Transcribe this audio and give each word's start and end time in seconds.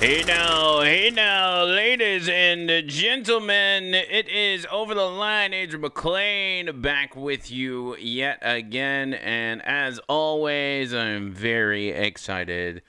Hey 0.00 0.24
now, 0.26 0.80
hey 0.80 1.10
now, 1.10 1.62
ladies 1.64 2.26
and 2.26 2.88
gentlemen, 2.88 3.92
it 3.92 4.30
is 4.30 4.66
Over 4.72 4.94
the 4.94 5.04
Line, 5.04 5.52
Andrew 5.52 5.78
McLean, 5.78 6.80
back 6.80 7.14
with 7.14 7.50
you 7.50 7.94
yet 7.98 8.38
again. 8.40 9.12
And 9.12 9.60
as 9.60 9.98
always, 10.08 10.94
I'm 10.94 11.32
very 11.32 11.90
excited 11.90 12.80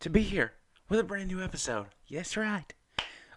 to 0.00 0.10
be 0.10 0.22
here 0.22 0.54
with 0.88 0.98
a 0.98 1.04
brand 1.04 1.28
new 1.28 1.40
episode. 1.40 1.86
Yes, 2.08 2.36
right. 2.36 2.74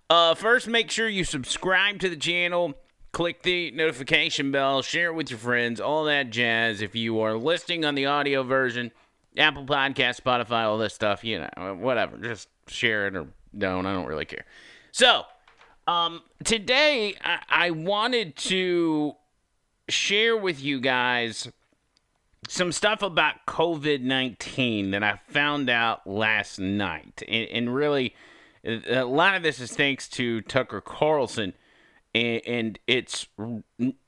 Uh, 0.09 0.33
first, 0.33 0.67
make 0.67 0.89
sure 0.89 1.07
you 1.07 1.23
subscribe 1.23 1.99
to 1.99 2.09
the 2.09 2.17
channel, 2.17 2.73
click 3.11 3.43
the 3.43 3.69
notification 3.69 4.51
bell, 4.51 4.81
share 4.81 5.09
it 5.09 5.13
with 5.13 5.29
your 5.29 5.37
friends, 5.37 5.79
all 5.79 6.03
that 6.05 6.31
jazz. 6.31 6.81
If 6.81 6.95
you 6.95 7.19
are 7.19 7.35
listening 7.35 7.85
on 7.85 7.93
the 7.93 8.07
audio 8.07 8.41
version, 8.41 8.91
Apple 9.37 9.65
Podcast, 9.65 10.19
Spotify, 10.19 10.65
all 10.65 10.79
this 10.79 10.95
stuff, 10.95 11.23
you 11.23 11.39
know, 11.39 11.77
whatever. 11.79 12.17
Just 12.17 12.47
share 12.69 13.07
it 13.07 13.15
or 13.15 13.27
don't. 13.57 13.85
I 13.85 13.93
don't 13.93 14.05
really 14.05 14.25
care. 14.25 14.45
So, 14.91 15.23
um, 15.87 16.21
today 16.43 17.15
I, 17.23 17.39
I 17.49 17.71
wanted 17.71 18.35
to 18.37 19.15
share 19.87 20.37
with 20.37 20.61
you 20.61 20.79
guys 20.79 21.49
some 22.47 22.71
stuff 22.71 23.01
about 23.01 23.45
COVID 23.47 24.01
19 24.01 24.91
that 24.91 25.03
I 25.03 25.19
found 25.27 25.69
out 25.69 26.07
last 26.07 26.59
night. 26.59 27.21
And, 27.27 27.47
and, 27.49 27.75
really, 27.75 28.15
a 28.65 29.03
lot 29.03 29.35
of 29.35 29.43
this 29.43 29.59
is 29.59 29.71
thanks 29.71 30.07
to 30.09 30.41
Tucker 30.41 30.81
Carlson. 30.81 31.53
And, 32.15 32.41
and 32.47 32.79
it's 32.87 33.27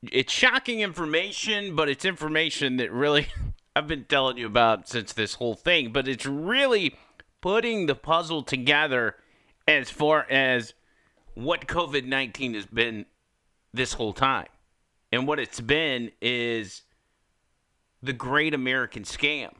it's 0.02 0.32
shocking 0.32 0.80
information, 0.80 1.76
but 1.76 1.88
it's 1.88 2.04
information 2.04 2.78
that 2.78 2.90
really 2.90 3.28
I've 3.76 3.86
been 3.86 4.04
telling 4.04 4.38
you 4.38 4.46
about 4.46 4.88
since 4.88 5.12
this 5.12 5.34
whole 5.34 5.54
thing. 5.54 5.92
But 5.92 6.08
it's 6.08 6.26
really 6.26 6.96
putting 7.42 7.86
the 7.86 7.94
puzzle 7.94 8.42
together 8.42 9.16
as 9.68 9.90
far 9.90 10.26
as 10.30 10.72
what 11.34 11.66
COVID 11.66 12.06
19 12.06 12.54
has 12.54 12.64
been 12.66 13.04
this 13.74 13.92
whole 13.92 14.14
time. 14.14 14.46
And 15.12 15.26
what 15.26 15.38
it's 15.38 15.60
been 15.60 16.12
is 16.22 16.82
the 18.02 18.14
great 18.14 18.54
American 18.54 19.02
scam. 19.02 19.52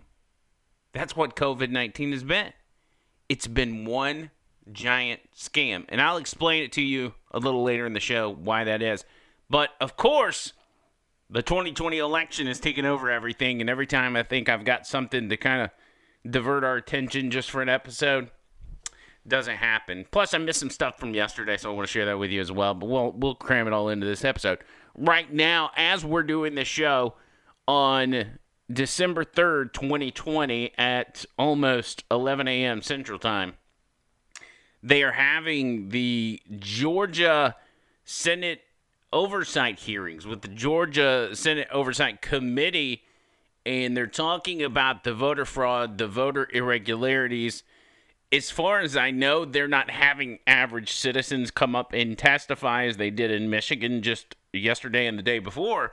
That's 0.95 1.15
what 1.15 1.37
COVID 1.37 1.71
19 1.71 2.13
has 2.13 2.25
been. 2.25 2.53
It's 3.29 3.47
been 3.47 3.85
one 3.85 4.31
giant 4.71 5.21
scam. 5.37 5.85
And 5.89 6.01
I'll 6.01 6.17
explain 6.17 6.63
it 6.63 6.73
to 6.73 6.83
you 6.83 7.15
a 7.33 7.39
little 7.39 7.63
later 7.63 7.85
in 7.85 7.93
the 7.93 8.01
show 8.01 8.31
why 8.31 8.65
that 8.65 8.81
is. 8.81 9.05
But 9.51 9.71
of 9.81 9.97
course, 9.97 10.53
the 11.29 11.43
2020 11.43 11.99
election 11.99 12.47
has 12.47 12.61
taken 12.61 12.85
over 12.85 13.11
everything. 13.11 13.61
And 13.61 13.69
every 13.69 13.87
time 13.87 14.17
I 14.17 14.23
think 14.23 14.49
I've 14.49 14.65
got 14.65 14.87
something 14.87 15.29
to 15.29 15.37
kind 15.37 15.63
of 15.63 15.71
divert 16.29 16.65
our 16.65 16.77
attention 16.77 17.31
just 17.31 17.51
for 17.51 17.63
an 17.63 17.69
episode, 17.69 18.31
doesn't 19.27 19.57
happen. 19.57 20.07
Plus, 20.11 20.35
I 20.35 20.39
missed 20.39 20.61
some 20.61 20.71
stuff 20.71 20.99
from 20.99 21.15
yesterday, 21.15 21.57
so 21.57 21.71
I 21.71 21.75
want 21.75 21.87
to 21.87 21.93
share 21.93 22.07
that 22.07 22.19
with 22.19 22.31
you 22.31 22.41
as 22.41 22.51
well. 22.51 22.75
But 22.75 22.89
we'll 22.89 23.13
we'll 23.13 23.35
cram 23.35 23.67
it 23.67 23.73
all 23.73 23.89
into 23.89 24.07
this 24.07 24.25
episode. 24.25 24.59
Right 24.97 25.33
now, 25.33 25.71
as 25.77 26.05
we're 26.05 26.23
doing 26.23 26.55
the 26.55 26.65
show 26.65 27.15
on 27.67 28.39
December 28.71 29.25
third, 29.25 29.75
2020, 29.75 30.73
at 30.77 31.25
almost 31.39 32.05
11 32.11 32.49
a.m. 32.49 32.83
Central 32.83 33.19
Time, 33.19 33.55
they 34.83 35.03
are 35.03 35.13
having 35.13 35.91
the 35.91 36.41
Georgia 36.59 37.57
Senate 38.05 38.63
oversight 39.13 39.79
hearings 39.81 40.27
with 40.27 40.43
the 40.43 40.49
Georgia 40.49 41.31
Senate 41.35 41.69
Oversight 41.71 42.23
Committee, 42.23 43.03
and 43.65 43.97
they're 43.97 44.07
talking 44.07 44.63
about 44.63 45.05
the 45.05 45.15
voter 45.15 45.45
fraud, 45.45 45.99
the 45.99 46.09
voter 46.09 46.49
irregularities 46.53 47.63
as 48.33 48.51
far 48.51 48.81
as 48.81 48.97
I 48.97 49.11
know, 49.11 49.45
they're 49.45 49.69
not 49.69 49.91
having 49.91 50.39
average 50.47 50.91
citizens 50.91 51.51
come 51.51 51.77
up 51.77 51.93
and 51.93 52.17
testify 52.17 52.87
as 52.87 52.97
they 52.97 53.11
did 53.11 53.31
in 53.31 53.51
Michigan 53.51 54.01
just 54.01 54.35
yesterday 54.55 55.07
and 55.07 55.19
the 55.19 55.23
day 55.23 55.39
before. 55.39 55.93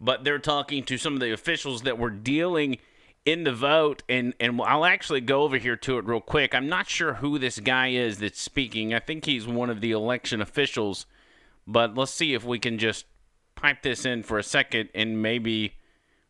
But 0.00 0.22
they're 0.22 0.38
talking 0.38 0.84
to 0.84 0.96
some 0.96 1.14
of 1.14 1.20
the 1.20 1.32
officials 1.32 1.82
that 1.82 1.98
were 1.98 2.10
dealing 2.10 2.78
in 3.24 3.42
the 3.42 3.52
vote, 3.52 4.04
and, 4.08 4.34
and 4.38 4.60
I'll 4.62 4.84
actually 4.84 5.20
go 5.20 5.42
over 5.42 5.58
here 5.58 5.74
to 5.74 5.98
it 5.98 6.04
real 6.04 6.20
quick. 6.20 6.54
I'm 6.54 6.68
not 6.68 6.88
sure 6.88 7.14
who 7.14 7.40
this 7.40 7.58
guy 7.58 7.88
is 7.88 8.18
that's 8.18 8.40
speaking. 8.40 8.94
I 8.94 9.00
think 9.00 9.24
he's 9.24 9.48
one 9.48 9.68
of 9.68 9.80
the 9.80 9.90
election 9.90 10.40
officials, 10.40 11.06
but 11.66 11.96
let's 11.96 12.12
see 12.12 12.34
if 12.34 12.44
we 12.44 12.60
can 12.60 12.78
just 12.78 13.06
pipe 13.56 13.82
this 13.82 14.06
in 14.06 14.22
for 14.22 14.38
a 14.38 14.44
second 14.44 14.90
and 14.94 15.20
maybe 15.20 15.72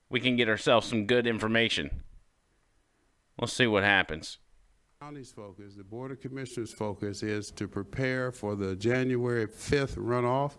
we 0.09 0.21
can 0.21 0.37
get 0.37 0.49
ourselves 0.49 0.87
some 0.89 1.07
good 1.07 1.27
information. 1.27 2.03
Let's 3.39 3.53
see 3.53 3.67
what 3.67 3.85
happens 3.85 4.39
county's 5.07 5.31
focus, 5.31 5.75
the 5.77 5.85
Board 5.85 6.11
of 6.11 6.21
Commissioners' 6.21 6.73
focus 6.73 7.23
is 7.23 7.51
to 7.53 7.69
prepare 7.69 8.33
for 8.33 8.57
the 8.57 8.75
January 8.75 9.47
5th 9.47 9.97
runoff, 9.97 10.55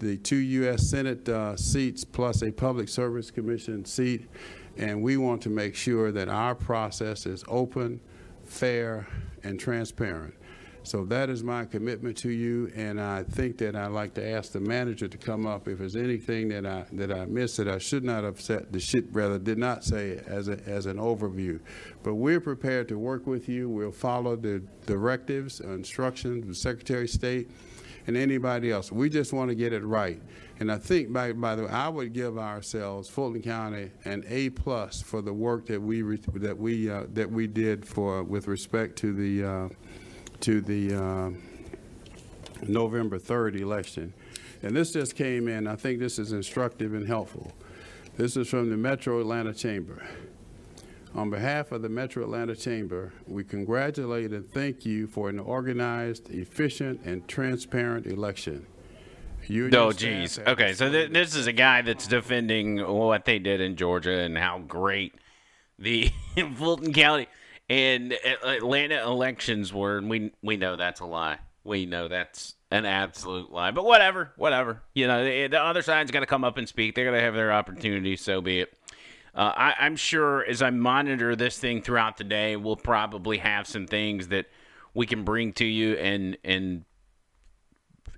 the 0.00 0.16
two 0.16 0.36
U.S. 0.36 0.88
Senate 0.88 1.28
uh, 1.28 1.56
seats 1.56 2.02
plus 2.02 2.42
a 2.42 2.50
Public 2.50 2.88
Service 2.88 3.30
Commission 3.30 3.84
seat, 3.84 4.28
and 4.76 5.00
we 5.00 5.18
want 5.18 5.42
to 5.42 5.50
make 5.50 5.76
sure 5.76 6.10
that 6.10 6.28
our 6.28 6.54
process 6.54 7.26
is 7.26 7.44
open, 7.46 8.00
fair, 8.44 9.06
and 9.44 9.60
transparent. 9.60 10.34
So 10.82 11.04
that 11.06 11.28
is 11.28 11.44
my 11.44 11.66
commitment 11.66 12.16
to 12.18 12.30
you, 12.30 12.72
and 12.74 13.00
I 13.00 13.22
think 13.22 13.58
that 13.58 13.76
I'd 13.76 13.88
like 13.88 14.14
to 14.14 14.26
ask 14.26 14.52
the 14.52 14.60
manager 14.60 15.08
to 15.08 15.18
come 15.18 15.46
up 15.46 15.68
if 15.68 15.78
there's 15.78 15.94
anything 15.94 16.48
that 16.48 16.64
I 16.64 16.86
that 16.92 17.12
I 17.12 17.26
missed 17.26 17.58
that 17.58 17.68
I 17.68 17.78
should 17.78 18.02
not 18.02 18.24
have 18.24 18.40
said, 18.40 18.72
the 18.72 18.80
shit 18.80 19.04
rather 19.12 19.38
did 19.38 19.58
not 19.58 19.84
say 19.84 20.20
as 20.26 20.48
a, 20.48 20.58
as 20.66 20.86
an 20.86 20.96
overview. 20.96 21.60
But 22.02 22.14
we're 22.14 22.40
prepared 22.40 22.88
to 22.88 22.98
work 22.98 23.26
with 23.26 23.48
you. 23.48 23.68
We'll 23.68 23.92
follow 23.92 24.36
the 24.36 24.62
directives, 24.86 25.60
instructions 25.60 26.46
the 26.46 26.54
Secretary 26.54 27.04
of 27.04 27.10
State, 27.10 27.50
and 28.06 28.16
anybody 28.16 28.70
else. 28.70 28.90
We 28.90 29.10
just 29.10 29.34
want 29.34 29.50
to 29.50 29.54
get 29.54 29.74
it 29.74 29.84
right. 29.84 30.20
And 30.60 30.72
I 30.72 30.78
think, 30.78 31.12
by, 31.12 31.32
by 31.32 31.56
the 31.56 31.64
way, 31.64 31.70
I 31.70 31.88
would 31.88 32.12
give 32.12 32.38
ourselves, 32.38 33.08
Fulton 33.08 33.42
County, 33.42 33.90
an 34.04 34.24
A 34.28 34.50
plus 34.50 35.02
for 35.02 35.22
the 35.22 35.32
work 35.32 35.66
that 35.66 35.80
we 35.80 36.02
that 36.34 36.56
we 36.56 36.90
uh, 36.90 37.04
that 37.12 37.30
we 37.30 37.46
did 37.46 37.84
for 37.84 38.22
with 38.22 38.48
respect 38.48 38.96
to 39.00 39.12
the. 39.12 39.44
Uh, 39.44 39.68
to 40.40 40.60
the 40.60 40.94
uh, 40.94 41.30
November 42.66 43.18
3rd 43.18 43.60
election. 43.60 44.12
And 44.62 44.76
this 44.76 44.92
just 44.92 45.16
came 45.16 45.48
in. 45.48 45.66
I 45.66 45.76
think 45.76 45.98
this 45.98 46.18
is 46.18 46.32
instructive 46.32 46.94
and 46.94 47.06
helpful. 47.06 47.52
This 48.16 48.36
is 48.36 48.48
from 48.48 48.70
the 48.70 48.76
Metro 48.76 49.20
Atlanta 49.20 49.54
Chamber. 49.54 50.06
On 51.14 51.30
behalf 51.30 51.72
of 51.72 51.82
the 51.82 51.88
Metro 51.88 52.22
Atlanta 52.22 52.54
Chamber, 52.54 53.12
we 53.26 53.42
congratulate 53.42 54.32
and 54.32 54.48
thank 54.52 54.86
you 54.86 55.06
for 55.06 55.28
an 55.28 55.40
organized, 55.40 56.30
efficient, 56.30 57.00
and 57.04 57.26
transparent 57.26 58.06
election. 58.06 58.66
You 59.46 59.70
oh, 59.72 59.90
geez. 59.90 60.38
Okay, 60.38 60.74
so 60.74 60.90
th- 60.90 61.10
this 61.10 61.34
is 61.34 61.46
a 61.46 61.52
guy 61.52 61.82
that's 61.82 62.06
defending 62.06 62.78
what 62.86 63.24
they 63.24 63.38
did 63.38 63.60
in 63.60 63.74
Georgia 63.74 64.20
and 64.20 64.36
how 64.36 64.58
great 64.58 65.14
the 65.78 66.10
Fulton 66.56 66.92
County 66.92 67.26
and 67.70 68.12
Atlanta 68.44 69.02
elections 69.02 69.72
were, 69.72 69.96
and 69.96 70.10
we 70.10 70.32
we 70.42 70.58
know 70.58 70.76
that's 70.76 71.00
a 71.00 71.06
lie. 71.06 71.38
We 71.64 71.86
know 71.86 72.08
that's 72.08 72.54
an 72.70 72.84
absolute 72.84 73.50
lie. 73.52 73.70
But 73.70 73.84
whatever, 73.84 74.32
whatever. 74.36 74.82
You 74.94 75.06
know, 75.06 75.24
the, 75.24 75.46
the 75.46 75.62
other 75.62 75.82
side's 75.82 76.10
got 76.10 76.20
to 76.20 76.26
come 76.26 76.44
up 76.44 76.58
and 76.58 76.68
speak. 76.68 76.94
They're 76.94 77.04
to 77.10 77.20
have 77.20 77.34
their 77.34 77.52
opportunity. 77.52 78.16
So 78.16 78.40
be 78.40 78.60
it. 78.60 78.72
Uh, 79.34 79.52
I, 79.56 79.74
I'm 79.78 79.94
sure 79.94 80.44
as 80.44 80.60
I 80.60 80.70
monitor 80.70 81.36
this 81.36 81.58
thing 81.58 81.82
throughout 81.82 82.16
the 82.16 82.24
day, 82.24 82.56
we'll 82.56 82.76
probably 82.76 83.38
have 83.38 83.66
some 83.66 83.86
things 83.86 84.28
that 84.28 84.46
we 84.92 85.06
can 85.06 85.22
bring 85.24 85.52
to 85.54 85.64
you 85.64 85.94
and 85.94 86.36
and 86.42 86.84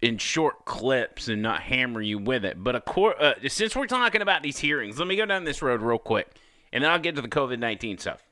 in 0.00 0.18
short 0.18 0.64
clips 0.64 1.28
and 1.28 1.42
not 1.42 1.60
hammer 1.60 2.00
you 2.00 2.18
with 2.18 2.44
it. 2.44 2.62
But 2.64 2.84
course, 2.86 3.16
uh, 3.20 3.34
since 3.48 3.76
we're 3.76 3.86
talking 3.86 4.22
about 4.22 4.42
these 4.42 4.58
hearings, 4.58 4.98
let 4.98 5.06
me 5.06 5.16
go 5.16 5.26
down 5.26 5.44
this 5.44 5.60
road 5.62 5.82
real 5.82 5.98
quick, 5.98 6.28
and 6.72 6.82
then 6.82 6.90
I'll 6.90 6.98
get 6.98 7.14
to 7.16 7.22
the 7.22 7.28
COVID 7.28 7.58
nineteen 7.58 7.98
stuff. 7.98 8.24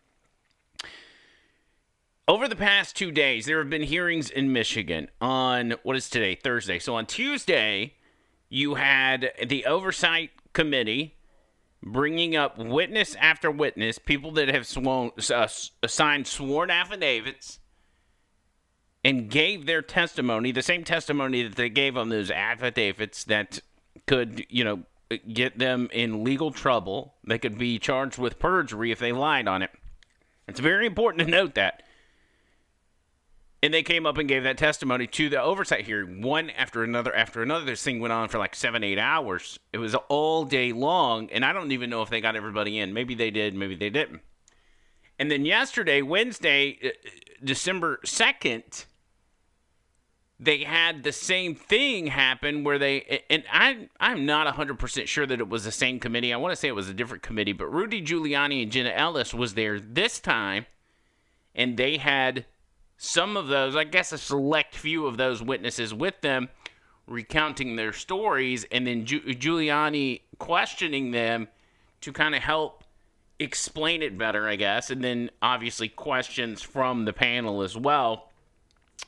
Over 2.31 2.47
the 2.47 2.55
past 2.55 2.95
two 2.95 3.11
days, 3.11 3.47
there 3.47 3.59
have 3.59 3.71
been 3.71 3.83
hearings 3.83 4.31
in 4.31 4.53
Michigan 4.53 5.09
on 5.21 5.75
what 5.83 5.97
is 5.97 6.09
today, 6.09 6.37
Thursday. 6.37 6.79
So 6.79 6.95
on 6.95 7.07
Tuesday, 7.07 7.95
you 8.49 8.77
had 8.77 9.33
the 9.45 9.67
oversight 9.67 10.31
committee 10.53 11.17
bringing 11.83 12.37
up 12.37 12.57
witness 12.57 13.17
after 13.17 13.51
witness, 13.51 13.99
people 13.99 14.31
that 14.35 14.47
have 14.47 14.65
sworn, 14.65 15.11
uh, 15.35 15.49
signed 15.89 16.29
sworn 16.29 16.71
affidavits 16.71 17.59
and 19.05 19.29
gave 19.29 19.67
their 19.67 19.83
testimony, 19.83 20.53
the 20.53 20.63
same 20.63 20.85
testimony 20.85 21.43
that 21.43 21.57
they 21.57 21.69
gave 21.69 21.97
on 21.97 22.11
those 22.11 22.31
affidavits 22.31 23.25
that 23.25 23.59
could, 24.07 24.47
you 24.49 24.63
know, 24.63 24.85
get 25.33 25.59
them 25.59 25.89
in 25.93 26.23
legal 26.23 26.53
trouble. 26.53 27.15
They 27.27 27.41
could 27.41 27.59
be 27.59 27.81
charged 27.81 28.19
with 28.19 28.39
perjury 28.39 28.93
if 28.93 29.01
they 29.01 29.11
lied 29.11 29.49
on 29.49 29.63
it. 29.63 29.73
It's 30.47 30.61
very 30.61 30.87
important 30.87 31.27
to 31.27 31.29
note 31.29 31.57
that. 31.57 31.83
And 33.63 33.75
they 33.75 33.83
came 33.83 34.07
up 34.07 34.17
and 34.17 34.27
gave 34.27 34.45
that 34.45 34.57
testimony 34.57 35.07
to 35.09 35.29
the 35.29 35.41
oversight 35.41 35.85
hearing, 35.85 36.23
one 36.23 36.49
after 36.51 36.83
another 36.83 37.15
after 37.15 37.43
another. 37.43 37.67
This 37.67 37.83
thing 37.83 38.01
went 38.01 38.13
on 38.13 38.29
for 38.29 38.39
like 38.39 38.55
seven, 38.55 38.83
eight 38.83 38.99
hours. 38.99 39.59
It 39.73 39.79
was 39.79 39.95
all 39.95 40.45
day 40.45 40.73
long, 40.73 41.29
and 41.31 41.45
I 41.45 41.53
don't 41.53 41.73
even 41.73 41.91
know 41.91 42.01
if 42.01 42.09
they 42.09 42.23
got 42.23 42.37
everybody 42.37 42.79
in. 42.79 42.95
Maybe 42.95 43.15
they 43.15 43.31
did, 43.31 43.55
maybe 43.55 43.75
they 43.75 43.91
didn't. 43.91 44.23
And 45.19 45.31
then 45.31 45.45
yesterday, 45.45 46.01
Wednesday, 46.01 46.79
uh, 46.83 46.89
December 47.45 48.01
2nd, 48.07 48.87
they 50.41 50.65
had 50.65 51.03
the 51.03 51.13
same 51.13 51.55
thing 51.55 52.07
happen 52.07 52.65
where 52.65 52.79
they 52.79 53.23
and 53.29 53.45
I 53.53 53.91
I'm 54.01 54.25
not 54.25 54.53
100% 54.53 55.07
sure 55.07 55.27
that 55.27 55.39
it 55.39 55.49
was 55.49 55.65
the 55.65 55.71
same 55.71 56.01
committee. 56.01 56.33
I 56.33 56.39
want 56.39 56.53
to 56.53 56.57
say 56.57 56.69
it 56.69 56.75
was 56.75 56.89
a 56.89 56.95
different 56.95 57.23
committee, 57.23 57.53
but 57.53 57.71
Rudy 57.71 58.01
Giuliani 58.01 58.63
and 58.63 58.73
Jenna 58.73 58.91
Ellis 58.91 59.35
was 59.35 59.53
there 59.53 59.79
this 59.79 60.19
time 60.19 60.65
and 61.55 61.77
they 61.77 61.99
had 61.99 62.47
some 63.03 63.37
of 63.37 63.49
those, 63.49 63.75
I 63.77 63.85
guess 63.85 64.13
a 64.13 64.19
select 64.19 64.75
few 64.75 65.07
of 65.07 65.17
those 65.17 65.43
witnesses 65.43 65.95
with 65.95 66.21
them 66.21 66.49
recounting 67.07 67.77
their 67.77 67.93
stories 67.93 68.65
and 68.71 68.87
then 68.87 69.07
Ju- 69.07 69.23
Giuliani 69.23 70.21
questioning 70.39 71.11
them 71.11 71.49
to 72.03 72.13
kind 72.13 72.35
of 72.35 72.43
help 72.43 72.85
explain 73.39 74.03
it 74.03 74.19
better, 74.19 74.47
I 74.47 74.57
guess, 74.57 74.91
and 74.91 75.03
then 75.03 75.31
obviously 75.41 75.89
questions 75.89 76.61
from 76.61 77.07
the 77.07 77.13
panel 77.13 77.63
as 77.63 77.77
well 77.77 78.31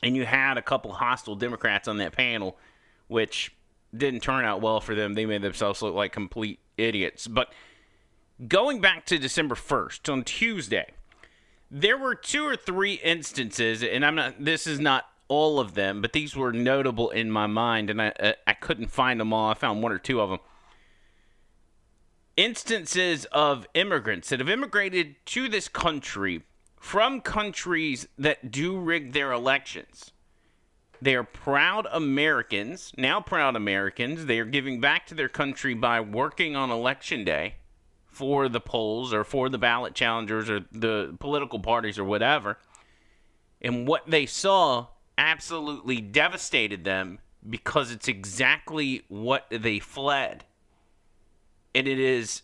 and 0.03 0.17
you 0.17 0.25
had 0.25 0.57
a 0.57 0.63
couple 0.63 0.93
hostile 0.93 1.37
Democrats 1.37 1.89
on 1.89 1.99
that 1.99 2.13
panel, 2.13 2.57
which 3.09 3.55
didn't 3.95 4.21
turn 4.21 4.45
out 4.45 4.61
well 4.61 4.81
for 4.81 4.95
them. 4.95 5.15
They 5.15 5.27
made 5.27 5.43
themselves 5.43 5.83
look 5.83 5.95
like 5.95 6.13
complete 6.13 6.61
idiots. 6.77 7.27
But 7.27 7.53
going 8.49 8.81
back 8.81 9.05
to 9.07 9.19
December 9.19 9.55
1st, 9.55 10.13
on 10.13 10.25
Tuesday, 10.25 10.93
there 11.75 11.97
were 11.97 12.15
two 12.15 12.45
or 12.45 12.55
three 12.55 12.95
instances, 12.95 13.83
and 13.83 14.05
I'm 14.05 14.15
not, 14.15 14.45
this 14.45 14.67
is 14.67 14.79
not 14.79 15.07
all 15.27 15.59
of 15.59 15.73
them, 15.73 16.03
but 16.03 16.13
these 16.13 16.37
were 16.37 16.53
notable 16.53 17.09
in 17.09 17.31
my 17.31 17.47
mind, 17.47 17.89
and 17.89 18.01
I, 18.01 18.09
uh, 18.11 18.33
I 18.47 18.53
couldn't 18.53 18.89
find 18.89 19.19
them 19.19 19.33
all. 19.33 19.49
I 19.49 19.55
found 19.55 19.83
one 19.83 19.91
or 19.91 19.99
two 19.99 20.21
of 20.21 20.29
them. 20.29 20.41
Instances 22.37 23.25
of 23.33 23.67
immigrants 23.73 24.29
that 24.29 24.39
have 24.39 24.51
immigrated 24.51 25.17
to 25.27 25.49
this 25.49 25.69
country 25.69 26.43
from 26.79 27.23
countries 27.23 28.07
that 28.19 28.51
do 28.51 28.79
rig 28.79 29.15
their 29.15 29.33
elections. 29.33 30.11
They 31.01 31.15
are 31.15 31.25
proud 31.25 31.87
Americans, 31.91 32.93
now 32.99 33.21
proud 33.21 33.57
Americans. 33.57 34.27
They 34.27 34.39
are 34.39 34.45
giving 34.45 34.79
back 34.79 35.07
to 35.07 35.15
their 35.15 35.29
country 35.29 35.73
by 35.73 36.01
working 36.01 36.55
on 36.55 36.71
election 36.71 37.25
day 37.25 37.55
for 38.13 38.49
the 38.49 38.61
polls 38.61 39.13
or 39.13 39.25
for 39.25 39.49
the 39.49 39.59
ballot 39.59 39.95
challengers 39.95 40.49
or 40.49 40.61
the 40.71 41.17
political 41.19 41.59
parties 41.59 41.99
or 41.99 42.05
whatever. 42.05 42.59
And 43.61 43.89
what 43.89 44.03
they 44.07 44.27
saw 44.27 44.89
absolutely 45.17 46.01
devastated 46.01 46.85
them 46.85 47.19
because 47.49 47.91
it's 47.91 48.09
exactly 48.09 49.05
what 49.09 49.47
they 49.51 49.79
fled. 49.79 50.45
And 51.75 51.89
it 51.89 51.99
is 51.99 52.43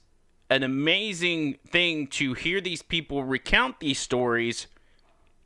an 0.50 0.62
amazing 0.62 1.58
thing 1.66 2.06
to 2.06 2.32
hear 2.32 2.60
these 2.60 2.82
people 2.82 3.24
recount 3.24 3.80
these 3.80 3.98
stories 3.98 4.66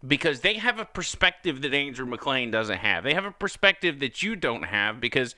because 0.07 0.41
they 0.41 0.55
have 0.55 0.79
a 0.79 0.85
perspective 0.85 1.63
that 1.63 1.75
Andrew 1.75 2.07
McLean 2.07 2.51
doesn't 2.51 2.79
have. 2.79 3.03
They 3.03 3.15
have 3.15 3.25
a 3.25 3.33
perspective 3.33 4.01
that 4.01 4.23
you 4.23 4.37
don't 4.37 4.65
have 4.65 5.01
because 5.01 5.35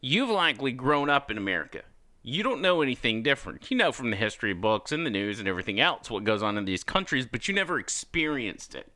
you've 0.00 0.30
likely 0.30 0.72
grown 0.72 1.08
up 1.08 1.30
in 1.30 1.38
America. 1.38 1.82
You 2.22 2.42
don't 2.42 2.60
know 2.60 2.82
anything 2.82 3.22
different. 3.22 3.70
You 3.70 3.76
know 3.76 3.92
from 3.92 4.10
the 4.10 4.16
history 4.16 4.52
books 4.52 4.92
and 4.92 5.06
the 5.06 5.10
news 5.10 5.38
and 5.38 5.48
everything 5.48 5.80
else 5.80 6.10
what 6.10 6.24
goes 6.24 6.42
on 6.42 6.58
in 6.58 6.66
these 6.66 6.84
countries, 6.84 7.26
but 7.26 7.48
you 7.48 7.54
never 7.54 7.78
experienced 7.78 8.74
it. 8.74 8.92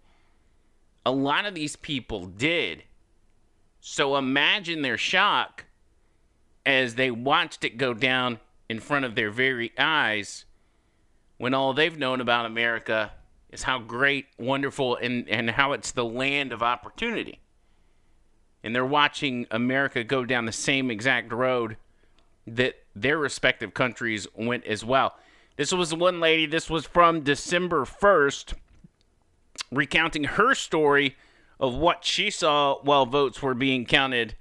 A 1.06 1.11
lot 1.11 1.47
of 1.47 1.55
these 1.55 1.76
people 1.76 2.26
did. 2.26 2.85
So 3.81 4.17
imagine 4.17 4.82
their 4.82 4.99
shock 4.99 5.65
as 6.67 6.94
they 6.94 7.11
watched 7.11 7.65
it 7.65 7.76
go 7.76 7.94
down 7.94 8.41
in 8.69 8.81
front 8.81 9.05
of 9.05 9.15
their 9.15 9.31
very 9.31 9.73
eyes 9.79 10.44
when 11.37 11.55
all 11.55 11.75
they've 11.75 11.99
known 11.99 12.21
about 12.21 12.47
America 12.47 13.12
is 13.50 13.62
how 13.62 13.79
great, 13.79 14.26
wonderful, 14.38 14.97
and, 14.97 15.29
and 15.29 15.50
how 15.50 15.73
it's 15.73 15.93
the 15.93 16.05
land 16.05 16.53
of 16.53 16.62
opportunity. 16.62 17.41
And 18.62 18.75
they're 18.75 18.85
watching 18.85 19.47
America 19.50 20.03
go 20.03 20.25
down 20.25 20.47
the 20.47 20.53
same 20.53 20.91
exact 20.91 21.32
road 21.32 21.76
that 22.46 22.75
their 22.94 23.19
respective 23.19 23.75
countries 23.75 24.26
went 24.35 24.64
as 24.67 24.85
well. 24.85 25.17
This 25.56 25.73
was 25.73 25.94
one 25.94 26.20
lady, 26.20 26.46
this 26.46 26.69
was 26.69 26.87
from 26.87 27.20
December 27.20 27.85
1st, 27.85 28.55
recounting 29.70 30.25
her 30.25 30.55
story 30.55 31.17
of 31.61 31.75
what 31.75 32.05
she 32.05 32.31
saw 32.31 32.81
while 32.82 33.06
votes 33.06 33.41
were 33.41 33.55
being 33.55 33.87
counted 33.87 34.35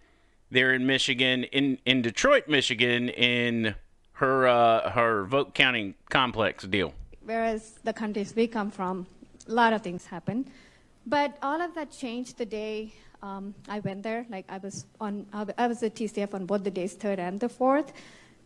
there 0.50 0.74
in 0.74 0.86
Michigan, 0.86 1.44
in, 1.46 1.78
in 1.86 2.02
Detroit, 2.02 2.48
Michigan, 2.48 3.10
in 3.10 3.76
her 4.14 4.48
uh, 4.48 4.92
her 4.92 5.24
vote 5.26 5.54
counting 5.54 5.96
complex 6.10 6.64
deal. 6.66 6.94
Whereas 7.26 7.80
the 7.84 7.94
countries 7.94 8.34
we 8.36 8.48
come 8.48 8.70
from, 8.70 9.08
a 9.48 9.52
lot 9.52 9.74
of 9.74 9.82
things 9.82 10.06
happen, 10.06 10.50
but 11.06 11.38
all 11.42 11.62
of 11.62 11.74
that 11.76 11.92
changed 11.92 12.38
the 12.38 12.46
day 12.46 12.94
um, 13.24 13.56
I 13.70 13.80
went 13.80 14.04
there. 14.04 14.26
Like 14.30 14.46
I 14.50 14.58
was 14.58 14.86
on, 15.00 15.26
I 15.58 15.68
was 15.68 15.82
at 15.82 15.96
TCF 15.96 16.34
on 16.34 16.46
both 16.46 16.64
the 16.64 16.72
days, 16.72 16.94
third 16.94 17.20
and 17.20 17.40
the 17.40 17.50
fourth. 17.50 17.94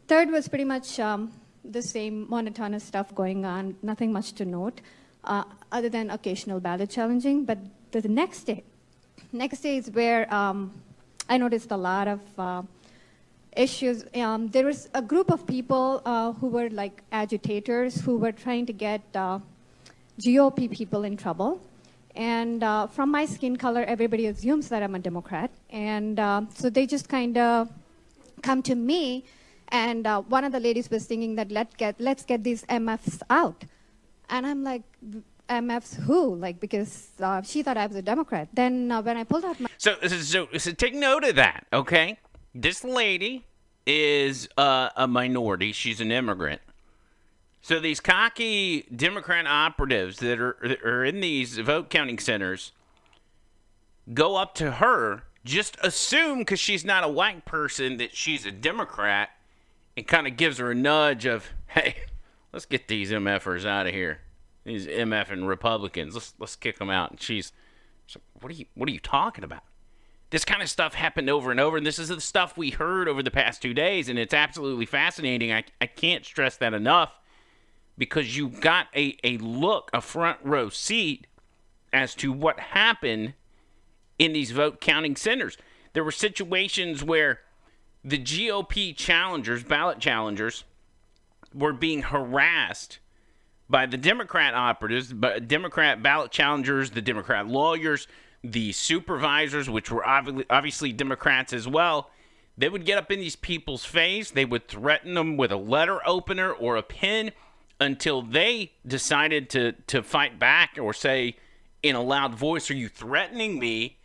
Third 0.07 0.29
was 0.29 0.47
pretty 0.47 0.63
much 0.63 0.99
um, 0.99 1.33
the 1.65 1.81
same 1.81 2.27
monotonous 2.29 2.83
stuff 2.83 3.13
going 3.13 3.43
on, 3.43 3.75
nothing 3.81 4.13
much 4.13 4.33
to 4.33 4.45
note, 4.45 4.79
uh, 5.23 5.43
other 5.71 5.89
than 5.89 6.11
occasional 6.11 6.59
ballot 6.59 6.91
challenging. 6.91 7.43
But 7.43 7.57
the, 7.91 8.07
next 8.07 8.43
day, 8.43 8.63
next 9.33 9.61
day 9.61 9.77
is 9.77 9.89
where 9.89 10.31
um, 10.33 10.71
I 11.27 11.37
noticed 11.37 11.71
a 11.71 11.77
lot 11.77 12.07
of 12.07 12.21
uh, 12.37 12.61
issues. 13.55 14.05
Um, 14.13 14.47
there 14.49 14.65
was 14.65 14.89
a 14.93 15.01
group 15.01 15.31
of 15.31 15.45
people 15.47 16.03
uh, 16.05 16.33
who 16.33 16.47
were 16.47 16.69
like 16.69 17.01
agitators 17.11 17.99
who 17.99 18.17
were 18.17 18.31
trying 18.31 18.67
to 18.67 18.73
get 18.73 19.01
uh, 19.15 19.39
GOP 20.21 20.69
people 20.69 21.03
in 21.03 21.17
trouble. 21.17 21.59
And 22.15 22.63
uh, 22.63 22.87
from 22.87 23.11
my 23.11 23.25
skin 23.25 23.55
color, 23.55 23.83
everybody 23.83 24.25
assumes 24.27 24.69
that 24.69 24.81
I'm 24.81 24.95
a 24.95 24.99
Democrat. 24.99 25.51
And 25.69 26.19
uh, 26.19 26.41
so 26.53 26.69
they 26.69 26.85
just 26.85 27.09
kind 27.09 27.37
of 27.37 27.69
come 28.41 28.61
to 28.63 28.75
me. 28.75 29.25
And 29.69 30.07
uh, 30.07 30.21
one 30.21 30.43
of 30.43 30.51
the 30.51 30.59
ladies 30.59 30.89
was 30.89 31.05
thinking 31.05 31.35
that 31.35 31.51
Let 31.51 31.77
get, 31.77 31.99
let's 31.99 32.23
get 32.23 32.43
these 32.43 32.63
MFs 32.65 33.21
out. 33.29 33.65
And 34.29 34.45
I'm 34.45 34.63
like, 34.63 34.83
MFs 35.49 35.95
who? 35.95 36.35
Like, 36.35 36.59
because 36.59 37.09
uh, 37.21 37.41
she 37.41 37.63
thought 37.63 37.77
I 37.77 37.85
was 37.85 37.95
a 37.95 38.01
Democrat. 38.01 38.49
Then 38.53 38.89
when 39.03 39.17
I 39.17 39.23
pulled 39.23 39.45
out 39.45 39.59
my. 39.59 39.69
So, 39.77 39.95
so, 40.01 40.47
so 40.57 40.71
take 40.71 40.93
note 40.93 41.23
of 41.23 41.35
that, 41.35 41.65
okay? 41.71 42.17
this 42.61 42.83
lady 42.83 43.45
is 43.85 44.49
uh, 44.57 44.89
a 44.95 45.07
minority. 45.07 45.71
She's 45.71 46.01
an 46.01 46.11
immigrant. 46.11 46.61
So 47.67 47.81
these 47.81 47.99
cocky 47.99 48.83
Democrat 48.83 49.45
operatives 49.45 50.19
that 50.19 50.39
are, 50.39 50.55
that 50.63 50.81
are 50.83 51.03
in 51.03 51.19
these 51.19 51.57
vote 51.57 51.89
counting 51.89 52.17
centers 52.17 52.71
go 54.13 54.37
up 54.37 54.55
to 54.55 54.71
her, 54.71 55.23
just 55.43 55.75
assume 55.83 56.39
because 56.39 56.61
she's 56.61 56.85
not 56.85 57.03
a 57.03 57.09
white 57.09 57.43
person 57.43 57.97
that 57.97 58.15
she's 58.15 58.45
a 58.45 58.53
Democrat, 58.53 59.31
and 59.97 60.07
kind 60.07 60.27
of 60.27 60.37
gives 60.37 60.59
her 60.59 60.71
a 60.71 60.75
nudge 60.75 61.25
of, 61.25 61.49
"Hey, 61.67 62.03
let's 62.53 62.65
get 62.65 62.87
these 62.87 63.11
MFers 63.11 63.65
out 63.65 63.85
of 63.85 63.93
here. 63.93 64.19
These 64.63 64.87
MF 64.87 65.29
and 65.29 65.45
Republicans, 65.45 66.13
let's 66.13 66.33
let's 66.39 66.55
kick 66.55 66.79
them 66.79 66.89
out." 66.89 67.11
And 67.11 67.21
she's, 67.21 67.51
she's 68.05 68.15
like, 68.15 68.43
"What 68.43 68.49
are 68.53 68.55
you 68.55 68.65
What 68.75 68.87
are 68.87 68.93
you 68.93 69.01
talking 69.01 69.43
about?" 69.43 69.63
this 70.29 70.45
kind 70.45 70.61
of 70.61 70.69
stuff 70.69 70.93
happened 70.93 71.29
over 71.29 71.51
and 71.51 71.59
over 71.59 71.75
and 71.75 71.85
this 71.85 71.99
is 71.99 72.07
the 72.07 72.21
stuff 72.21 72.57
we 72.57 72.69
heard 72.69 73.09
over 73.09 73.21
the 73.21 73.31
past 73.31 73.61
two 73.61 73.73
days 73.73 74.07
and 74.07 74.19
it's 74.19 74.33
absolutely 74.33 74.85
fascinating 74.85 75.53
i, 75.53 75.63
I 75.79 75.85
can't 75.85 76.25
stress 76.25 76.57
that 76.57 76.73
enough 76.73 77.17
because 77.97 78.37
you 78.37 78.49
got 78.49 78.87
a, 78.95 79.17
a 79.23 79.37
look 79.37 79.89
a 79.93 80.01
front 80.01 80.39
row 80.43 80.69
seat 80.69 81.27
as 81.91 82.13
to 82.15 82.31
what 82.31 82.59
happened 82.59 83.33
in 84.19 84.33
these 84.33 84.51
vote 84.51 84.81
counting 84.81 85.15
centers. 85.15 85.57
There 85.93 86.03
were 86.03 86.11
situations 86.11 87.03
where 87.03 87.39
the 88.03 88.19
gop 88.19 88.95
challengers 88.95 89.63
ballot 89.63 89.99
challengers 89.99 90.63
were 91.53 91.73
being 91.73 92.03
harassed 92.03 92.99
by 93.69 93.85
the 93.85 93.97
democrat 93.97 94.53
operatives 94.53 95.11
but 95.11 95.47
democrat 95.47 96.01
ballot 96.03 96.31
challengers 96.31 96.91
the 96.91 97.01
democrat 97.01 97.47
lawyers 97.47 98.07
the 98.43 98.71
supervisors, 98.71 99.69
which 99.69 99.91
were 99.91 100.07
obviously 100.07 100.93
Democrats 100.93 101.53
as 101.53 101.67
well, 101.67 102.11
they 102.57 102.69
would 102.69 102.85
get 102.85 102.97
up 102.97 103.11
in 103.11 103.19
these 103.19 103.35
people's 103.35 103.85
face. 103.85 104.31
They 104.31 104.45
would 104.45 104.67
threaten 104.67 105.13
them 105.13 105.37
with 105.37 105.51
a 105.51 105.57
letter 105.57 105.99
opener 106.07 106.51
or 106.51 106.75
a 106.75 106.83
pen 106.83 107.31
until 107.79 108.21
they 108.21 108.73
decided 108.85 109.49
to, 109.51 109.73
to 109.87 110.01
fight 110.01 110.39
back 110.39 110.77
or 110.81 110.93
say 110.93 111.35
in 111.83 111.95
a 111.95 112.01
loud 112.01 112.35
voice, 112.35 112.69
Are 112.71 112.75
you 112.75 112.89
threatening 112.89 113.59
me? 113.59 113.97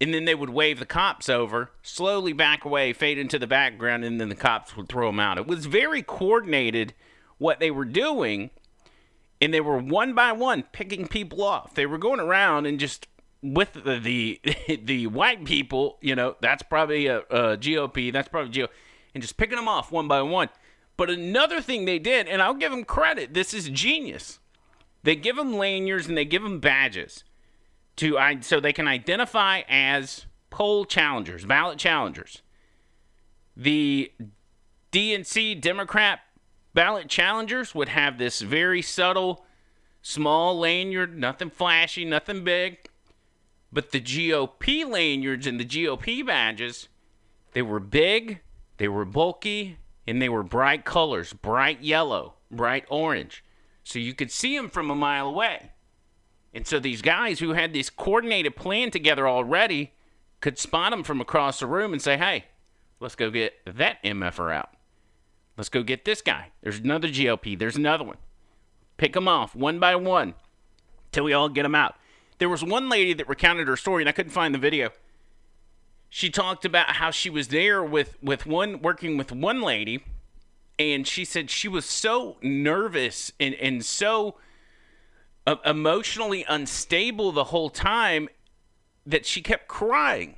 And 0.00 0.12
then 0.12 0.24
they 0.24 0.34
would 0.34 0.50
wave 0.50 0.80
the 0.80 0.86
cops 0.86 1.28
over, 1.28 1.70
slowly 1.82 2.32
back 2.32 2.64
away, 2.64 2.92
fade 2.92 3.16
into 3.16 3.38
the 3.38 3.46
background, 3.46 4.04
and 4.04 4.20
then 4.20 4.28
the 4.28 4.34
cops 4.34 4.76
would 4.76 4.88
throw 4.88 5.08
them 5.08 5.20
out. 5.20 5.38
It 5.38 5.46
was 5.46 5.66
very 5.66 6.02
coordinated 6.02 6.94
what 7.38 7.60
they 7.60 7.70
were 7.70 7.84
doing, 7.84 8.50
and 9.40 9.54
they 9.54 9.60
were 9.60 9.78
one 9.78 10.12
by 10.12 10.32
one 10.32 10.64
picking 10.72 11.06
people 11.06 11.42
off. 11.42 11.74
They 11.74 11.86
were 11.86 11.96
going 11.96 12.20
around 12.20 12.66
and 12.66 12.78
just 12.78 13.06
with 13.44 13.74
the, 13.74 13.98
the 13.98 14.40
the, 14.84 15.06
white 15.06 15.44
people, 15.44 15.98
you 16.00 16.14
know, 16.14 16.36
that's 16.40 16.62
probably 16.62 17.06
a, 17.06 17.18
a 17.20 17.56
GOP, 17.56 18.12
that's 18.12 18.28
probably 18.28 18.52
GOP, 18.52 18.68
and 19.14 19.22
just 19.22 19.36
picking 19.36 19.56
them 19.56 19.68
off 19.68 19.92
one 19.92 20.08
by 20.08 20.22
one. 20.22 20.48
But 20.96 21.10
another 21.10 21.60
thing 21.60 21.84
they 21.84 21.98
did, 21.98 22.28
and 22.28 22.40
I'll 22.40 22.54
give 22.54 22.70
them 22.70 22.84
credit, 22.84 23.34
this 23.34 23.52
is 23.52 23.68
genius. 23.68 24.38
They 25.02 25.16
give 25.16 25.36
them 25.36 25.54
lanyards 25.54 26.06
and 26.06 26.16
they 26.16 26.24
give 26.24 26.42
them 26.42 26.60
badges 26.60 27.24
to 27.96 28.18
so 28.40 28.60
they 28.60 28.72
can 28.72 28.88
identify 28.88 29.62
as 29.68 30.26
poll 30.50 30.84
challengers, 30.84 31.44
ballot 31.44 31.78
challengers. 31.78 32.42
The 33.56 34.12
DNC 34.92 35.60
Democrat 35.60 36.20
ballot 36.72 37.08
challengers 37.08 37.74
would 37.74 37.88
have 37.88 38.18
this 38.18 38.40
very 38.40 38.82
subtle, 38.82 39.44
small 40.02 40.58
lanyard, 40.58 41.18
nothing 41.18 41.50
flashy, 41.50 42.04
nothing 42.04 42.44
big. 42.44 42.78
But 43.72 43.90
the 43.90 44.00
GOP 44.00 44.88
lanyards 44.88 45.46
and 45.46 45.58
the 45.58 45.64
GOP 45.64 46.24
badges, 46.24 46.88
they 47.52 47.62
were 47.62 47.80
big, 47.80 48.40
they 48.76 48.88
were 48.88 49.04
bulky, 49.04 49.78
and 50.06 50.20
they 50.20 50.28
were 50.28 50.42
bright 50.42 50.84
colors 50.84 51.32
bright 51.32 51.82
yellow, 51.82 52.34
bright 52.50 52.84
orange. 52.88 53.44
So 53.82 53.98
you 53.98 54.14
could 54.14 54.30
see 54.30 54.56
them 54.56 54.68
from 54.68 54.90
a 54.90 54.94
mile 54.94 55.28
away. 55.28 55.70
And 56.54 56.66
so 56.66 56.78
these 56.78 57.02
guys 57.02 57.40
who 57.40 57.52
had 57.52 57.72
this 57.72 57.90
coordinated 57.90 58.56
plan 58.56 58.90
together 58.90 59.28
already 59.28 59.92
could 60.40 60.58
spot 60.58 60.90
them 60.90 61.02
from 61.02 61.20
across 61.20 61.60
the 61.60 61.66
room 61.66 61.92
and 61.92 62.00
say, 62.00 62.16
hey, 62.16 62.44
let's 63.00 63.16
go 63.16 63.30
get 63.30 63.54
that 63.66 64.02
MFR 64.04 64.38
er 64.38 64.52
out. 64.52 64.70
Let's 65.56 65.68
go 65.68 65.82
get 65.82 66.04
this 66.04 66.22
guy. 66.22 66.52
There's 66.62 66.78
another 66.78 67.08
GOP. 67.08 67.58
There's 67.58 67.76
another 67.76 68.04
one. 68.04 68.18
Pick 68.96 69.12
them 69.12 69.28
off 69.28 69.54
one 69.54 69.78
by 69.78 69.96
one 69.96 70.34
till 71.12 71.24
we 71.24 71.32
all 71.32 71.48
get 71.48 71.62
them 71.64 71.74
out. 71.74 71.96
There 72.38 72.48
was 72.48 72.64
one 72.64 72.88
lady 72.88 73.12
that 73.14 73.28
recounted 73.28 73.68
her 73.68 73.76
story, 73.76 74.02
and 74.02 74.08
I 74.08 74.12
couldn't 74.12 74.32
find 74.32 74.54
the 74.54 74.58
video. 74.58 74.90
She 76.16 76.30
talked 76.30 76.64
about 76.64 76.90
how 76.90 77.10
she 77.10 77.28
was 77.28 77.48
there 77.48 77.82
with, 77.82 78.16
with 78.22 78.46
one, 78.46 78.80
working 78.80 79.16
with 79.16 79.32
one 79.32 79.60
lady, 79.60 80.04
and 80.78 81.08
she 81.08 81.24
said 81.24 81.50
she 81.50 81.66
was 81.66 81.84
so 81.84 82.36
nervous 82.40 83.32
and, 83.40 83.52
and 83.56 83.84
so 83.84 84.36
uh, 85.44 85.56
emotionally 85.64 86.44
unstable 86.48 87.32
the 87.32 87.42
whole 87.42 87.68
time 87.68 88.28
that 89.04 89.26
she 89.26 89.42
kept 89.42 89.66
crying 89.66 90.36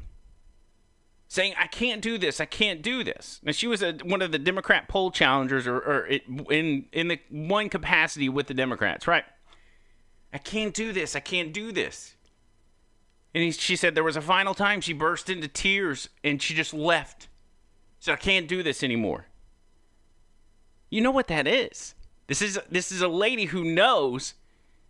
saying, 1.28 1.52
I 1.58 1.66
can't 1.66 2.00
do 2.00 2.16
this, 2.16 2.40
I 2.40 2.46
can't 2.46 2.80
do 2.80 3.04
this. 3.04 3.38
Now, 3.42 3.52
she 3.52 3.66
was 3.66 3.82
a, 3.82 3.98
one 4.02 4.22
of 4.22 4.32
the 4.32 4.38
Democrat 4.38 4.88
poll 4.88 5.10
challengers 5.10 5.66
or, 5.66 5.76
or 5.76 6.06
it, 6.06 6.22
in, 6.48 6.86
in 6.90 7.08
the 7.08 7.20
one 7.28 7.68
capacity 7.68 8.30
with 8.30 8.46
the 8.46 8.54
Democrats, 8.54 9.06
right? 9.06 9.24
I 10.32 10.38
can't 10.38 10.72
do 10.72 10.94
this, 10.94 11.14
I 11.14 11.20
can't 11.20 11.52
do 11.52 11.70
this. 11.70 12.15
And 13.34 13.44
he, 13.44 13.50
she 13.50 13.76
said 13.76 13.94
there 13.94 14.04
was 14.04 14.16
a 14.16 14.22
final 14.22 14.54
time 14.54 14.80
she 14.80 14.92
burst 14.92 15.28
into 15.28 15.48
tears 15.48 16.08
and 16.24 16.40
she 16.40 16.54
just 16.54 16.72
left. 16.72 17.28
Said, 18.00 18.12
I 18.12 18.16
can't 18.16 18.48
do 18.48 18.62
this 18.62 18.82
anymore. 18.82 19.26
You 20.90 21.00
know 21.00 21.10
what 21.10 21.28
that 21.28 21.46
is? 21.46 21.94
This 22.26 22.42
is 22.42 22.58
this 22.70 22.90
is 22.90 23.02
a 23.02 23.08
lady 23.08 23.46
who 23.46 23.64
knows 23.64 24.34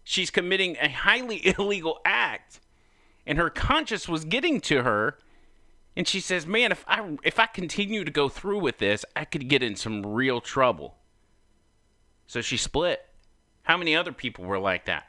she's 0.04 0.30
committing 0.30 0.76
a 0.80 0.88
highly 0.88 1.46
illegal 1.58 2.00
act 2.04 2.60
and 3.26 3.38
her 3.38 3.50
conscience 3.50 4.08
was 4.08 4.24
getting 4.24 4.60
to 4.62 4.82
her 4.82 5.18
and 5.96 6.06
she 6.06 6.20
says, 6.20 6.46
"Man, 6.46 6.72
if 6.72 6.84
I 6.86 7.16
if 7.22 7.38
I 7.38 7.46
continue 7.46 8.04
to 8.04 8.10
go 8.10 8.28
through 8.28 8.60
with 8.60 8.78
this, 8.78 9.04
I 9.14 9.24
could 9.24 9.48
get 9.48 9.62
in 9.62 9.76
some 9.76 10.04
real 10.04 10.40
trouble." 10.40 10.96
So 12.26 12.42
she 12.42 12.56
split. 12.56 13.06
How 13.62 13.76
many 13.76 13.96
other 13.96 14.12
people 14.12 14.44
were 14.44 14.58
like 14.58 14.84
that? 14.84 15.08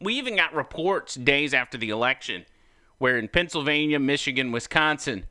We 0.00 0.14
even 0.14 0.36
got 0.36 0.54
reports 0.54 1.14
days 1.14 1.54
after 1.54 1.78
the 1.78 1.90
election 1.90 2.44
where 2.98 3.16
in 3.16 3.28
Pennsylvania, 3.28 3.98
Michigan, 3.98 4.52
Wisconsin, 4.52 5.26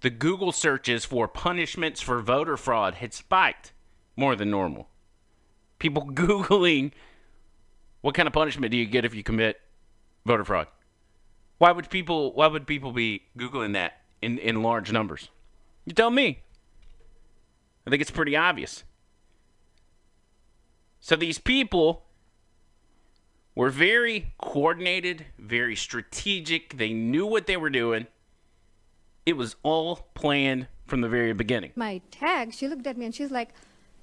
the 0.00 0.10
Google 0.10 0.52
searches 0.52 1.04
for 1.04 1.28
punishments 1.28 2.00
for 2.00 2.20
voter 2.20 2.56
fraud 2.56 2.96
had 2.96 3.14
spiked 3.14 3.72
more 4.16 4.36
than 4.36 4.50
normal. 4.50 4.88
People 5.78 6.06
Googling 6.12 6.92
what 8.00 8.14
kind 8.14 8.26
of 8.26 8.34
punishment 8.34 8.70
do 8.70 8.76
you 8.76 8.84
get 8.84 9.06
if 9.06 9.14
you 9.14 9.22
commit 9.22 9.60
voter 10.26 10.44
fraud? 10.44 10.66
Why 11.58 11.72
would 11.72 11.88
people 11.88 12.34
why 12.34 12.48
would 12.48 12.66
people 12.66 12.92
be 12.92 13.22
Googling 13.38 13.72
that? 13.72 14.00
in, 14.24 14.38
in 14.38 14.62
large 14.62 14.90
numbers? 14.90 15.28
You 15.84 15.92
tell 15.92 16.10
me. 16.10 16.42
I 17.86 17.90
think 17.90 18.00
it's 18.00 18.10
pretty 18.10 18.34
obvious. 18.34 18.84
So 21.00 21.16
these 21.16 21.38
people 21.38 22.03
were 23.54 23.70
very 23.70 24.34
coordinated, 24.38 25.26
very 25.38 25.76
strategic. 25.76 26.76
They 26.76 26.92
knew 26.92 27.26
what 27.26 27.46
they 27.46 27.56
were 27.56 27.70
doing. 27.70 28.06
It 29.26 29.36
was 29.36 29.56
all 29.62 30.08
planned 30.14 30.66
from 30.86 31.00
the 31.00 31.08
very 31.08 31.32
beginning. 31.32 31.72
My 31.76 32.00
tag, 32.10 32.52
she 32.52 32.68
looked 32.68 32.86
at 32.86 32.96
me 32.96 33.06
and 33.06 33.14
she's 33.14 33.30
like, 33.30 33.50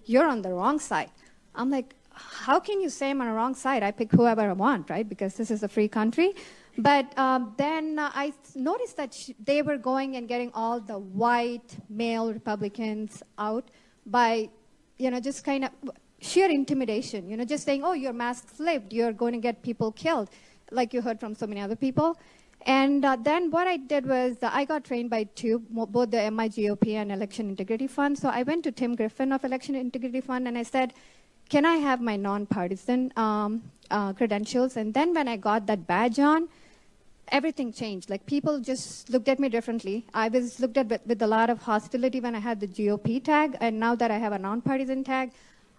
You're 0.05 0.27
on 0.27 0.41
the 0.41 0.53
wrong 0.53 0.79
side. 0.79 1.12
I'm 1.53 1.70
like, 1.70 1.93
How 2.13 2.60
can 2.60 2.81
you 2.81 2.89
say 2.89 3.12
I'm 3.12 3.22
on 3.22 3.27
the 3.27 3.34
wrong 3.34 3.53
side? 3.53 3.84
I 3.84 3.91
pick 3.91 4.12
whoever 4.12 4.41
I 4.41 4.53
want, 4.53 4.89
right? 4.89 5.08
Because 5.08 5.36
this 5.36 5.51
is 5.51 5.63
a 5.63 5.67
free 5.67 5.88
country. 5.88 6.34
But 6.77 7.17
um, 7.20 7.53
then 7.58 8.00
uh, 8.00 8.10
I 8.13 8.34
noticed 8.55 8.96
that 8.98 9.13
sh- 9.13 9.31
they 9.43 9.62
were 9.62 9.77
going 9.77 10.15
and 10.15 10.27
getting 10.27 10.51
all 10.53 10.79
the 10.79 10.98
white 10.98 11.75
male 11.89 12.31
Republicans 12.31 13.22
out 13.38 13.70
by, 14.05 14.50
you 14.98 15.12
know, 15.12 15.20
just 15.20 15.43
kind 15.43 15.65
of 15.65 15.72
sheer 16.21 16.49
intimidation, 16.49 17.27
you 17.29 17.35
know, 17.35 17.43
just 17.43 17.65
saying, 17.65 17.83
oh, 17.83 17.93
your 17.93 18.13
mask 18.13 18.55
slipped, 18.55 18.93
you're 18.93 19.11
going 19.11 19.33
to 19.33 19.39
get 19.39 19.61
people 19.63 19.91
killed, 19.91 20.29
like 20.71 20.93
you 20.93 21.01
heard 21.01 21.19
from 21.19 21.35
so 21.35 21.47
many 21.47 21.59
other 21.59 21.75
people. 21.75 22.17
And 22.67 23.03
uh, 23.03 23.17
then 23.19 23.49
what 23.49 23.67
I 23.67 23.77
did 23.77 24.05
was 24.05 24.37
uh, 24.43 24.51
I 24.53 24.65
got 24.65 24.83
trained 24.83 25.09
by 25.09 25.23
two, 25.23 25.59
both 25.71 26.11
the 26.11 26.17
MIGOP 26.17 26.93
and 26.93 27.11
Election 27.11 27.49
Integrity 27.49 27.87
Fund. 27.87 28.19
So 28.19 28.29
I 28.29 28.43
went 28.43 28.63
to 28.65 28.71
Tim 28.71 28.95
Griffin 28.95 29.31
of 29.31 29.43
Election 29.43 29.73
Integrity 29.73 30.21
Fund 30.21 30.47
and 30.47 30.57
I 30.57 30.63
said, 30.63 30.93
can 31.49 31.65
I 31.65 31.77
have 31.77 32.01
my 32.01 32.15
nonpartisan 32.15 33.11
um, 33.17 33.63
uh, 33.89 34.13
credentials? 34.13 34.77
And 34.77 34.93
then 34.93 35.13
when 35.13 35.27
I 35.27 35.37
got 35.37 35.65
that 35.67 35.87
badge 35.87 36.19
on, 36.19 36.47
everything 37.29 37.73
changed. 37.73 38.09
Like 38.09 38.25
people 38.25 38.59
just 38.59 39.09
looked 39.09 39.27
at 39.27 39.39
me 39.39 39.49
differently. 39.49 40.05
I 40.13 40.29
was 40.29 40.59
looked 40.59 40.77
at 40.77 40.87
with, 40.87 41.01
with, 41.05 41.21
a 41.21 41.27
lot 41.27 41.49
of 41.49 41.61
hostility 41.61 42.19
when 42.19 42.35
I 42.35 42.39
had 42.39 42.59
the 42.59 42.67
GOP 42.67 43.23
tag, 43.23 43.57
and 43.59 43.79
now 43.79 43.95
that 43.95 44.11
I 44.11 44.17
have 44.17 44.33
a 44.33 44.39
nonpartisan 44.39 45.03
tag, 45.03 45.31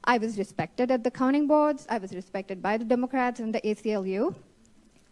I 0.04 0.18
was 0.18 0.38
respected 0.38 0.90
at 0.90 1.04
the 1.04 1.11
counting 1.11 1.47
boards. 1.47 1.87
I 1.88 1.99
was 1.99 2.12
respected 2.14 2.62
by 2.62 2.76
the 2.76 2.85
Democrats 2.85 3.40
and 3.40 3.54
the 3.54 3.61
ACLU. 3.61 4.35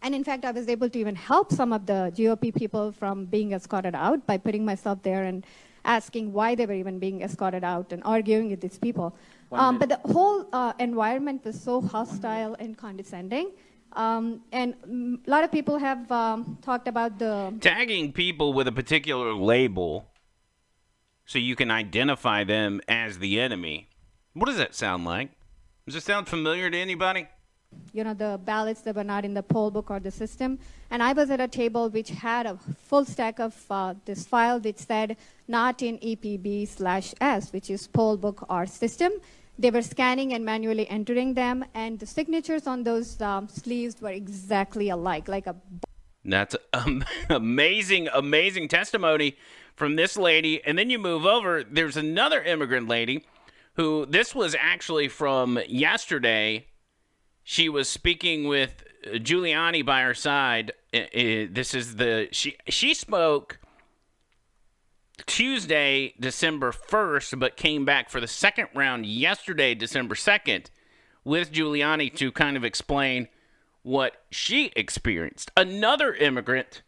And 0.02 0.14
in 0.14 0.24
fact, 0.24 0.44
I 0.44 0.50
was 0.50 0.68
able 0.68 0.88
to 0.88 0.98
even 0.98 1.14
help 1.14 1.52
some 1.52 1.72
of 1.72 1.86
the 1.86 2.12
GOP 2.16 2.54
people 2.54 2.90
from 2.90 3.26
being 3.26 3.52
escorted 3.52 3.94
out 3.94 4.26
by 4.26 4.38
putting 4.38 4.64
myself 4.64 5.02
there 5.02 5.24
and 5.24 5.44
asking 5.84 6.32
why 6.32 6.54
they 6.54 6.66
were 6.66 6.74
even 6.74 6.98
being 6.98 7.22
escorted 7.22 7.64
out 7.64 7.92
and 7.92 8.02
arguing 8.04 8.50
with 8.50 8.60
these 8.60 8.78
people. 8.78 9.14
Um, 9.52 9.78
but 9.78 9.88
the 9.88 10.00
whole 10.12 10.46
uh, 10.52 10.72
environment 10.78 11.44
was 11.44 11.60
so 11.60 11.80
hostile 11.80 12.56
and 12.58 12.76
condescending 12.76 13.50
um, 13.92 14.42
and 14.52 15.20
a 15.26 15.30
lot 15.30 15.44
of 15.44 15.50
people 15.50 15.78
have 15.78 16.10
um, 16.12 16.58
talked 16.62 16.86
about 16.86 17.18
the 17.18 17.52
tagging 17.60 18.12
people 18.12 18.52
with 18.52 18.68
a 18.68 18.72
particular 18.72 19.34
label 19.34 20.06
so 21.26 21.38
you 21.38 21.56
can 21.56 21.70
identify 21.70 22.44
them 22.44 22.80
as 22.88 23.18
the 23.18 23.40
enemy. 23.40 23.88
What 24.34 24.46
does 24.46 24.58
that 24.58 24.76
sound 24.76 25.04
like? 25.04 25.30
Does 25.86 25.96
it 25.96 26.04
sound 26.04 26.28
familiar 26.28 26.70
to 26.70 26.78
anybody? 26.78 27.26
You 27.92 28.04
know, 28.04 28.14
the 28.14 28.40
ballots 28.44 28.80
that 28.82 28.94
were 28.94 29.04
not 29.04 29.24
in 29.24 29.34
the 29.34 29.42
poll 29.42 29.72
book 29.72 29.90
or 29.90 29.98
the 29.98 30.10
system. 30.12 30.60
And 30.90 31.02
I 31.02 31.12
was 31.12 31.30
at 31.30 31.40
a 31.40 31.48
table 31.48 31.88
which 31.88 32.10
had 32.10 32.46
a 32.46 32.56
full 32.78 33.04
stack 33.04 33.40
of 33.40 33.54
uh, 33.70 33.94
this 34.04 34.26
file 34.26 34.60
which 34.60 34.78
said 34.78 35.16
not 35.48 35.82
in 35.82 35.98
EPB 35.98 36.68
slash 36.68 37.12
S, 37.20 37.52
which 37.52 37.70
is 37.70 37.88
poll 37.88 38.16
book 38.16 38.46
or 38.48 38.66
system. 38.66 39.12
They 39.58 39.72
were 39.72 39.82
scanning 39.82 40.32
and 40.32 40.44
manually 40.44 40.88
entering 40.88 41.34
them, 41.34 41.64
and 41.74 41.98
the 41.98 42.06
signatures 42.06 42.66
on 42.66 42.84
those 42.84 43.20
um, 43.20 43.48
sleeves 43.48 44.00
were 44.00 44.10
exactly 44.10 44.88
alike, 44.88 45.28
like 45.28 45.46
a. 45.46 45.56
That's 46.24 46.56
um, 46.72 47.04
amazing, 47.28 48.08
amazing 48.14 48.68
testimony 48.68 49.36
from 49.74 49.96
this 49.96 50.16
lady. 50.16 50.64
And 50.64 50.78
then 50.78 50.88
you 50.88 50.98
move 50.98 51.26
over. 51.26 51.64
There's 51.64 51.96
another 51.96 52.42
immigrant 52.42 52.88
lady 52.88 53.24
who 53.74 54.06
this 54.06 54.34
was 54.34 54.56
actually 54.58 55.08
from 55.08 55.58
yesterday. 55.68 56.66
She 57.42 57.68
was 57.68 57.88
speaking 57.88 58.46
with 58.46 58.84
Giuliani 59.06 59.84
by 59.84 60.02
her 60.02 60.14
side. 60.14 60.72
This 60.92 61.74
is 61.74 61.96
the 61.96 62.28
she 62.32 62.56
she 62.68 62.94
spoke 62.94 63.58
Tuesday, 65.26 66.14
December 66.18 66.72
1st, 66.72 67.38
but 67.38 67.56
came 67.56 67.84
back 67.84 68.10
for 68.10 68.20
the 68.20 68.26
second 68.26 68.68
round 68.74 69.06
yesterday, 69.06 69.74
December 69.74 70.14
2nd, 70.14 70.66
with 71.24 71.52
Giuliani 71.52 72.14
to 72.16 72.32
kind 72.32 72.56
of 72.56 72.64
explain 72.64 73.28
what 73.82 74.24
she 74.30 74.72
experienced. 74.76 75.50
Another 75.56 76.14
immigrant 76.14 76.82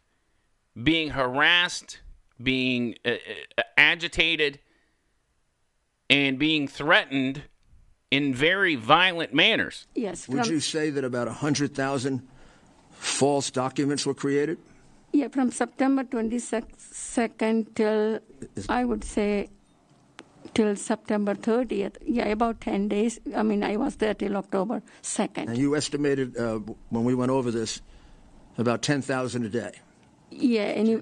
being 0.80 1.10
harassed, 1.10 2.00
being 2.42 2.96
uh, 3.04 3.12
uh, 3.58 3.62
agitated, 3.76 4.58
and 6.12 6.38
being 6.38 6.68
threatened 6.68 7.42
in 8.10 8.34
very 8.34 8.76
violent 8.76 9.32
manners. 9.32 9.86
Yes. 9.94 10.28
Would 10.28 10.46
you 10.46 10.60
say 10.60 10.90
that 10.90 11.04
about 11.04 11.26
100,000 11.26 12.28
false 12.90 13.50
documents 13.50 14.04
were 14.04 14.14
created? 14.14 14.58
Yeah, 15.12 15.28
from 15.28 15.50
September 15.50 16.04
22nd 16.04 17.74
till 17.74 18.20
I 18.68 18.84
would 18.84 19.04
say 19.04 19.48
till 20.54 20.76
September 20.76 21.34
30th. 21.34 21.96
Yeah, 22.04 22.26
about 22.26 22.60
10 22.60 22.88
days. 22.88 23.18
I 23.34 23.42
mean, 23.42 23.64
I 23.64 23.76
was 23.76 23.96
there 23.96 24.14
till 24.14 24.36
October 24.36 24.82
2nd. 25.02 25.48
And 25.48 25.58
you 25.58 25.76
estimated, 25.76 26.36
uh, 26.36 26.58
when 26.90 27.04
we 27.04 27.14
went 27.14 27.30
over 27.30 27.50
this, 27.50 27.80
about 28.58 28.82
10,000 28.82 29.44
a 29.44 29.48
day. 29.48 29.72
Yeah, 30.30 30.62
any, 30.62 30.98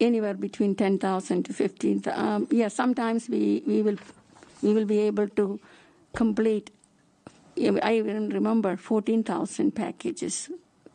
anywhere 0.00 0.34
between 0.34 0.74
10,000 0.74 1.44
to 1.44 1.52
15,000. 1.52 2.18
Um, 2.18 2.48
yeah, 2.50 2.68
sometimes 2.68 3.28
we, 3.28 3.62
we 3.66 3.80
will 3.82 3.96
we 4.64 4.72
will 4.72 4.86
be 4.86 4.98
able 5.00 5.28
to 5.28 5.60
complete. 6.14 6.70
I 7.56 7.94
even 7.94 8.30
remember 8.30 8.76
14,000 8.76 9.70
packages. 9.72 10.50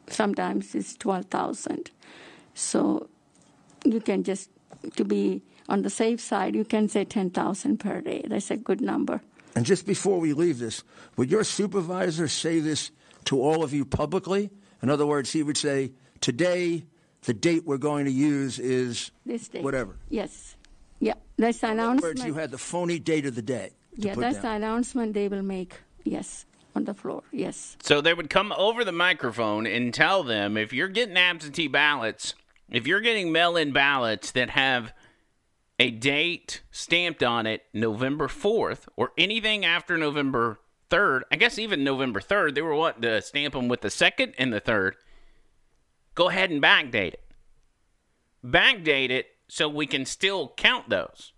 Sometimes 0.08 0.76
it's 0.76 0.98
12,000. 0.98 1.92
So 2.54 3.08
you 3.86 4.02
can 4.02 4.24
just 4.24 4.50
to 4.96 5.06
be 5.06 5.42
on 5.68 5.84
the 5.84 5.90
safe 5.90 6.20
side, 6.20 6.56
you 6.56 6.66
can 6.66 6.90
say 6.90 7.06
10,000 7.06 7.80
per 7.80 8.02
day. 8.02 8.24
That's 8.28 8.52
a 8.52 8.58
good 8.58 8.82
number. 8.82 9.22
And 9.56 9.66
just 9.66 9.86
before 9.86 10.20
we 10.20 10.34
leave 10.34 10.60
this, 10.60 10.84
would 11.16 11.30
your 11.30 11.44
supervisor 11.44 12.28
say 12.28 12.60
this 12.60 12.92
to 13.26 13.42
all 13.42 13.64
of 13.64 13.74
you 13.74 13.86
publicly? 13.86 14.50
In 14.82 14.90
other 14.90 15.06
words, 15.06 15.32
he 15.32 15.44
would 15.44 15.58
say, 15.58 15.92
today, 16.22 16.86
the 17.24 17.34
date 17.34 17.66
we're 17.66 17.78
going 17.78 18.06
to 18.06 18.12
use 18.12 18.60
is 18.60 19.12
whatever. 19.62 19.98
Yes. 20.10 20.56
Yeah, 21.00 21.14
that's 21.38 21.60
the 21.60 21.68
In 21.72 21.80
other 21.80 21.90
announcement. 21.90 22.20
words, 22.20 22.26
you 22.26 22.34
had 22.36 22.52
the 22.52 22.58
phony 22.58 23.00
date 23.00 23.26
of 23.26 23.36
the 23.36 23.42
day. 23.42 23.72
to 23.96 24.02
yeah, 24.08 24.14
put 24.16 24.22
that's 24.22 24.36
down. 24.38 24.44
the 24.62 24.68
announcement 24.68 25.14
they 25.14 25.28
will 25.28 25.42
make. 25.44 25.80
Yes, 26.04 26.46
on 26.76 26.86
the 26.86 26.94
floor. 26.94 27.24
Yes. 27.32 27.78
So 27.82 28.02
they 28.02 28.14
would 28.14 28.30
come 28.30 28.52
over 28.58 28.84
the 28.84 28.92
microphone 28.92 29.66
and 29.68 29.94
tell 29.94 30.24
them 30.24 30.58
if 30.58 30.74
you're 30.74 30.88
getting 30.90 31.18
absentee 31.18 31.68
ballots, 31.68 32.36
if 32.70 32.86
you're 32.88 33.02
getting 33.02 33.32
mail 33.32 33.56
in 33.58 33.72
ballots 33.74 34.32
that 34.32 34.50
have 34.52 34.94
a 35.80 35.90
date 35.92 36.62
stamped 36.72 37.24
on 37.24 37.46
it, 37.48 37.64
November 37.74 38.28
4th, 38.28 38.88
or 38.98 39.12
anything 39.18 39.64
after 39.66 39.98
November 39.98 40.60
3rd, 40.90 41.22
I 41.32 41.36
guess 41.38 41.58
even 41.58 41.84
November 41.84 42.20
3rd, 42.20 42.56
they 42.56 42.62
were 42.62 42.76
wanting 42.76 43.04
to 43.04 43.22
stamp 43.22 43.54
them 43.54 43.68
with 43.70 43.82
the 43.82 43.88
2nd 43.88 44.34
and 44.38 44.52
the 44.52 44.60
3rd. 44.62 44.94
Go 46.16 46.28
ahead 46.30 46.50
and 46.52 46.62
backdate 46.62 47.14
it. 47.14 47.24
Backdate 48.46 49.10
it 49.10 49.28
so 49.50 49.68
we 49.68 49.88
can 49.88 50.06
still 50.06 50.54
count 50.56 50.90
those. 50.90 51.34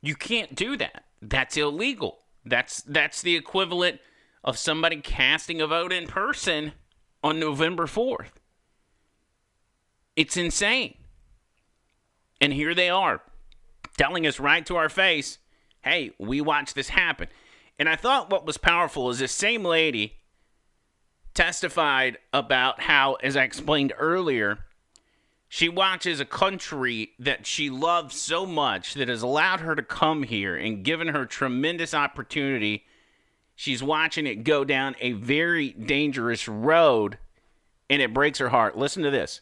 You 0.00 0.14
can't 0.14 0.54
do 0.54 0.76
that. 0.76 1.04
That's 1.20 1.56
illegal. 1.56 2.20
That's 2.44 2.80
that's 2.82 3.20
the 3.20 3.36
equivalent 3.36 4.00
of 4.44 4.56
somebody 4.56 5.00
casting 5.00 5.60
a 5.60 5.66
vote 5.66 5.92
in 5.92 6.06
person 6.06 6.72
on 7.22 7.40
November 7.40 7.86
4th. 7.86 8.38
It's 10.16 10.36
insane. 10.36 10.96
And 12.40 12.52
here 12.52 12.74
they 12.74 12.88
are 12.88 13.20
telling 13.96 14.26
us 14.26 14.38
right 14.38 14.64
to 14.66 14.76
our 14.76 14.88
face, 14.88 15.38
"Hey, 15.82 16.12
we 16.18 16.40
watched 16.40 16.76
this 16.76 16.90
happen." 16.90 17.28
And 17.80 17.88
I 17.88 17.96
thought 17.96 18.30
what 18.30 18.46
was 18.46 18.58
powerful 18.58 19.10
is 19.10 19.18
this 19.18 19.32
same 19.32 19.64
lady 19.64 20.20
testified 21.34 22.18
about 22.32 22.82
how 22.82 23.14
as 23.14 23.36
I 23.36 23.42
explained 23.42 23.92
earlier, 23.98 24.66
she 25.48 25.68
watches 25.68 26.20
a 26.20 26.26
country 26.26 27.12
that 27.18 27.46
she 27.46 27.70
loves 27.70 28.14
so 28.14 28.44
much 28.44 28.94
that 28.94 29.08
has 29.08 29.22
allowed 29.22 29.60
her 29.60 29.74
to 29.74 29.82
come 29.82 30.22
here 30.22 30.54
and 30.54 30.84
given 30.84 31.08
her 31.08 31.24
tremendous 31.24 31.94
opportunity. 31.94 32.84
She's 33.56 33.82
watching 33.82 34.26
it 34.26 34.44
go 34.44 34.64
down 34.64 34.94
a 35.00 35.12
very 35.12 35.70
dangerous 35.70 36.46
road 36.46 37.18
and 37.88 38.02
it 38.02 38.12
breaks 38.12 38.38
her 38.38 38.50
heart. 38.50 38.76
Listen 38.76 39.02
to 39.02 39.10
this. 39.10 39.40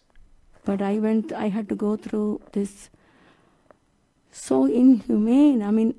But 0.64 0.80
I 0.80 0.98
went, 0.98 1.32
I 1.32 1.48
had 1.48 1.68
to 1.70 1.74
go 1.74 1.96
through 1.96 2.40
this 2.52 2.88
so 4.30 4.64
inhumane. 4.66 5.62
I 5.62 5.72
mean, 5.72 5.96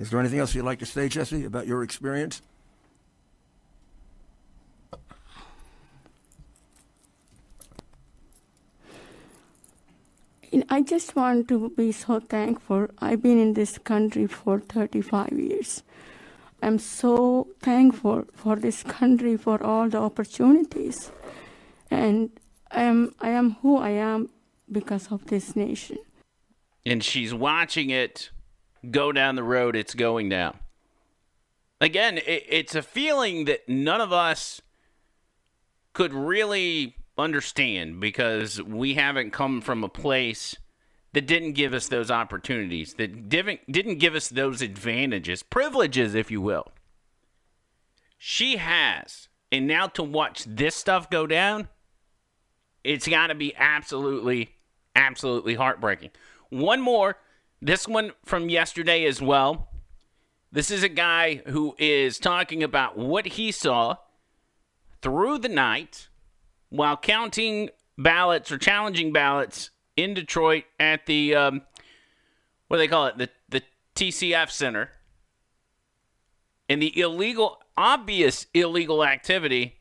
Is 0.00 0.08
there 0.08 0.18
anything 0.18 0.38
else 0.38 0.54
you'd 0.54 0.64
like 0.64 0.78
to 0.78 0.86
say, 0.86 1.08
Jesse, 1.10 1.44
about 1.44 1.66
your 1.66 1.82
experience? 1.82 2.40
I 10.72 10.82
just 10.82 11.16
want 11.16 11.48
to 11.48 11.68
be 11.76 11.92
so 11.92 12.20
thankful. 12.20 12.86
I've 13.00 13.20
been 13.20 13.38
in 13.38 13.54
this 13.54 13.76
country 13.76 14.26
for 14.26 14.60
35 14.60 15.32
years. 15.32 15.82
I'm 16.62 16.78
so 16.78 17.48
thankful 17.60 18.24
for 18.34 18.56
this 18.56 18.82
country 18.84 19.36
for 19.36 19.62
all 19.62 19.88
the 19.88 19.98
opportunities. 19.98 21.10
And 21.90 22.30
I 22.70 22.84
am, 22.84 23.14
I 23.20 23.30
am 23.30 23.56
who 23.62 23.76
I 23.76 23.90
am 23.90 24.30
because 24.70 25.08
of 25.10 25.26
this 25.26 25.56
nation. 25.56 25.98
And 26.86 27.04
she's 27.04 27.34
watching 27.34 27.90
it 27.90 28.30
go 28.88 29.12
down 29.12 29.36
the 29.36 29.42
road 29.42 29.76
it's 29.76 29.94
going 29.94 30.28
down. 30.28 30.58
Again, 31.80 32.18
it, 32.18 32.44
it's 32.48 32.74
a 32.74 32.82
feeling 32.82 33.46
that 33.46 33.68
none 33.68 34.00
of 34.00 34.12
us 34.12 34.60
could 35.92 36.12
really 36.12 36.96
understand 37.18 38.00
because 38.00 38.62
we 38.62 38.94
haven't 38.94 39.32
come 39.32 39.60
from 39.60 39.84
a 39.84 39.88
place 39.88 40.56
that 41.12 41.26
didn't 41.26 41.52
give 41.52 41.74
us 41.74 41.88
those 41.88 42.10
opportunities, 42.10 42.94
that 42.94 43.28
didn't, 43.28 43.60
didn't 43.70 43.98
give 43.98 44.14
us 44.14 44.28
those 44.28 44.62
advantages, 44.62 45.42
privileges, 45.42 46.14
if 46.14 46.30
you 46.30 46.40
will. 46.40 46.70
She 48.16 48.58
has. 48.58 49.28
And 49.50 49.66
now 49.66 49.88
to 49.88 50.02
watch 50.02 50.44
this 50.44 50.76
stuff 50.76 51.10
go 51.10 51.26
down, 51.26 51.68
it's 52.84 53.08
got 53.08 53.28
to 53.28 53.34
be 53.34 53.54
absolutely, 53.56 54.54
absolutely 54.94 55.54
heartbreaking. 55.54 56.10
One 56.50 56.80
more. 56.80 57.16
This 57.62 57.86
one 57.86 58.12
from 58.24 58.48
yesterday 58.48 59.04
as 59.04 59.20
well. 59.20 59.68
This 60.50 60.70
is 60.70 60.82
a 60.82 60.88
guy 60.88 61.42
who 61.46 61.74
is 61.78 62.18
talking 62.18 62.62
about 62.62 62.96
what 62.96 63.26
he 63.26 63.52
saw 63.52 63.96
through 65.02 65.38
the 65.38 65.48
night 65.48 66.08
while 66.70 66.96
counting 66.96 67.68
ballots 67.98 68.50
or 68.50 68.56
challenging 68.56 69.12
ballots 69.12 69.70
in 69.94 70.14
Detroit 70.14 70.64
at 70.78 71.04
the 71.04 71.34
um, 71.34 71.62
what 72.68 72.78
do 72.78 72.78
they 72.78 72.88
call 72.88 73.06
it 73.06 73.18
the 73.18 73.28
the 73.48 73.62
TCF 73.94 74.50
Center 74.50 74.90
and 76.68 76.80
the 76.80 76.98
illegal 76.98 77.60
obvious 77.76 78.46
illegal 78.54 79.04
activity 79.04 79.76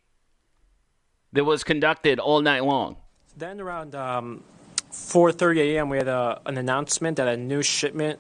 that 1.32 1.46
was 1.46 1.64
conducted 1.64 2.20
all 2.20 2.42
night 2.42 2.66
long. 2.66 2.98
Then 3.38 3.62
around 3.62 3.96
um, 3.96 4.44
4:30 4.92 5.76
a.m., 5.76 5.90
we 5.90 5.98
had 5.98 6.08
a, 6.08 6.42
an 6.46 6.58
announcement 6.58 7.18
that 7.18 7.28
a 7.28 7.38
new 7.38 7.62
shipment 7.62 8.20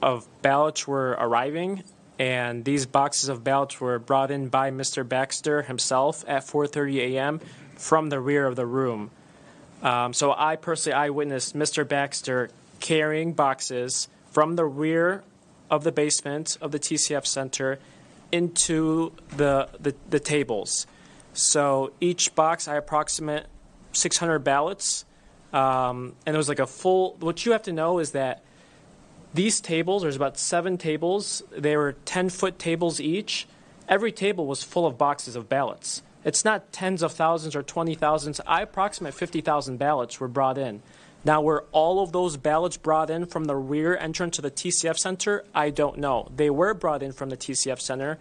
of 0.00 0.26
ballots 0.42 0.86
were 0.86 1.10
arriving, 1.10 1.82
and 2.18 2.64
these 2.64 2.86
boxes 2.86 3.28
of 3.28 3.44
ballots 3.44 3.80
were 3.80 3.98
brought 3.98 4.30
in 4.30 4.48
by 4.48 4.70
Mr. 4.70 5.06
Baxter 5.06 5.62
himself 5.62 6.24
at 6.26 6.44
4:30 6.44 7.14
a.m. 7.14 7.40
from 7.76 8.08
the 8.08 8.20
rear 8.20 8.46
of 8.46 8.56
the 8.56 8.66
room. 8.66 9.10
Um, 9.82 10.12
so 10.12 10.34
I 10.36 10.56
personally 10.56 10.94
I 10.94 11.10
witnessed 11.10 11.56
Mr. 11.56 11.86
Baxter 11.86 12.50
carrying 12.80 13.32
boxes 13.32 14.08
from 14.30 14.56
the 14.56 14.64
rear 14.64 15.22
of 15.70 15.84
the 15.84 15.92
basement 15.92 16.56
of 16.60 16.72
the 16.72 16.78
TCF 16.78 17.26
Center 17.26 17.78
into 18.32 19.12
the, 19.36 19.68
the, 19.78 19.94
the 20.08 20.20
tables. 20.20 20.86
So 21.32 21.92
each 22.00 22.34
box, 22.34 22.68
I 22.68 22.76
approximate 22.76 23.46
600 23.92 24.40
ballots. 24.40 25.04
Um, 25.52 26.14
and 26.26 26.34
it 26.34 26.36
was 26.36 26.48
like 26.48 26.58
a 26.58 26.66
full. 26.66 27.16
What 27.20 27.46
you 27.46 27.52
have 27.52 27.62
to 27.62 27.72
know 27.72 27.98
is 27.98 28.12
that 28.12 28.42
these 29.34 29.60
tables, 29.60 30.02
there's 30.02 30.16
about 30.16 30.38
seven 30.38 30.78
tables. 30.78 31.42
They 31.50 31.76
were 31.76 31.92
10 32.04 32.30
foot 32.30 32.58
tables 32.58 33.00
each. 33.00 33.46
Every 33.88 34.12
table 34.12 34.46
was 34.46 34.62
full 34.62 34.86
of 34.86 34.98
boxes 34.98 35.36
of 35.36 35.48
ballots. 35.48 36.02
It's 36.24 36.44
not 36.44 36.72
tens 36.72 37.02
of 37.02 37.12
thousands 37.12 37.56
or 37.56 37.62
20 37.62 37.94
thousands. 37.94 38.40
I 38.46 38.62
approximate 38.62 39.14
50,000 39.14 39.78
ballots 39.78 40.20
were 40.20 40.28
brought 40.28 40.58
in. 40.58 40.82
Now, 41.24 41.40
were 41.40 41.64
all 41.72 42.00
of 42.00 42.12
those 42.12 42.36
ballots 42.36 42.76
brought 42.76 43.10
in 43.10 43.26
from 43.26 43.46
the 43.46 43.56
rear 43.56 43.96
entrance 43.96 44.36
to 44.36 44.42
the 44.42 44.50
TCF 44.50 44.96
Center? 44.96 45.44
I 45.54 45.70
don't 45.70 45.98
know. 45.98 46.30
They 46.34 46.48
were 46.50 46.74
brought 46.74 47.02
in 47.02 47.12
from 47.12 47.30
the 47.30 47.36
TCF 47.36 47.80
Center, 47.80 48.18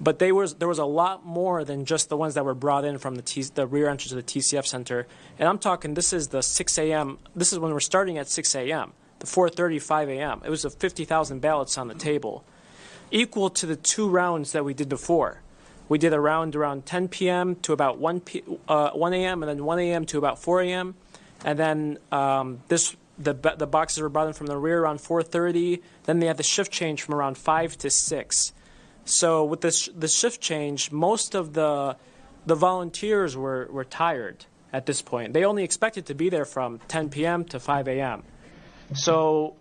but 0.00 0.18
they 0.18 0.32
was, 0.32 0.54
there 0.54 0.68
was 0.68 0.78
a 0.78 0.84
lot 0.84 1.24
more 1.24 1.64
than 1.64 1.84
just 1.84 2.08
the 2.08 2.16
ones 2.16 2.34
that 2.34 2.44
were 2.44 2.54
brought 2.54 2.84
in 2.84 2.98
from 2.98 3.16
the, 3.16 3.22
T, 3.22 3.42
the 3.42 3.66
rear 3.66 3.88
entrance 3.88 4.10
to 4.10 4.16
the 4.16 4.22
TCF 4.22 4.66
Center. 4.66 5.06
And 5.38 5.48
I'm 5.48 5.58
talking, 5.58 5.94
this 5.94 6.12
is 6.12 6.28
the 6.28 6.42
6 6.42 6.78
a.m., 6.78 7.18
this 7.34 7.52
is 7.52 7.58
when 7.58 7.72
we're 7.72 7.80
starting 7.80 8.18
at 8.18 8.28
6 8.28 8.54
a.m., 8.54 8.92
the 9.18 9.26
4.35 9.26 10.08
a.m. 10.16 10.42
It 10.44 10.50
was 10.50 10.64
a 10.64 10.70
50,000 10.70 11.40
ballots 11.40 11.76
on 11.76 11.88
the 11.88 11.94
table, 11.94 12.44
equal 13.10 13.50
to 13.50 13.66
the 13.66 13.76
two 13.76 14.08
rounds 14.08 14.52
that 14.52 14.64
we 14.64 14.74
did 14.74 14.88
before. 14.88 15.42
We 15.88 15.98
did 15.98 16.12
a 16.12 16.20
round 16.20 16.54
around 16.54 16.86
10 16.86 17.08
p.m. 17.08 17.56
to 17.62 17.72
about 17.72 17.98
1, 17.98 18.20
p, 18.20 18.42
uh, 18.68 18.90
1 18.90 19.12
a.m. 19.14 19.42
and 19.42 19.48
then 19.48 19.64
1 19.64 19.78
a.m. 19.80 20.04
to 20.06 20.18
about 20.18 20.40
4 20.40 20.62
a.m. 20.62 20.94
And 21.44 21.58
then 21.58 21.98
um, 22.12 22.60
this 22.68 22.94
the 23.18 23.34
the 23.34 23.66
boxes 23.66 24.00
were 24.00 24.08
brought 24.08 24.28
in 24.28 24.32
from 24.32 24.46
the 24.46 24.56
rear 24.56 24.82
around 24.82 24.98
4:30. 24.98 25.82
Then 26.04 26.20
they 26.20 26.26
had 26.26 26.36
the 26.36 26.42
shift 26.42 26.70
change 26.70 27.02
from 27.02 27.14
around 27.14 27.36
5 27.36 27.76
to 27.78 27.90
6. 27.90 28.52
So 29.08 29.44
with 29.44 29.62
this 29.62 29.88
the 29.96 30.08
shift 30.08 30.40
change, 30.40 30.92
most 30.92 31.34
of 31.34 31.54
the 31.54 31.96
the 32.46 32.54
volunteers 32.54 33.36
were, 33.36 33.68
were 33.70 33.84
tired 33.84 34.44
at 34.72 34.86
this 34.86 35.02
point. 35.02 35.32
They 35.32 35.44
only 35.44 35.64
expected 35.64 36.06
to 36.06 36.14
be 36.14 36.28
there 36.30 36.44
from 36.44 36.78
10 36.88 37.10
p.m. 37.10 37.44
to 37.46 37.60
5 37.60 37.88
a.m. 37.88 38.22
So 38.94 39.54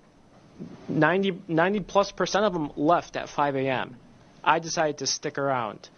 90, 0.87 1.41
90 1.47 1.79
plus 1.81 2.11
percent 2.11 2.45
of 2.45 2.53
them 2.53 2.71
left 2.75 3.15
at 3.15 3.29
5 3.29 3.55
a.m. 3.57 3.97
I 4.43 4.59
decided 4.59 4.99
to 4.99 5.07
stick 5.07 5.37
around. 5.37 5.89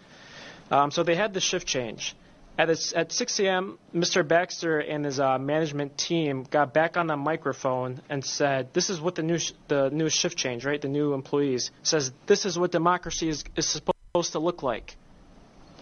Um, 0.70 0.90
so 0.90 1.02
they 1.02 1.14
had 1.14 1.34
the 1.34 1.40
shift 1.40 1.66
change. 1.66 2.14
At, 2.60 2.68
a, 2.68 2.98
at 2.98 3.10
6 3.10 3.40
a.m., 3.40 3.78
Mr. 3.94 4.26
Baxter 4.26 4.80
and 4.80 5.02
his 5.06 5.18
uh, 5.18 5.38
management 5.38 5.96
team 5.96 6.42
got 6.42 6.74
back 6.74 6.98
on 6.98 7.06
the 7.06 7.16
microphone 7.16 8.02
and 8.10 8.22
said, 8.22 8.74
"This 8.74 8.90
is 8.90 9.00
what 9.00 9.14
the 9.14 9.22
new 9.22 9.38
sh- 9.38 9.52
the 9.68 9.88
new 9.88 10.10
shift 10.10 10.36
change, 10.36 10.66
right? 10.66 10.78
The 10.78 10.90
new 10.90 11.14
employees 11.14 11.70
says 11.82 12.12
this 12.26 12.44
is 12.44 12.58
what 12.58 12.70
democracy 12.70 13.30
is, 13.30 13.44
is 13.56 13.66
supposed 13.66 14.32
to 14.32 14.40
look 14.40 14.62
like." 14.62 14.94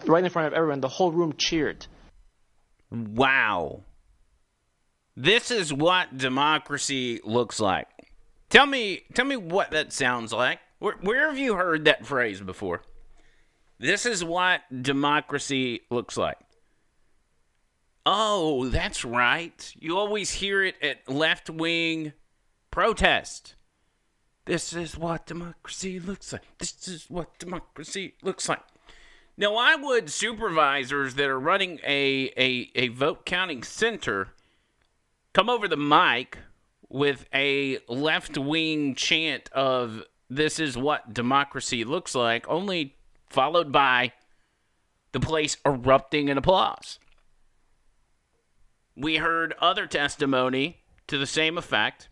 Right 0.05 0.23
in 0.23 0.29
front 0.29 0.47
of 0.47 0.53
everyone, 0.53 0.79
the 0.79 0.87
whole 0.87 1.11
room 1.11 1.33
cheered. 1.37 1.85
Wow. 2.89 3.81
This 5.17 5.51
is 5.51 5.73
what 5.73 6.17
democracy 6.17 7.19
looks 7.25 7.59
like. 7.59 7.89
Tell 8.49 8.65
me, 8.65 9.01
tell 9.13 9.25
me 9.25 9.35
what 9.35 9.71
that 9.71 9.91
sounds 9.91 10.31
like. 10.31 10.59
Where, 10.79 10.95
where 11.01 11.27
have 11.27 11.37
you 11.37 11.55
heard 11.55 11.83
that 11.85 12.05
phrase 12.05 12.39
before? 12.39 12.83
This 13.79 14.05
is 14.05 14.23
what 14.23 14.61
democracy 14.81 15.81
looks 15.89 16.15
like. 16.15 16.37
Oh, 18.11 18.69
that's 18.69 19.05
right. 19.05 19.71
You 19.77 19.95
always 19.95 20.31
hear 20.31 20.63
it 20.63 20.73
at 20.81 21.07
left 21.07 21.47
wing 21.47 22.13
protest. 22.71 23.53
This 24.45 24.73
is 24.73 24.97
what 24.97 25.27
democracy 25.27 25.99
looks 25.99 26.33
like. 26.33 26.41
This 26.57 26.87
is 26.87 27.05
what 27.07 27.37
democracy 27.37 28.15
looks 28.23 28.49
like. 28.49 28.63
Now, 29.37 29.53
why 29.53 29.75
would 29.75 30.09
supervisors 30.09 31.13
that 31.13 31.29
are 31.29 31.39
running 31.39 31.79
a, 31.85 32.31
a, 32.35 32.71
a 32.73 32.87
vote 32.87 33.27
counting 33.27 33.61
center 33.61 34.29
come 35.33 35.47
over 35.47 35.67
the 35.67 35.77
mic 35.77 36.39
with 36.89 37.27
a 37.31 37.77
left 37.87 38.39
wing 38.39 38.95
chant 38.95 39.51
of 39.51 40.01
this 40.31 40.59
is 40.59 40.75
what 40.75 41.13
democracy 41.13 41.83
looks 41.83 42.15
like, 42.15 42.49
only 42.49 42.95
followed 43.29 43.71
by 43.71 44.13
the 45.11 45.19
place 45.19 45.57
erupting 45.63 46.27
in 46.27 46.39
applause? 46.39 46.97
We 48.99 49.15
heard 49.15 49.55
other 49.61 49.87
testimony 49.87 50.81
to 51.07 51.17
the 51.17 51.25
same 51.25 51.57
effect. 51.57 52.09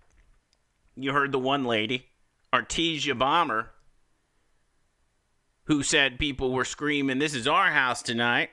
You 0.96 1.12
heard 1.12 1.34
the 1.34 1.40
one 1.40 1.66
lady, 1.66 2.08
Artesia 2.54 3.18
Bomber, 3.18 3.72
who 5.66 5.84
said 5.84 6.18
people 6.18 6.54
were 6.54 6.64
screaming, 6.64 7.20
This 7.20 7.36
is 7.36 7.46
our 7.46 7.72
house 7.72 8.02
tonight. 8.02 8.52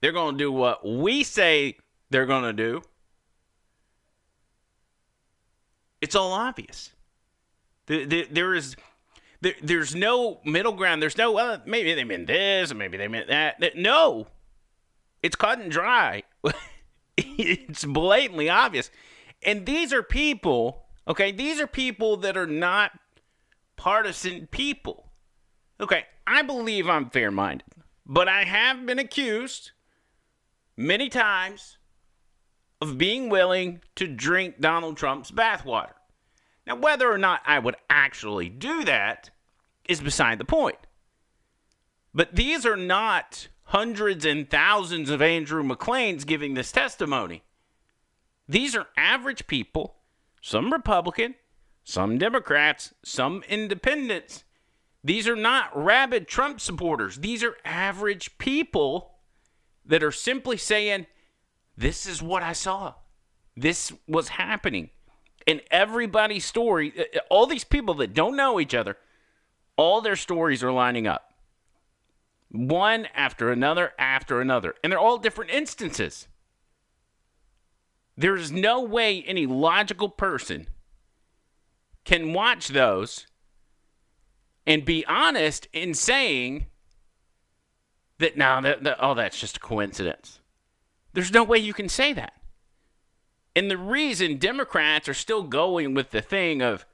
They're 0.00 0.12
going 0.12 0.34
to 0.34 0.44
do 0.44 0.50
what 0.50 0.86
we 0.86 1.22
say 1.22 1.76
they're 2.10 2.26
going 2.26 2.42
to 2.42 2.52
do. 2.52 2.82
It's 6.00 6.16
all 6.16 6.32
obvious. 6.32 6.90
There 7.86 8.54
is. 8.54 8.76
there's 9.62 9.94
no 9.94 10.40
middle 10.44 10.72
ground. 10.72 11.00
There's 11.00 11.16
no, 11.16 11.30
well, 11.32 11.62
maybe 11.64 11.94
they 11.94 12.04
meant 12.04 12.26
this, 12.26 12.72
or 12.72 12.74
maybe 12.74 12.96
they 12.96 13.08
meant 13.08 13.28
that. 13.28 13.60
No. 13.76 14.26
It's 15.22 15.36
cut 15.36 15.60
and 15.60 15.70
dry. 15.70 16.24
it's 17.18 17.84
blatantly 17.84 18.48
obvious. 18.48 18.90
And 19.42 19.66
these 19.66 19.92
are 19.92 20.02
people, 20.02 20.86
okay, 21.06 21.32
these 21.32 21.60
are 21.60 21.66
people 21.66 22.16
that 22.18 22.36
are 22.36 22.46
not 22.46 22.92
partisan 23.76 24.46
people. 24.48 25.10
Okay, 25.80 26.04
I 26.26 26.42
believe 26.42 26.88
I'm 26.88 27.10
fair 27.10 27.30
minded, 27.30 27.66
but 28.04 28.28
I 28.28 28.44
have 28.44 28.84
been 28.84 28.98
accused 28.98 29.72
many 30.76 31.08
times 31.08 31.78
of 32.80 32.98
being 32.98 33.28
willing 33.28 33.80
to 33.96 34.06
drink 34.06 34.60
Donald 34.60 34.96
Trump's 34.96 35.30
bathwater. 35.30 35.92
Now, 36.66 36.76
whether 36.76 37.10
or 37.10 37.18
not 37.18 37.40
I 37.46 37.58
would 37.58 37.76
actually 37.88 38.48
do 38.48 38.84
that 38.84 39.30
is 39.88 40.00
beside 40.00 40.38
the 40.38 40.44
point. 40.44 40.78
But 42.14 42.34
these 42.34 42.66
are 42.66 42.76
not 42.76 43.48
hundreds 43.68 44.24
and 44.24 44.48
thousands 44.48 45.10
of 45.10 45.20
Andrew 45.20 45.62
McLeans 45.62 46.24
giving 46.24 46.54
this 46.54 46.72
testimony. 46.72 47.42
These 48.48 48.74
are 48.74 48.86
average 48.96 49.46
people, 49.46 49.96
some 50.40 50.72
Republican, 50.72 51.34
some 51.84 52.16
Democrats, 52.16 52.94
some 53.04 53.42
independents. 53.48 54.44
These 55.04 55.28
are 55.28 55.36
not 55.36 55.70
rabid 55.76 56.28
Trump 56.28 56.60
supporters. 56.60 57.18
These 57.18 57.44
are 57.44 57.56
average 57.64 58.38
people 58.38 59.16
that 59.84 60.02
are 60.02 60.12
simply 60.12 60.56
saying, 60.56 61.06
This 61.76 62.06
is 62.06 62.22
what 62.22 62.42
I 62.42 62.54
saw. 62.54 62.94
This 63.54 63.92
was 64.06 64.28
happening. 64.28 64.88
And 65.46 65.60
everybody's 65.70 66.44
story, 66.44 66.92
uh, 66.98 67.02
uh, 67.18 67.20
all 67.28 67.46
these 67.46 67.64
people 67.64 67.94
that 67.94 68.14
don't 68.14 68.36
know 68.36 68.60
each 68.60 68.74
other, 68.74 68.96
all 69.76 70.00
their 70.00 70.16
stories 70.16 70.62
are 70.62 70.72
lining 70.72 71.06
up. 71.06 71.27
One 72.50 73.06
after 73.14 73.50
another 73.50 73.92
after 73.98 74.40
another. 74.40 74.74
And 74.82 74.92
they're 74.92 74.98
all 74.98 75.18
different 75.18 75.50
instances. 75.50 76.28
There's 78.16 78.50
no 78.50 78.80
way 78.80 79.22
any 79.22 79.46
logical 79.46 80.08
person 80.08 80.66
can 82.04 82.32
watch 82.32 82.68
those 82.68 83.26
and 84.66 84.84
be 84.84 85.04
honest 85.06 85.68
in 85.72 85.94
saying 85.94 86.66
that 88.18 88.36
no, 88.36 88.60
that, 88.60 88.82
that, 88.84 88.96
oh, 89.00 89.14
that's 89.14 89.38
just 89.38 89.58
a 89.58 89.60
coincidence. 89.60 90.40
There's 91.12 91.32
no 91.32 91.44
way 91.44 91.58
you 91.58 91.72
can 91.72 91.88
say 91.88 92.12
that. 92.12 92.34
And 93.54 93.70
the 93.70 93.78
reason 93.78 94.38
Democrats 94.38 95.08
are 95.08 95.14
still 95.14 95.42
going 95.42 95.94
with 95.94 96.10
the 96.10 96.20
thing 96.20 96.60
of 96.60 96.86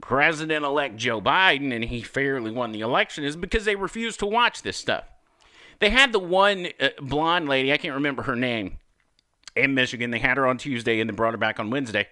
President 0.00 0.64
elect 0.64 0.96
Joe 0.96 1.20
Biden 1.20 1.74
and 1.74 1.84
he 1.84 2.02
fairly 2.02 2.50
won 2.50 2.72
the 2.72 2.80
election 2.80 3.24
is 3.24 3.36
because 3.36 3.64
they 3.64 3.76
refuse 3.76 4.16
to 4.18 4.26
watch 4.26 4.62
this 4.62 4.76
stuff. 4.76 5.04
They 5.78 5.90
had 5.90 6.12
the 6.12 6.18
one 6.18 6.68
uh, 6.80 6.88
blonde 7.00 7.48
lady, 7.48 7.72
I 7.72 7.76
can't 7.76 7.94
remember 7.94 8.22
her 8.22 8.36
name, 8.36 8.78
in 9.54 9.74
Michigan. 9.74 10.10
They 10.10 10.18
had 10.18 10.36
her 10.36 10.46
on 10.46 10.58
Tuesday 10.58 11.00
and 11.00 11.08
then 11.08 11.16
brought 11.16 11.34
her 11.34 11.38
back 11.38 11.58
on 11.58 11.70
Wednesday. 11.70 12.08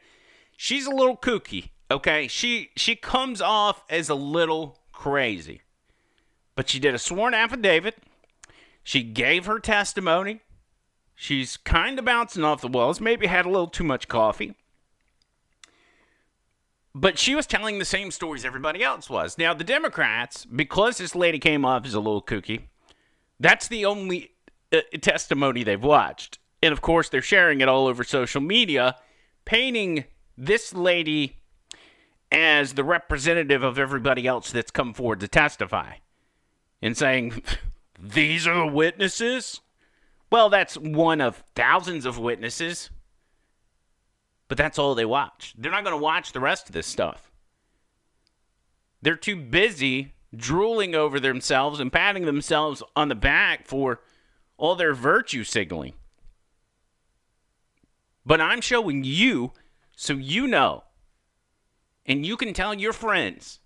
She's 0.57 0.87
a 0.87 0.95
little 0.95 1.17
kooky, 1.17 1.71
okay? 1.91 2.29
She 2.29 2.71
she 2.77 2.97
comes 2.97 3.41
off 3.41 3.83
as 3.89 4.09
a 4.09 4.15
little 4.15 4.79
crazy. 4.93 5.63
But 6.55 6.69
she 6.69 6.79
did 6.79 6.95
a 6.95 6.99
sworn 6.99 7.35
affidavit. 7.35 7.97
She 8.83 9.03
gave 9.03 9.47
her 9.47 9.59
testimony. 9.59 10.41
She's 11.15 11.57
kind 11.57 11.99
of 11.99 12.05
bouncing 12.05 12.45
off 12.45 12.61
the 12.61 12.69
walls, 12.69 13.01
maybe 13.01 13.27
had 13.27 13.47
a 13.47 13.51
little 13.51 13.69
too 13.69 13.85
much 13.85 14.09
coffee. 14.09 14.55
But 16.95 17.19
she 17.19 17.35
was 17.35 17.47
telling 17.47 17.79
the 17.79 17.85
same 17.85 18.11
stories 18.11 18.45
everybody 18.45 18.83
else 18.83 19.11
was. 19.11 19.37
Now, 19.37 19.53
the 19.53 19.65
Democrats, 19.65 20.45
because 20.45 20.99
this 20.99 21.15
lady 21.15 21.39
came 21.41 21.65
off 21.65 21.87
as 21.87 21.95
a 21.95 22.01
little 22.01 22.23
kooky, 22.23 22.63
that's 23.41 23.67
the 23.67 23.85
only 23.85 24.31
uh, 24.73 24.81
testimony 25.01 25.65
they've 25.65 25.83
watched. 25.83 26.39
And 26.63 26.73
of 26.73 26.81
course, 26.81 27.09
they're 27.09 27.21
sharing 27.21 27.61
it 27.61 27.69
all 27.69 27.89
over 27.89 28.05
social 28.05 28.41
media, 28.41 28.97
painting 29.45 30.05
this 30.39 30.73
lady 30.73 31.39
as 32.31 32.75
the 32.75 32.85
representative 32.85 33.63
of 33.63 33.79
everybody 33.79 34.27
else 34.27 34.51
that's 34.51 34.71
come 34.71 34.95
forward 34.95 35.21
to 35.21 35.29
testify 35.29 35.95
and 36.81 36.97
saying, 36.97 37.43
These 38.01 38.47
are 38.47 38.67
the 38.67 38.73
witnesses? 38.73 39.61
Well, 40.31 40.49
that's 40.51 40.77
one 40.77 41.21
of 41.21 41.43
thousands 41.55 42.07
of 42.07 42.19
witnesses. 42.19 42.91
But 44.49 44.59
that's 44.59 44.79
all 44.79 44.95
they 44.95 45.05
watch. 45.05 45.55
They're 45.57 45.73
not 45.73 45.85
going 45.85 45.97
to 45.97 46.03
watch 46.03 46.33
the 46.33 46.41
rest 46.41 46.69
of 46.69 46.75
this 46.75 46.87
stuff. 46.87 47.31
They're 49.03 49.17
too 49.17 49.37
busy 49.37 50.15
drooling 50.35 50.95
over 50.95 51.21
themselves 51.21 51.81
and 51.81 51.93
patting 51.93 52.27
themselves 52.27 52.83
on 52.97 53.09
the 53.09 53.15
back 53.15 53.67
for 53.67 54.01
all 54.57 54.75
their 54.75 54.95
virtue 54.95 55.45
signaling. 55.45 55.95
But 58.27 58.41
I'm 58.41 58.61
showing 58.61 59.05
you 59.05 59.53
so 59.97 60.15
you 60.15 60.47
know 60.47 60.85
and 62.07 62.27
you 62.27 62.37
can 62.37 62.53
tell 62.53 62.75
your 62.75 62.93
friends, 62.93 63.61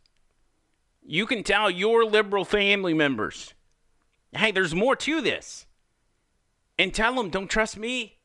you 1.04 1.26
can 1.26 1.42
tell 1.42 1.70
your 1.70 2.04
liberal 2.04 2.44
family 2.44 2.94
members, 2.94 3.54
hey, 4.32 4.50
there's 4.50 4.74
more 4.74 4.96
to 4.96 5.20
this. 5.20 5.66
And 6.78 6.94
tell 6.94 7.14
them, 7.14 7.30
don't 7.30 7.48
trust 7.48 7.76
me. 7.76 8.17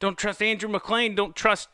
Don't 0.00 0.18
trust 0.18 0.42
Andrew 0.42 0.68
McLean. 0.68 1.14
Don't 1.14 1.36
trust 1.36 1.68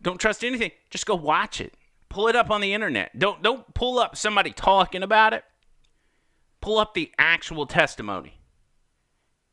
don't 0.00 0.18
trust 0.18 0.44
anything. 0.44 0.72
Just 0.90 1.06
go 1.06 1.14
watch 1.14 1.60
it. 1.60 1.74
Pull 2.08 2.28
it 2.28 2.36
up 2.36 2.50
on 2.50 2.60
the 2.60 2.74
internet. 2.74 3.18
Don't 3.18 3.42
don't 3.42 3.72
pull 3.74 3.98
up 3.98 4.16
somebody 4.16 4.52
talking 4.52 5.02
about 5.02 5.32
it. 5.32 5.44
Pull 6.60 6.78
up 6.78 6.94
the 6.94 7.10
actual 7.18 7.66
testimony. 7.66 8.38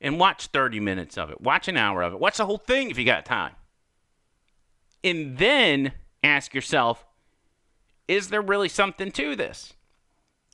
And 0.02 0.20
watch 0.20 0.48
30 0.48 0.80
minutes 0.80 1.18
of 1.18 1.30
it. 1.30 1.42
Watch 1.42 1.68
an 1.68 1.76
hour 1.76 2.02
of 2.04 2.14
it. 2.14 2.20
Watch 2.20 2.38
the 2.38 2.46
whole 2.46 2.58
thing 2.58 2.90
if 2.90 2.98
you 2.98 3.04
got 3.04 3.26
time. 3.26 3.54
And 5.04 5.38
then 5.38 5.94
ask 6.24 6.54
yourself, 6.54 7.06
is 8.08 8.30
there 8.30 8.42
really 8.42 8.70
something 8.70 9.12
to 9.12 9.36
this? 9.36 9.74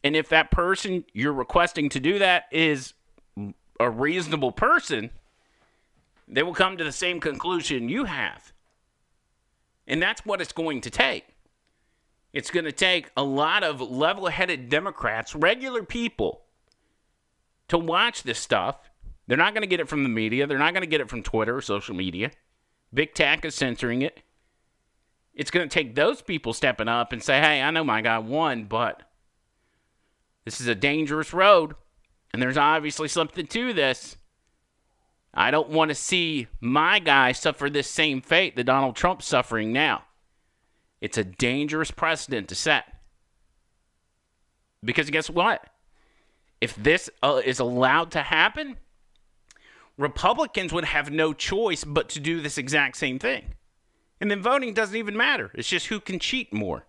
And 0.04 0.16
if 0.16 0.30
that 0.30 0.52
person 0.52 1.06
you're 1.14 1.34
requesting 1.34 1.90
to 1.90 2.00
do 2.00 2.20
that 2.20 2.46
is 2.52 2.94
a 3.80 3.90
reasonable 3.90 4.52
person, 4.52 5.12
they 6.28 6.44
will 6.44 6.54
come 6.54 6.78
to 6.78 6.84
the 6.84 6.92
same 6.92 7.20
conclusion 7.20 7.90
you 7.90 8.06
have. 8.06 8.54
And 9.88 10.02
that's 10.02 10.26
what 10.26 10.42
it's 10.42 10.54
going 10.54 10.82
to 10.82 10.90
take. 10.90 11.26
It's 12.34 12.52
going 12.52 12.66
to 12.66 12.72
take 12.72 13.12
a 13.16 13.24
lot 13.24 13.64
of 13.64 13.80
level 13.80 14.28
headed 14.28 14.70
Democrats, 14.70 15.36
regular 15.36 15.84
people, 15.84 16.42
to 17.68 17.78
watch 17.78 18.24
this 18.24 18.40
stuff. 18.40 18.90
They're 19.28 19.38
not 19.38 19.54
going 19.54 19.62
to 19.62 19.68
get 19.68 19.80
it 19.80 19.88
from 19.88 20.04
the 20.04 20.10
media. 20.10 20.46
They're 20.46 20.58
not 20.58 20.74
going 20.74 20.84
to 20.84 20.88
get 20.88 21.02
it 21.02 21.10
from 21.10 21.24
Twitter 21.24 21.56
or 21.56 21.62
social 21.62 21.96
media. 21.96 22.32
Big 22.94 23.14
Tech 23.14 23.46
is 23.46 23.56
censoring 23.56 24.02
it. 24.02 24.22
It's 25.34 25.52
going 25.52 25.68
to 25.68 25.74
take 25.74 25.96
those 25.96 26.22
people 26.22 26.54
stepping 26.54 26.88
up 26.88 27.12
and 27.12 27.22
say, 27.22 27.40
hey, 27.40 27.62
I 27.62 27.72
know 27.72 27.84
my 27.84 28.02
guy 28.02 28.18
won, 28.20 28.66
but 28.66 29.04
this 30.46 30.62
is 30.62 30.68
a 30.68 30.76
dangerous 30.76 31.34
road. 31.34 31.76
And 32.32 32.42
there's 32.42 32.58
obviously 32.58 33.08
something 33.08 33.48
to 33.48 33.74
this. 33.74 34.18
I 35.36 35.52
don't 35.52 35.70
want 35.70 35.90
to 35.90 35.96
see 35.96 36.48
my 36.62 37.00
guy 37.00 37.34
suffer 37.34 37.70
this 37.70 37.90
same 37.90 38.22
fate 38.22 38.56
that 38.56 38.64
Donald 38.64 38.96
Trump's 38.96 39.28
suffering 39.28 39.74
now. 39.74 40.04
It's 41.02 41.18
a 41.18 41.26
dangerous 41.26 41.92
precedent 41.92 42.48
to 42.50 42.56
set. 42.56 42.86
Because 44.84 45.10
guess 45.10 45.30
what? 45.30 45.68
If 46.62 46.76
this 46.76 47.10
uh, 47.22 47.42
is 47.44 47.60
allowed 47.60 48.12
to 48.12 48.22
happen, 48.22 48.78
Republicans 49.98 50.72
would 50.72 50.86
have 50.86 51.12
no 51.12 51.34
choice 51.34 51.84
but 51.84 52.08
to 52.10 52.20
do 52.20 52.42
this 52.42 52.58
exact 52.58 52.96
same 52.96 53.20
thing. 53.20 53.56
And 54.22 54.32
then 54.32 54.42
voting 54.42 54.74
doesn't 54.74 54.96
even 54.96 55.18
matter. 55.18 55.52
It's 55.54 55.68
just 55.68 55.88
who 55.88 56.00
can 56.00 56.20
cheat 56.20 56.54
more, 56.54 56.86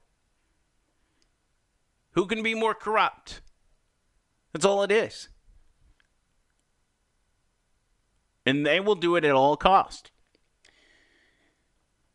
who 2.13 2.27
can 2.27 2.45
be 2.45 2.55
more 2.55 2.75
corrupt. 2.75 3.41
That's 4.53 4.65
all 4.65 4.85
it 4.85 4.93
is. 4.93 5.29
And 8.47 8.65
they 8.65 8.81
will 8.81 8.95
do 8.95 9.17
it 9.17 9.25
at 9.25 9.33
all 9.33 9.57
cost. 9.57 10.13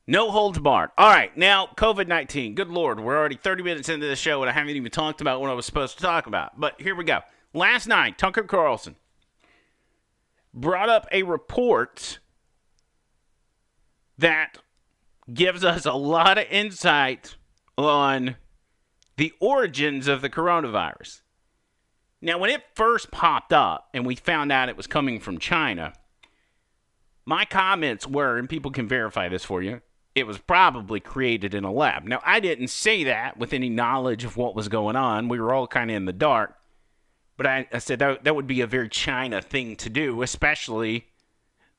No 0.08 0.32
holds 0.32 0.60
barred. 0.60 0.89
All 0.98 1.10
right, 1.10 1.36
now 1.38 1.67
COVID 1.78 2.08
19. 2.08 2.56
Good 2.56 2.70
Lord, 2.70 3.00
we're 3.00 3.17
already 3.17 3.36
30 3.36 3.63
minutes 3.63 3.89
into 3.89 4.08
the 4.08 4.15
show 4.15 4.41
and 4.41 4.50
I 4.50 4.54
haven't 4.54 4.76
even 4.76 4.91
talked 4.91 5.22
about 5.22 5.41
what 5.41 5.50
I 5.50 5.54
was 5.54 5.65
supposed 5.65 5.98
to 5.98 6.04
talk 6.04 6.26
about. 6.28 6.60
But 6.60 6.82
here 6.82 6.96
we 6.96 7.04
go. 7.04 7.20
Last 7.54 7.88
night, 7.88 8.17
Tucker 8.17 8.44
Carlson 8.44 8.96
brought 10.54 10.89
up 10.89 11.08
a 11.12 11.24
report 11.24 12.20
that 14.17 14.58
gives 15.34 15.63
us 15.63 15.86
a 15.86 15.94
lot 15.94 16.38
of 16.38 16.46
insight 16.50 17.36
on 17.78 18.36
the 19.17 19.34
origins 19.39 20.08
of 20.08 20.22
the 20.22 20.30
coronavirus. 20.30 21.22
Now, 22.22 22.38
when 22.38 22.50
it 22.50 22.63
first 22.76 23.12
popped 23.12 23.52
up 23.54 23.89
and 23.94 24.06
we 24.06 24.15
found 24.15 24.52
out 24.52 24.70
it 24.70 24.78
was 24.78 24.88
coming 24.88 25.20
from 25.20 25.39
China, 25.39 25.94
my 27.26 27.46
comments 27.46 28.08
were, 28.08 28.38
and 28.38 28.50
people 28.50 28.72
can 28.72 28.88
verify 28.88 29.30
this 29.30 29.44
for 29.44 29.62
you, 29.62 29.82
it 30.14 30.28
was 30.28 30.38
probably 30.38 31.00
created 31.00 31.54
in 31.54 31.64
a 31.64 31.72
lab. 31.72 32.04
Now, 32.04 32.22
I 32.26 32.40
didn't 32.40 32.68
say 32.68 33.04
that 33.06 33.38
with 33.38 33.54
any 33.54 33.70
knowledge 33.70 34.26
of 34.26 34.36
what 34.36 34.56
was 34.56 34.68
going 34.68 34.96
on. 34.96 35.30
We 35.30 35.40
were 35.40 35.54
all 35.54 35.68
kind 35.68 35.90
of 35.90 35.96
in 35.96 36.06
the 36.06 36.14
dark. 36.14 36.56
But 37.38 37.48
I, 37.48 37.68
I 37.72 37.78
said 37.80 38.00
that, 38.00 38.24
that 38.24 38.36
would 38.36 38.48
be 38.48 38.62
a 38.62 38.68
very 38.68 38.90
China 38.90 39.42
thing 39.42 39.76
to 39.78 39.90
do, 39.90 40.22
especially 40.22 41.08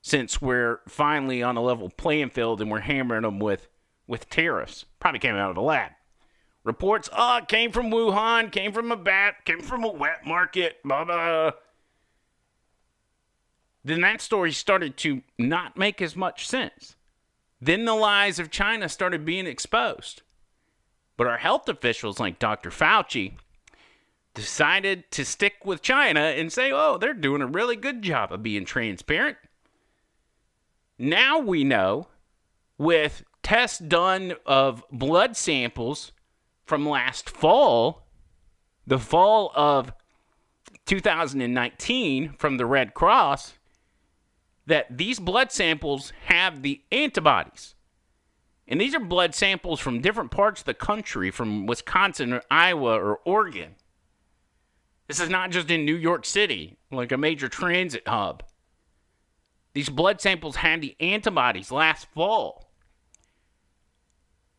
since 0.01 0.41
we're 0.41 0.81
finally 0.87 1.43
on 1.43 1.55
a 1.55 1.61
level 1.61 1.89
playing 1.89 2.31
field 2.31 2.59
and 2.59 2.69
we're 2.69 2.79
hammering 2.79 3.21
them 3.21 3.39
with, 3.39 3.69
with 4.07 4.29
tariffs. 4.29 4.85
Probably 4.99 5.19
came 5.19 5.35
out 5.35 5.51
of 5.51 5.57
a 5.57 5.61
lab. 5.61 5.91
Reports, 6.63 7.09
oh, 7.15 7.41
came 7.47 7.71
from 7.71 7.91
Wuhan, 7.91 8.51
came 8.51 8.71
from 8.71 8.91
a 8.91 8.97
bat, 8.97 9.45
came 9.45 9.61
from 9.61 9.83
a 9.83 9.91
wet 9.91 10.25
market, 10.25 10.77
blah, 10.83 11.05
blah. 11.05 11.51
Then 13.83 14.01
that 14.01 14.21
story 14.21 14.51
started 14.51 14.97
to 14.97 15.21
not 15.37 15.77
make 15.77 16.01
as 16.01 16.15
much 16.15 16.47
sense. 16.47 16.95
Then 17.59 17.85
the 17.85 17.95
lies 17.95 18.39
of 18.39 18.51
China 18.51 18.87
started 18.89 19.25
being 19.25 19.47
exposed. 19.47 20.21
But 21.17 21.27
our 21.27 21.37
health 21.37 21.69
officials, 21.69 22.19
like 22.19 22.39
Dr. 22.39 22.69
Fauci, 22.69 23.33
decided 24.33 25.09
to 25.11 25.23
stick 25.23 25.65
with 25.65 25.81
China 25.81 26.21
and 26.21 26.51
say, 26.51 26.71
oh, 26.71 26.97
they're 26.97 27.13
doing 27.13 27.41
a 27.41 27.47
really 27.47 27.75
good 27.75 28.01
job 28.01 28.31
of 28.31 28.41
being 28.41 28.65
transparent. 28.65 29.37
Now 30.97 31.39
we 31.39 31.63
know 31.63 32.07
with 32.77 33.23
tests 33.43 33.79
done 33.79 34.33
of 34.45 34.83
blood 34.91 35.35
samples 35.35 36.11
from 36.65 36.87
last 36.87 37.29
fall, 37.29 38.07
the 38.87 38.99
fall 38.99 39.51
of 39.55 39.93
2019 40.85 42.33
from 42.37 42.57
the 42.57 42.65
Red 42.65 42.93
Cross, 42.93 43.53
that 44.65 44.97
these 44.97 45.19
blood 45.19 45.51
samples 45.51 46.13
have 46.25 46.61
the 46.61 46.81
antibodies. 46.91 47.75
And 48.67 48.79
these 48.79 48.95
are 48.95 48.99
blood 48.99 49.35
samples 49.35 49.79
from 49.79 50.01
different 50.01 50.31
parts 50.31 50.61
of 50.61 50.65
the 50.65 50.73
country, 50.73 51.31
from 51.31 51.65
Wisconsin 51.65 52.33
or 52.33 52.41
Iowa 52.49 52.97
or 52.97 53.17
Oregon. 53.25 53.75
This 55.07 55.19
is 55.19 55.29
not 55.29 55.51
just 55.51 55.69
in 55.69 55.85
New 55.85 55.95
York 55.95 56.25
City, 56.25 56.77
like 56.89 57.11
a 57.11 57.17
major 57.17 57.49
transit 57.49 58.07
hub. 58.07 58.43
These 59.73 59.89
blood 59.89 60.21
samples 60.21 60.57
had 60.57 60.81
the 60.81 60.95
antibodies 60.99 61.71
last 61.71 62.07
fall. 62.13 62.69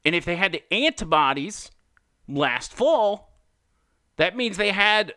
And 0.04 0.14
if 0.14 0.24
they 0.24 0.36
had 0.36 0.52
the 0.52 0.62
antibodies 0.72 1.70
last 2.28 2.74
fall, 2.74 3.32
that 4.16 4.36
means 4.36 4.56
they 4.56 4.72
had 4.72 5.14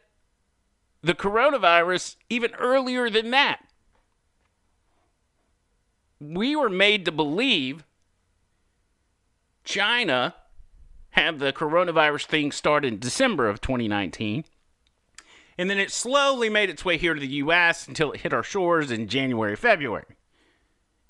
the 1.01 1.13
coronavirus 1.13 2.15
even 2.29 2.53
earlier 2.55 3.09
than 3.09 3.31
that. 3.31 3.66
We 6.19 6.55
were 6.55 6.69
made 6.69 7.05
to 7.05 7.11
believe 7.11 7.83
China 9.63 10.35
had 11.11 11.39
the 11.39 11.53
coronavirus 11.53 12.25
thing 12.25 12.51
start 12.51 12.85
in 12.85 12.99
December 12.99 13.49
of 13.49 13.61
2019. 13.61 14.45
And 15.57 15.69
then 15.69 15.79
it 15.79 15.91
slowly 15.91 16.49
made 16.49 16.69
its 16.69 16.85
way 16.85 16.97
here 16.97 17.13
to 17.13 17.19
the 17.19 17.27
US 17.27 17.87
until 17.87 18.11
it 18.11 18.21
hit 18.21 18.33
our 18.33 18.43
shores 18.43 18.91
in 18.91 19.07
January, 19.07 19.55
February. 19.55 20.05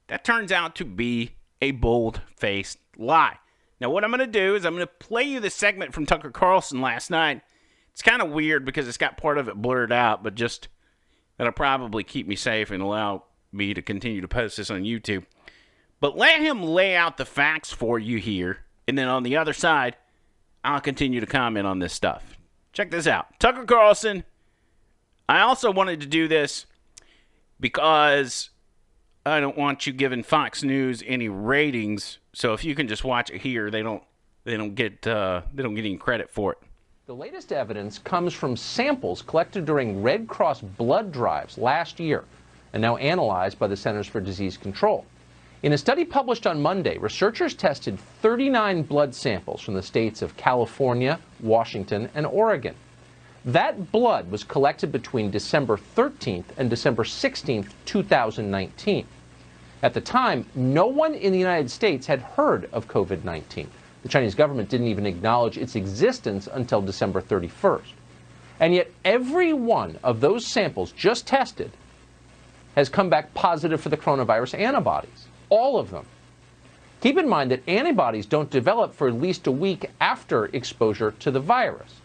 That 0.07 0.23
turns 0.23 0.51
out 0.51 0.75
to 0.75 0.85
be 0.85 1.35
a 1.61 1.71
bold 1.71 2.21
faced 2.35 2.79
lie. 2.97 3.37
Now, 3.79 3.89
what 3.89 4.03
I'm 4.03 4.09
going 4.09 4.19
to 4.19 4.27
do 4.27 4.55
is 4.55 4.65
I'm 4.65 4.75
going 4.75 4.87
to 4.87 5.05
play 5.05 5.23
you 5.23 5.39
the 5.39 5.49
segment 5.49 5.93
from 5.93 6.05
Tucker 6.05 6.31
Carlson 6.31 6.81
last 6.81 7.11
night. 7.11 7.41
It's 7.91 8.01
kind 8.01 8.21
of 8.21 8.31
weird 8.31 8.65
because 8.65 8.87
it's 8.87 8.97
got 8.97 9.17
part 9.17 9.37
of 9.37 9.47
it 9.47 9.55
blurred 9.55 9.91
out, 9.91 10.23
but 10.23 10.35
just 10.35 10.67
that'll 11.37 11.53
probably 11.53 12.03
keep 12.03 12.27
me 12.27 12.35
safe 12.35 12.71
and 12.71 12.81
allow 12.81 13.25
me 13.51 13.73
to 13.73 13.81
continue 13.81 14.21
to 14.21 14.27
post 14.27 14.57
this 14.57 14.71
on 14.71 14.83
YouTube. 14.83 15.25
But 15.99 16.17
let 16.17 16.39
him 16.39 16.61
lay 16.61 16.95
out 16.95 17.17
the 17.17 17.25
facts 17.25 17.71
for 17.71 17.97
you 17.97 18.19
here, 18.19 18.59
and 18.87 18.97
then 18.97 19.07
on 19.07 19.23
the 19.23 19.35
other 19.37 19.53
side, 19.53 19.95
I'll 20.63 20.81
continue 20.81 21.19
to 21.19 21.25
comment 21.25 21.65
on 21.65 21.79
this 21.79 21.93
stuff. 21.93 22.37
Check 22.73 22.91
this 22.91 23.07
out 23.07 23.39
Tucker 23.39 23.65
Carlson. 23.65 24.23
I 25.29 25.41
also 25.41 25.71
wanted 25.71 25.99
to 26.01 26.07
do 26.07 26.27
this 26.27 26.65
because 27.59 28.49
I 29.25 29.39
don't 29.39 29.57
want 29.57 29.87
you 29.87 29.93
giving 29.93 30.23
Fox 30.23 30.63
News 30.63 31.03
any 31.05 31.27
ratings. 31.27 32.19
So 32.33 32.53
if 32.53 32.63
you 32.63 32.75
can 32.75 32.87
just 32.87 33.03
watch 33.03 33.29
it 33.29 33.41
here, 33.41 33.71
they 33.71 33.81
don't 33.81 34.03
they 34.43 34.55
don't 34.55 34.75
get 34.75 35.05
uh, 35.07 35.41
they 35.53 35.63
don't 35.63 35.73
get 35.73 35.85
any 35.85 35.97
credit 35.97 36.29
for 36.29 36.53
it. 36.53 36.59
The 37.07 37.15
latest 37.15 37.51
evidence 37.53 37.99
comes 37.99 38.33
from 38.33 38.55
samples 38.55 39.21
collected 39.21 39.65
during 39.65 40.03
Red 40.03 40.27
Cross 40.27 40.61
blood 40.61 41.11
drives 41.11 41.57
last 41.57 41.99
year 41.99 42.25
and 42.77 42.83
now 42.83 42.97
analyzed 42.97 43.57
by 43.57 43.65
the 43.65 43.75
Centers 43.75 44.05
for 44.05 44.21
Disease 44.21 44.55
Control. 44.55 45.03
In 45.63 45.73
a 45.73 45.77
study 45.79 46.05
published 46.05 46.45
on 46.45 46.61
Monday, 46.61 46.99
researchers 46.99 47.55
tested 47.55 47.97
39 48.21 48.83
blood 48.83 49.15
samples 49.15 49.61
from 49.61 49.73
the 49.73 49.81
states 49.81 50.21
of 50.21 50.37
California, 50.37 51.19
Washington, 51.39 52.07
and 52.13 52.27
Oregon. 52.27 52.75
That 53.45 53.91
blood 53.91 54.29
was 54.29 54.43
collected 54.43 54.91
between 54.91 55.31
December 55.31 55.79
13th 55.95 56.45
and 56.57 56.69
December 56.69 57.03
16th, 57.03 57.69
2019. 57.85 59.07
At 59.81 59.95
the 59.95 60.01
time, 60.01 60.45
no 60.53 60.85
one 60.85 61.15
in 61.15 61.31
the 61.31 61.39
United 61.39 61.71
States 61.71 62.05
had 62.05 62.21
heard 62.21 62.69
of 62.71 62.87
COVID 62.87 63.23
19. 63.23 63.67
The 64.03 64.09
Chinese 64.09 64.35
government 64.35 64.69
didn't 64.69 64.85
even 64.85 65.07
acknowledge 65.07 65.57
its 65.57 65.75
existence 65.75 66.47
until 66.53 66.83
December 66.83 67.23
31st. 67.23 67.93
And 68.59 68.75
yet, 68.75 68.91
every 69.03 69.51
one 69.51 69.97
of 70.03 70.21
those 70.21 70.45
samples 70.45 70.91
just 70.91 71.25
tested 71.25 71.71
has 72.77 72.87
come 72.87 73.09
back 73.09 73.33
positive 73.33 73.81
for 73.81 73.89
the 73.89 73.97
coronavirus 73.97 74.57
antibodies. 74.57 75.25
All 75.49 75.77
of 75.77 75.89
them. 75.89 76.05
Keep 77.01 77.17
in 77.17 77.27
mind 77.27 77.51
that 77.51 77.67
antibodies 77.67 78.25
don't 78.25 78.49
develop 78.49 78.95
for 78.95 79.09
at 79.09 79.15
least 79.15 79.47
a 79.47 79.51
week 79.51 79.89
after 79.99 80.45
exposure 80.45 81.11
to 81.19 81.29
the 81.29 81.41
virus. 81.41 81.95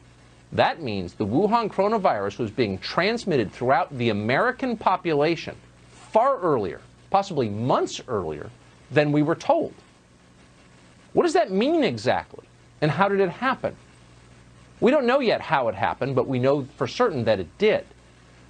That 0.50 0.82
means 0.82 1.14
the 1.14 1.26
Wuhan 1.26 1.70
coronavirus 1.70 2.38
was 2.38 2.50
being 2.50 2.78
transmitted 2.78 3.52
throughout 3.52 3.96
the 3.96 4.08
American 4.08 4.76
population 4.76 5.54
far 6.10 6.40
earlier 6.40 6.80
possibly 7.12 7.50
months 7.50 8.00
earlier 8.08 8.50
than 8.90 9.12
we 9.12 9.22
were 9.22 9.34
told. 9.34 9.74
What 11.12 11.24
does 11.24 11.34
that 11.34 11.52
mean 11.52 11.84
exactly? 11.84 12.46
And 12.80 12.90
how 12.90 13.08
did 13.08 13.20
it 13.20 13.28
happen? 13.28 13.76
We 14.80 14.90
don't 14.90 15.06
know 15.06 15.20
yet 15.20 15.42
how 15.42 15.68
it 15.68 15.74
happened, 15.74 16.16
but 16.16 16.26
we 16.26 16.38
know 16.38 16.66
for 16.76 16.88
certain 16.88 17.24
that 17.24 17.38
it 17.38 17.58
did. 17.58 17.86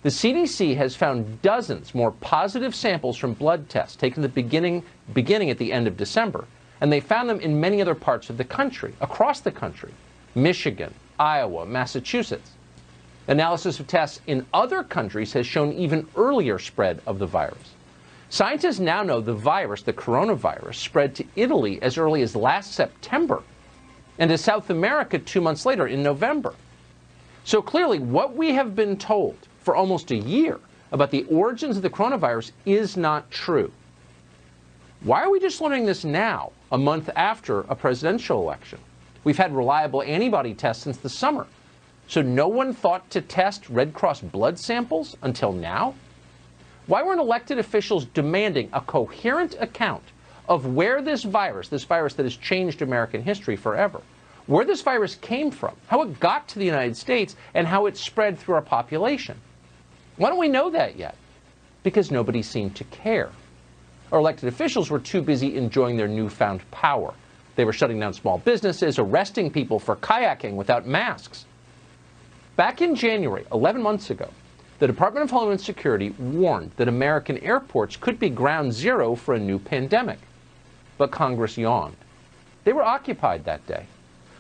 The 0.02 0.08
CDC 0.08 0.76
has 0.76 0.96
found 0.96 1.40
dozens 1.42 1.94
more 1.94 2.10
positive 2.10 2.74
samples 2.74 3.16
from 3.16 3.34
blood 3.34 3.68
tests 3.68 3.94
taken 3.94 4.24
at 4.24 4.28
the 4.34 4.42
beginning, 4.42 4.82
beginning 5.12 5.48
at 5.48 5.58
the 5.58 5.72
end 5.72 5.86
of 5.86 5.96
December, 5.96 6.44
and 6.80 6.92
they 6.92 6.98
found 6.98 7.30
them 7.30 7.38
in 7.38 7.60
many 7.60 7.80
other 7.80 7.94
parts 7.94 8.28
of 8.28 8.36
the 8.36 8.44
country, 8.44 8.94
across 9.00 9.40
the 9.40 9.52
country 9.52 9.92
Michigan, 10.34 10.92
Iowa, 11.20 11.66
Massachusetts. 11.66 12.50
Analysis 13.28 13.78
of 13.78 13.86
tests 13.86 14.20
in 14.26 14.44
other 14.52 14.82
countries 14.82 15.32
has 15.34 15.46
shown 15.46 15.72
even 15.74 16.08
earlier 16.16 16.58
spread 16.58 17.00
of 17.06 17.20
the 17.20 17.26
virus. 17.26 17.74
Scientists 18.28 18.80
now 18.80 19.04
know 19.04 19.20
the 19.20 19.34
virus, 19.34 19.82
the 19.82 19.92
coronavirus, 19.92 20.74
spread 20.74 21.14
to 21.14 21.24
Italy 21.36 21.80
as 21.80 21.96
early 21.96 22.22
as 22.22 22.34
last 22.34 22.72
September 22.72 23.42
and 24.18 24.30
to 24.30 24.38
South 24.38 24.70
America 24.70 25.18
two 25.18 25.40
months 25.40 25.64
later 25.64 25.86
in 25.86 26.02
November. 26.02 26.54
So 27.44 27.62
clearly, 27.62 28.00
what 28.00 28.34
we 28.34 28.52
have 28.54 28.74
been 28.74 28.96
told 28.96 29.36
for 29.62 29.74
almost 29.74 30.10
a 30.10 30.16
year 30.16 30.60
about 30.92 31.10
the 31.10 31.24
origins 31.24 31.76
of 31.76 31.82
the 31.82 31.90
coronavirus 31.90 32.52
is 32.66 32.96
not 32.96 33.30
true. 33.30 33.72
Why 35.00 35.22
are 35.22 35.30
we 35.30 35.40
just 35.40 35.60
learning 35.60 35.86
this 35.86 36.04
now, 36.04 36.52
a 36.70 36.78
month 36.78 37.10
after 37.16 37.60
a 37.60 37.74
presidential 37.74 38.40
election? 38.40 38.78
We've 39.24 39.38
had 39.38 39.54
reliable 39.54 40.02
antibody 40.02 40.54
tests 40.54 40.84
since 40.84 40.98
the 40.98 41.08
summer. 41.08 41.46
So 42.08 42.22
no 42.22 42.46
one 42.46 42.74
thought 42.74 43.08
to 43.10 43.20
test 43.20 43.68
Red 43.68 43.94
Cross 43.94 44.20
blood 44.20 44.58
samples 44.58 45.16
until 45.22 45.52
now? 45.52 45.94
Why 46.86 47.02
weren't 47.02 47.20
elected 47.20 47.58
officials 47.58 48.04
demanding 48.06 48.68
a 48.72 48.80
coherent 48.80 49.56
account 49.60 50.02
of 50.48 50.66
where 50.66 51.00
this 51.00 51.22
virus, 51.22 51.68
this 51.68 51.84
virus 51.84 52.14
that 52.14 52.24
has 52.24 52.36
changed 52.36 52.82
American 52.82 53.22
history 53.22 53.56
forever, 53.56 54.02
where 54.46 54.64
this 54.64 54.82
virus 54.82 55.14
came 55.14 55.50
from, 55.50 55.74
how 55.86 56.02
it 56.02 56.20
got 56.20 56.48
to 56.48 56.58
the 56.58 56.64
United 56.64 56.96
States, 56.96 57.36
and 57.54 57.66
how 57.66 57.86
it 57.86 57.96
spread 57.96 58.38
through 58.38 58.56
our 58.56 58.62
population? 58.62 59.40
Why 60.16 60.28
don't 60.28 60.38
we 60.38 60.48
know 60.48 60.70
that 60.70 60.96
yet? 60.96 61.16
Because 61.82 62.10
nobody 62.10 62.42
seemed 62.42 62.76
to 62.76 62.84
care. 62.84 63.30
Our 64.10 64.18
elected 64.18 64.48
officials 64.48 64.90
were 64.90 64.98
too 64.98 65.22
busy 65.22 65.56
enjoying 65.56 65.96
their 65.96 66.08
newfound 66.08 66.68
power. 66.70 67.14
They 67.56 67.64
were 67.64 67.72
shutting 67.72 67.98
down 67.98 68.12
small 68.12 68.38
businesses, 68.38 68.98
arresting 68.98 69.50
people 69.50 69.78
for 69.78 69.96
kayaking 69.96 70.54
without 70.54 70.86
masks. 70.86 71.46
Back 72.56 72.82
in 72.82 72.94
January, 72.94 73.46
11 73.52 73.82
months 73.82 74.10
ago, 74.10 74.28
the 74.78 74.86
Department 74.86 75.24
of 75.24 75.30
Homeland 75.30 75.60
Security 75.60 76.10
warned 76.18 76.72
that 76.76 76.88
American 76.88 77.38
airports 77.38 77.96
could 77.96 78.18
be 78.18 78.28
ground 78.28 78.72
zero 78.72 79.14
for 79.14 79.34
a 79.34 79.38
new 79.38 79.58
pandemic. 79.58 80.18
But 80.98 81.10
Congress 81.10 81.56
yawned. 81.56 81.96
They 82.64 82.72
were 82.72 82.82
occupied 82.82 83.44
that 83.44 83.66
day. 83.66 83.86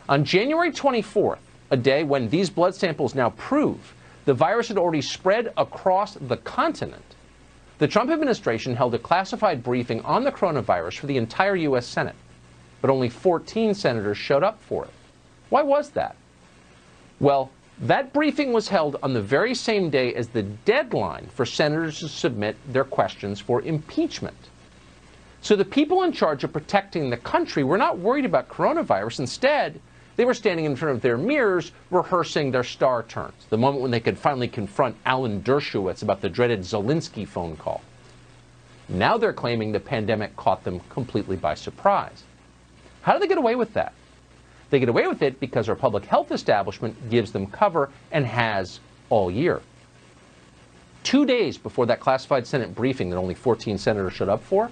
On 0.08 0.24
January 0.24 0.70
24th, 0.70 1.38
a 1.70 1.76
day 1.76 2.04
when 2.04 2.28
these 2.28 2.50
blood 2.50 2.74
samples 2.74 3.14
now 3.14 3.30
prove 3.30 3.94
the 4.24 4.34
virus 4.34 4.68
had 4.68 4.78
already 4.78 5.02
spread 5.02 5.52
across 5.56 6.14
the 6.14 6.36
continent, 6.38 7.16
the 7.78 7.88
Trump 7.88 8.10
administration 8.10 8.76
held 8.76 8.94
a 8.94 8.98
classified 8.98 9.62
briefing 9.62 10.00
on 10.02 10.22
the 10.22 10.30
coronavirus 10.30 10.98
for 10.98 11.06
the 11.06 11.16
entire 11.16 11.56
U.S. 11.56 11.86
Senate, 11.86 12.14
but 12.80 12.90
only 12.90 13.08
14 13.08 13.74
senators 13.74 14.18
showed 14.18 14.44
up 14.44 14.60
for 14.62 14.84
it. 14.84 14.90
Why 15.48 15.62
was 15.62 15.90
that? 15.90 16.14
Well, 17.18 17.50
that 17.80 18.12
briefing 18.12 18.52
was 18.52 18.68
held 18.68 18.96
on 19.02 19.12
the 19.12 19.22
very 19.22 19.54
same 19.54 19.90
day 19.90 20.14
as 20.14 20.28
the 20.28 20.42
deadline 20.42 21.26
for 21.34 21.44
senators 21.44 21.98
to 21.98 22.08
submit 22.08 22.56
their 22.72 22.84
questions 22.84 23.40
for 23.40 23.62
impeachment. 23.62 24.36
So 25.40 25.56
the 25.56 25.64
people 25.64 26.04
in 26.04 26.12
charge 26.12 26.44
of 26.44 26.52
protecting 26.52 27.10
the 27.10 27.16
country 27.16 27.64
were 27.64 27.78
not 27.78 27.98
worried 27.98 28.24
about 28.24 28.48
coronavirus. 28.48 29.20
Instead, 29.20 29.80
they 30.16 30.24
were 30.24 30.34
standing 30.34 30.64
in 30.64 30.76
front 30.76 30.96
of 30.96 31.02
their 31.02 31.16
mirrors 31.16 31.72
rehearsing 31.90 32.50
their 32.50 32.64
star 32.64 33.02
turns, 33.02 33.46
the 33.48 33.58
moment 33.58 33.82
when 33.82 33.90
they 33.90 34.00
could 34.00 34.18
finally 34.18 34.48
confront 34.48 34.96
Alan 35.06 35.42
Dershowitz 35.42 36.02
about 36.02 36.20
the 36.20 36.28
dreaded 36.28 36.60
Zelensky 36.60 37.26
phone 37.26 37.56
call. 37.56 37.82
Now 38.88 39.16
they're 39.16 39.32
claiming 39.32 39.72
the 39.72 39.80
pandemic 39.80 40.36
caught 40.36 40.64
them 40.64 40.80
completely 40.90 41.36
by 41.36 41.54
surprise. 41.54 42.24
How 43.02 43.14
do 43.14 43.18
they 43.18 43.26
get 43.26 43.38
away 43.38 43.54
with 43.54 43.72
that? 43.74 43.94
They 44.70 44.80
get 44.80 44.88
away 44.88 45.06
with 45.06 45.22
it 45.22 45.40
because 45.40 45.68
our 45.68 45.74
public 45.74 46.04
health 46.04 46.32
establishment 46.32 47.10
gives 47.10 47.32
them 47.32 47.46
cover 47.46 47.90
and 48.10 48.24
has 48.26 48.80
all 49.10 49.30
year. 49.30 49.60
Two 51.02 51.26
days 51.26 51.58
before 51.58 51.86
that 51.86 52.00
classified 52.00 52.46
Senate 52.46 52.74
briefing 52.74 53.10
that 53.10 53.16
only 53.16 53.34
14 53.34 53.76
senators 53.76 54.12
showed 54.12 54.28
up 54.28 54.42
for, 54.42 54.70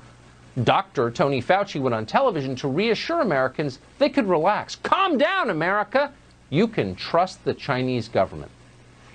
Dr. 0.64 1.10
Tony 1.10 1.40
Fauci 1.40 1.80
went 1.80 1.94
on 1.94 2.06
television 2.06 2.56
to 2.56 2.68
reassure 2.68 3.20
Americans 3.20 3.78
they 3.98 4.08
could 4.08 4.28
relax. 4.28 4.76
Calm 4.76 5.16
down, 5.16 5.50
America. 5.50 6.12
You 6.50 6.66
can 6.66 6.94
trust 6.96 7.44
the 7.44 7.54
Chinese 7.54 8.08
government. 8.08 8.50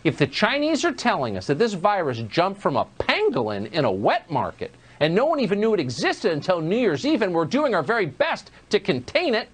If 0.04 0.18
the 0.18 0.28
Chinese 0.28 0.86
are 0.86 0.94
telling 0.94 1.36
us 1.36 1.48
that 1.48 1.58
this 1.58 1.74
virus 1.74 2.20
jumped 2.20 2.62
from 2.62 2.78
a 2.78 2.88
pangolin 3.00 3.72
in 3.72 3.86
a 3.86 3.92
wet 3.92 4.30
market 4.30 4.72
and 5.00 5.14
no 5.14 5.26
one 5.26 5.40
even 5.40 5.60
knew 5.60 5.74
it 5.74 5.80
existed 5.80 6.32
until 6.32 6.62
New 6.62 6.78
Year's 6.78 7.06
Eve 7.06 7.22
and 7.22 7.34
we're 7.34 7.46
doing 7.46 7.76
our 7.76 7.84
very 7.84 8.06
best 8.06 8.52
to 8.70 8.80
contain 8.80 9.36
it, 9.36 9.50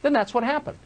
then 0.00 0.12
that's 0.12 0.34
what 0.34 0.42
happened. 0.42 0.78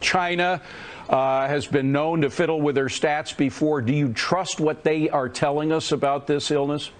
China 0.00 0.62
uh, 1.08 1.48
has 1.48 1.66
been 1.66 1.90
known 1.90 2.20
to 2.20 2.30
fiddle 2.30 2.60
with 2.60 2.74
their 2.74 2.86
stats 2.86 3.36
before. 3.36 3.80
Do 3.80 3.92
you 3.92 4.12
trust 4.12 4.60
what 4.60 4.84
they 4.84 5.08
are 5.08 5.28
telling 5.28 5.72
us 5.72 5.90
about 5.90 6.26
this 6.26 6.50
illness? 6.50 6.90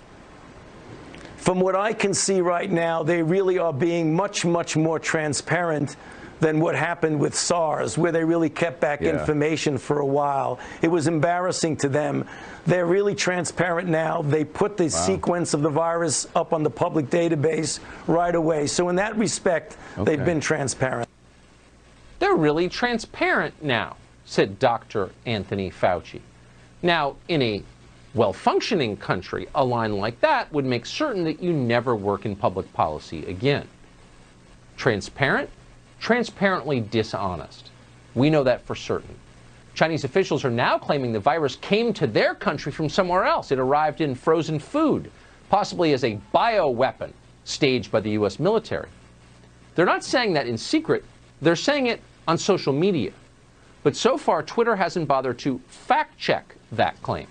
From 1.38 1.60
what 1.60 1.76
I 1.76 1.92
can 1.92 2.12
see 2.12 2.40
right 2.40 2.70
now, 2.70 3.02
they 3.02 3.22
really 3.22 3.58
are 3.58 3.72
being 3.72 4.14
much, 4.14 4.44
much 4.44 4.76
more 4.76 4.98
transparent 4.98 5.96
than 6.40 6.60
what 6.60 6.74
happened 6.74 7.18
with 7.18 7.34
SARS, 7.34 7.96
where 7.96 8.12
they 8.12 8.24
really 8.24 8.50
kept 8.50 8.80
back 8.80 9.00
yeah. 9.00 9.18
information 9.18 9.78
for 9.78 10.00
a 10.00 10.06
while. 10.06 10.58
It 10.82 10.88
was 10.88 11.06
embarrassing 11.06 11.76
to 11.78 11.88
them. 11.88 12.26
They're 12.66 12.86
really 12.86 13.14
transparent 13.14 13.88
now. 13.88 14.22
They 14.22 14.44
put 14.44 14.76
the 14.76 14.84
wow. 14.84 14.88
sequence 14.90 15.54
of 15.54 15.62
the 15.62 15.70
virus 15.70 16.26
up 16.34 16.52
on 16.52 16.62
the 16.62 16.70
public 16.70 17.06
database 17.06 17.80
right 18.06 18.34
away. 18.34 18.66
So, 18.66 18.88
in 18.88 18.96
that 18.96 19.16
respect, 19.16 19.76
okay. 19.96 20.04
they've 20.04 20.24
been 20.24 20.40
transparent. 20.40 21.08
They're 22.18 22.34
really 22.34 22.68
transparent 22.68 23.62
now, 23.62 23.96
said 24.24 24.58
Dr. 24.58 25.10
Anthony 25.24 25.70
Fauci. 25.70 26.20
Now, 26.82 27.16
in 27.28 27.42
a 27.42 27.62
well 28.14 28.32
functioning 28.32 28.96
country, 28.96 29.46
a 29.54 29.64
line 29.64 29.92
like 29.98 30.20
that 30.20 30.52
would 30.52 30.64
make 30.64 30.86
certain 30.86 31.24
that 31.24 31.42
you 31.42 31.52
never 31.52 31.94
work 31.94 32.24
in 32.24 32.34
public 32.34 32.72
policy 32.72 33.24
again. 33.26 33.68
Transparent? 34.76 35.50
Transparently 36.00 36.80
dishonest. 36.80 37.70
We 38.14 38.30
know 38.30 38.44
that 38.44 38.64
for 38.64 38.74
certain. 38.74 39.14
Chinese 39.74 40.04
officials 40.04 40.44
are 40.44 40.50
now 40.50 40.78
claiming 40.78 41.12
the 41.12 41.20
virus 41.20 41.56
came 41.56 41.92
to 41.94 42.06
their 42.06 42.34
country 42.34 42.72
from 42.72 42.88
somewhere 42.88 43.24
else. 43.24 43.52
It 43.52 43.58
arrived 43.58 44.00
in 44.00 44.14
frozen 44.14 44.58
food, 44.58 45.10
possibly 45.50 45.92
as 45.92 46.02
a 46.02 46.18
bioweapon 46.34 47.12
staged 47.44 47.92
by 47.92 48.00
the 48.00 48.10
U.S. 48.10 48.40
military. 48.40 48.88
They're 49.74 49.86
not 49.86 50.02
saying 50.04 50.32
that 50.32 50.48
in 50.48 50.58
secret, 50.58 51.04
they're 51.40 51.54
saying 51.56 51.86
it 51.86 52.00
on 52.26 52.38
social 52.38 52.72
media. 52.72 53.12
But 53.84 53.94
so 53.94 54.18
far, 54.18 54.42
Twitter 54.42 54.74
hasn't 54.74 55.06
bothered 55.06 55.38
to 55.40 55.60
fact 55.68 56.18
check 56.18 56.56
that 56.72 57.00
claim. 57.02 57.28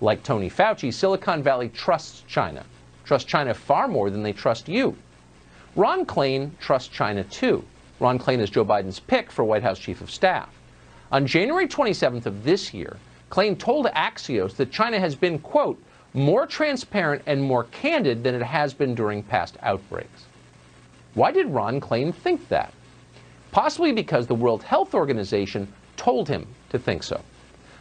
Like 0.00 0.22
Tony 0.22 0.50
Fauci, 0.50 0.92
Silicon 0.92 1.42
Valley 1.42 1.70
trusts 1.70 2.22
China, 2.28 2.64
trusts 3.04 3.28
China 3.28 3.54
far 3.54 3.88
more 3.88 4.10
than 4.10 4.22
they 4.22 4.32
trust 4.32 4.68
you. 4.68 4.94
Ron 5.74 6.04
Klain 6.04 6.50
trusts 6.58 6.88
China 6.88 7.24
too. 7.24 7.64
Ron 7.98 8.18
Klain 8.18 8.40
is 8.40 8.50
Joe 8.50 8.64
Biden's 8.64 9.00
pick 9.00 9.30
for 9.30 9.44
White 9.44 9.62
House 9.62 9.78
Chief 9.78 10.02
of 10.02 10.10
Staff. 10.10 10.50
On 11.12 11.26
January 11.26 11.66
27th 11.66 12.26
of 12.26 12.44
this 12.44 12.74
year, 12.74 12.98
Klain 13.30 13.58
told 13.58 13.86
Axios 13.86 14.56
that 14.56 14.70
China 14.70 14.98
has 14.98 15.14
been, 15.14 15.38
quote, 15.38 15.82
more 16.12 16.46
transparent 16.46 17.22
and 17.26 17.42
more 17.42 17.64
candid 17.64 18.22
than 18.22 18.34
it 18.34 18.42
has 18.42 18.74
been 18.74 18.94
during 18.94 19.22
past 19.22 19.56
outbreaks. 19.62 20.24
Why 21.14 21.32
did 21.32 21.48
Ron 21.48 21.80
Klain 21.80 22.14
think 22.14 22.48
that? 22.48 22.72
Possibly 23.50 23.92
because 23.92 24.26
the 24.26 24.34
World 24.34 24.62
Health 24.62 24.94
Organization 24.94 25.72
told 25.96 26.28
him 26.28 26.46
to 26.68 26.78
think 26.78 27.02
so. 27.02 27.20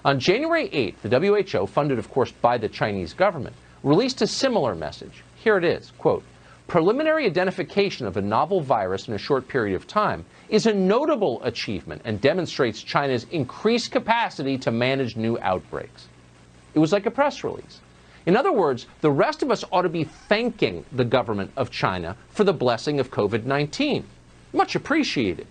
On 0.05 0.19
January 0.19 0.69
8th, 0.69 1.01
the 1.01 1.19
WHO, 1.19 1.65
funded 1.65 1.97
of 1.97 2.11
course 2.11 2.31
by 2.31 2.59
the 2.59 2.69
Chinese 2.69 3.11
government, 3.11 3.55
released 3.81 4.21
a 4.21 4.27
similar 4.27 4.75
message. 4.75 5.23
Here 5.35 5.57
it 5.57 5.63
is, 5.63 5.93
quote, 5.97 6.23
Preliminary 6.67 7.25
identification 7.25 8.05
of 8.05 8.15
a 8.15 8.21
novel 8.21 8.61
virus 8.61 9.07
in 9.07 9.15
a 9.15 9.17
short 9.17 9.47
period 9.47 9.75
of 9.75 9.87
time 9.87 10.23
is 10.47 10.67
a 10.67 10.73
notable 10.73 11.41
achievement 11.43 12.03
and 12.05 12.21
demonstrates 12.21 12.83
China's 12.83 13.25
increased 13.31 13.91
capacity 13.91 14.59
to 14.59 14.69
manage 14.69 15.15
new 15.15 15.39
outbreaks. 15.41 16.07
It 16.75 16.79
was 16.79 16.91
like 16.91 17.07
a 17.07 17.11
press 17.11 17.43
release. 17.43 17.79
In 18.27 18.37
other 18.37 18.51
words, 18.51 18.85
the 19.01 19.09
rest 19.09 19.41
of 19.41 19.49
us 19.49 19.63
ought 19.71 19.83
to 19.83 19.89
be 19.89 20.03
thanking 20.03 20.85
the 20.91 21.05
government 21.05 21.49
of 21.57 21.71
China 21.71 22.15
for 22.29 22.43
the 22.43 22.53
blessing 22.53 22.99
of 22.99 23.09
COVID 23.09 23.45
19. 23.45 24.05
Much 24.53 24.75
appreciated. 24.75 25.47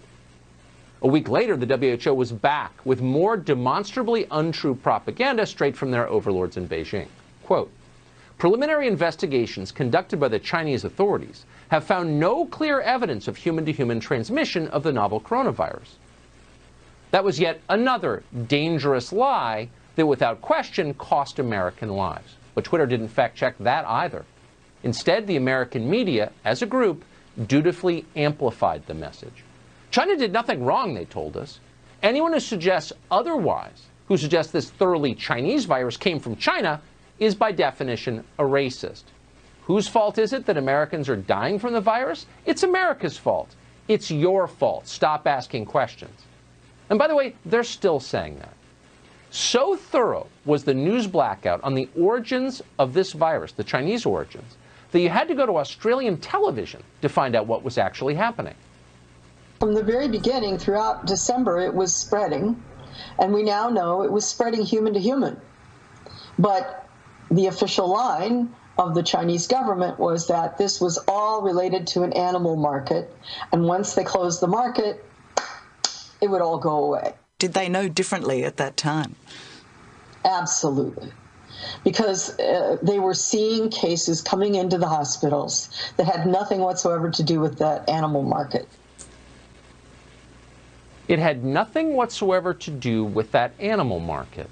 A 1.05 1.07
week 1.07 1.29
later, 1.29 1.55
the 1.55 1.67
WHO 1.67 2.15
was 2.15 2.33
back 2.33 2.73
with 2.87 3.03
more 3.03 3.37
demonstrably 3.37 4.27
untrue 4.31 4.75
propaganda 4.75 5.45
straight 5.45 5.77
from 5.77 5.91
their 5.91 6.09
overlords 6.09 6.57
in 6.57 6.67
Beijing. 6.67 7.09
Quote, 7.45 7.71
Preliminary 8.39 8.89
investigations 8.89 9.71
conducted 9.71 10.19
by 10.19 10.29
the 10.29 10.39
Chinese 10.39 10.83
authorities 10.83 11.45
have 11.69 11.85
found 11.85 12.19
no 12.19 12.47
clear 12.47 12.81
evidence 12.81 13.29
of 13.29 13.37
human 13.37 13.67
to 13.67 13.73
human 13.73 14.01
transmission 14.01 14.67
of 14.69 14.83
the 14.83 14.95
novel 14.95 15.21
coronavirus. 15.21 15.97
That 17.11 17.23
was 17.23 17.39
yet 17.39 17.61
another 17.69 18.23
dangerous 18.47 19.13
lie 19.13 19.69
that 19.97 20.07
without 20.07 20.41
question 20.41 20.95
cost 20.95 21.39
American 21.39 21.91
lives. 21.91 22.37
But 22.55 22.65
Twitter 22.65 22.87
didn't 22.87 23.09
fact 23.09 23.37
check 23.37 23.57
that 23.59 23.87
either. 23.87 24.25
Instead, 24.83 25.27
the 25.27 25.37
American 25.37 25.91
media, 25.91 26.33
as 26.47 26.63
a 26.63 26.67
group, 26.67 27.05
dutifully 27.47 28.07
amplified 28.17 28.87
the 28.87 28.95
message. 28.95 29.45
China 29.95 30.17
did 30.17 30.33
nothing 30.33 30.65
wrong, 30.65 30.93
they 30.93 31.05
told 31.05 31.37
us. 31.37 31.61
Anyone 32.03 32.33
who 32.33 32.41
suggests 32.41 32.93
otherwise, 33.13 33.87
who 34.09 34.17
suggests 34.17 34.51
this 34.51 34.69
thoroughly 34.69 35.15
Chinese 35.15 35.67
virus 35.67 35.97
came 35.97 36.19
from 36.19 36.35
China, 36.35 36.83
is 37.21 37.37
by 37.37 37.53
definition 37.53 38.25
a 38.41 38.43
racist. 38.43 39.05
Whose 39.63 39.87
fault 39.87 40.19
is 40.19 40.33
it 40.33 40.47
that 40.47 40.57
Americans 40.57 41.09
are 41.09 41.15
dying 41.15 41.61
from 41.61 41.75
the 41.75 41.81
virus? 41.81 42.27
It's 42.45 42.65
America's 42.65 43.17
fault. 43.17 43.55
It's 43.87 44.11
your 44.11 44.49
fault. 44.49 44.89
Stop 44.89 45.29
asking 45.29 45.67
questions. 45.67 46.23
And 46.91 46.99
by 46.99 47.07
the 47.07 47.15
way, 47.15 47.37
they're 47.45 47.63
still 47.63 48.01
saying 48.01 48.41
that. 48.41 48.55
So 49.31 49.77
thorough 49.77 50.27
was 50.45 50.65
the 50.65 50.75
news 50.75 51.07
blackout 51.07 51.63
on 51.63 51.77
the 51.77 51.89
origins 51.97 52.63
of 52.81 52.95
this 52.95 53.13
virus, 53.13 53.53
the 53.53 53.63
Chinese 53.63 54.05
origins, 54.05 54.57
that 54.91 54.99
you 54.99 55.09
had 55.09 55.29
to 55.29 55.37
go 55.37 55.47
to 55.47 55.59
Australian 55.59 56.17
television 56.17 56.83
to 57.01 57.09
find 57.09 57.37
out 57.37 57.47
what 57.47 57.63
was 57.63 57.79
actually 57.79 58.15
happening. 58.15 58.57
From 59.65 59.73
the 59.73 59.83
very 59.83 60.09
beginning, 60.09 60.59
throughout 60.59 61.07
December, 61.07 61.59
it 61.59 61.75
was 61.75 61.97
spreading, 61.97 62.63
and 63.19 63.33
we 63.33 63.43
now 63.43 63.71
know 63.71 64.03
it 64.03 64.13
was 64.13 64.29
spreading 64.29 64.63
human 64.63 64.93
to 64.93 65.01
human. 65.01 65.41
But 66.39 66.87
the 67.31 67.47
official 67.47 67.89
line 67.89 68.55
of 68.77 68.95
the 68.95 69.03
Chinese 69.03 69.47
government 69.47 69.99
was 69.99 70.27
that 70.27 70.59
this 70.59 70.83
was 70.83 70.99
all 71.09 71.41
related 71.41 71.87
to 71.87 72.03
an 72.03 72.13
animal 72.13 72.57
market, 72.57 73.11
and 73.53 73.65
once 73.65 73.95
they 73.95 74.05
closed 74.05 74.43
the 74.43 74.49
market, 74.49 75.03
it 76.21 76.29
would 76.29 76.43
all 76.43 76.59
go 76.59 76.85
away. 76.85 77.15
Did 77.39 77.55
they 77.55 77.71
know 77.71 77.89
differently 77.89 78.45
at 78.45 78.59
that 78.59 78.77
time? 78.77 79.15
Absolutely. 80.27 81.11
Because 81.83 82.39
uh, 82.39 82.77
they 82.83 82.99
were 82.99 83.15
seeing 83.15 83.71
cases 83.71 84.21
coming 84.21 84.57
into 84.57 84.77
the 84.77 84.89
hospitals 84.89 85.71
that 85.97 86.05
had 86.05 86.27
nothing 86.27 86.61
whatsoever 86.61 87.11
to 87.13 87.23
do 87.23 87.41
with 87.41 87.61
that 87.61 87.89
animal 87.89 88.25
market. 88.25 88.69
It 91.07 91.19
had 91.19 91.45
nothing 91.45 91.95
whatsoever 91.95 92.55
to 92.55 92.71
do 92.71 93.05
with 93.05 93.31
that 93.33 93.53
animal 93.61 94.01
market. 94.01 94.49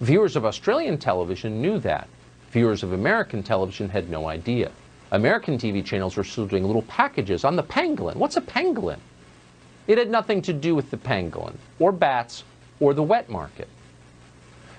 Viewers 0.00 0.36
of 0.36 0.44
Australian 0.44 0.98
television 0.98 1.62
knew 1.62 1.78
that. 1.78 2.08
Viewers 2.50 2.82
of 2.82 2.92
American 2.92 3.42
television 3.42 3.88
had 3.88 4.10
no 4.10 4.28
idea. 4.28 4.70
American 5.12 5.56
TV 5.56 5.84
channels 5.84 6.16
were 6.16 6.24
still 6.24 6.46
doing 6.46 6.64
little 6.64 6.82
packages 6.82 7.44
on 7.44 7.56
the 7.56 7.62
pangolin. 7.62 8.16
What's 8.16 8.36
a 8.36 8.40
pangolin? 8.42 8.98
It 9.86 9.98
had 9.98 10.10
nothing 10.10 10.42
to 10.42 10.52
do 10.52 10.74
with 10.74 10.90
the 10.90 10.96
pangolin, 10.96 11.56
or 11.78 11.92
bats, 11.92 12.44
or 12.78 12.94
the 12.94 13.02
wet 13.02 13.28
market. 13.28 13.68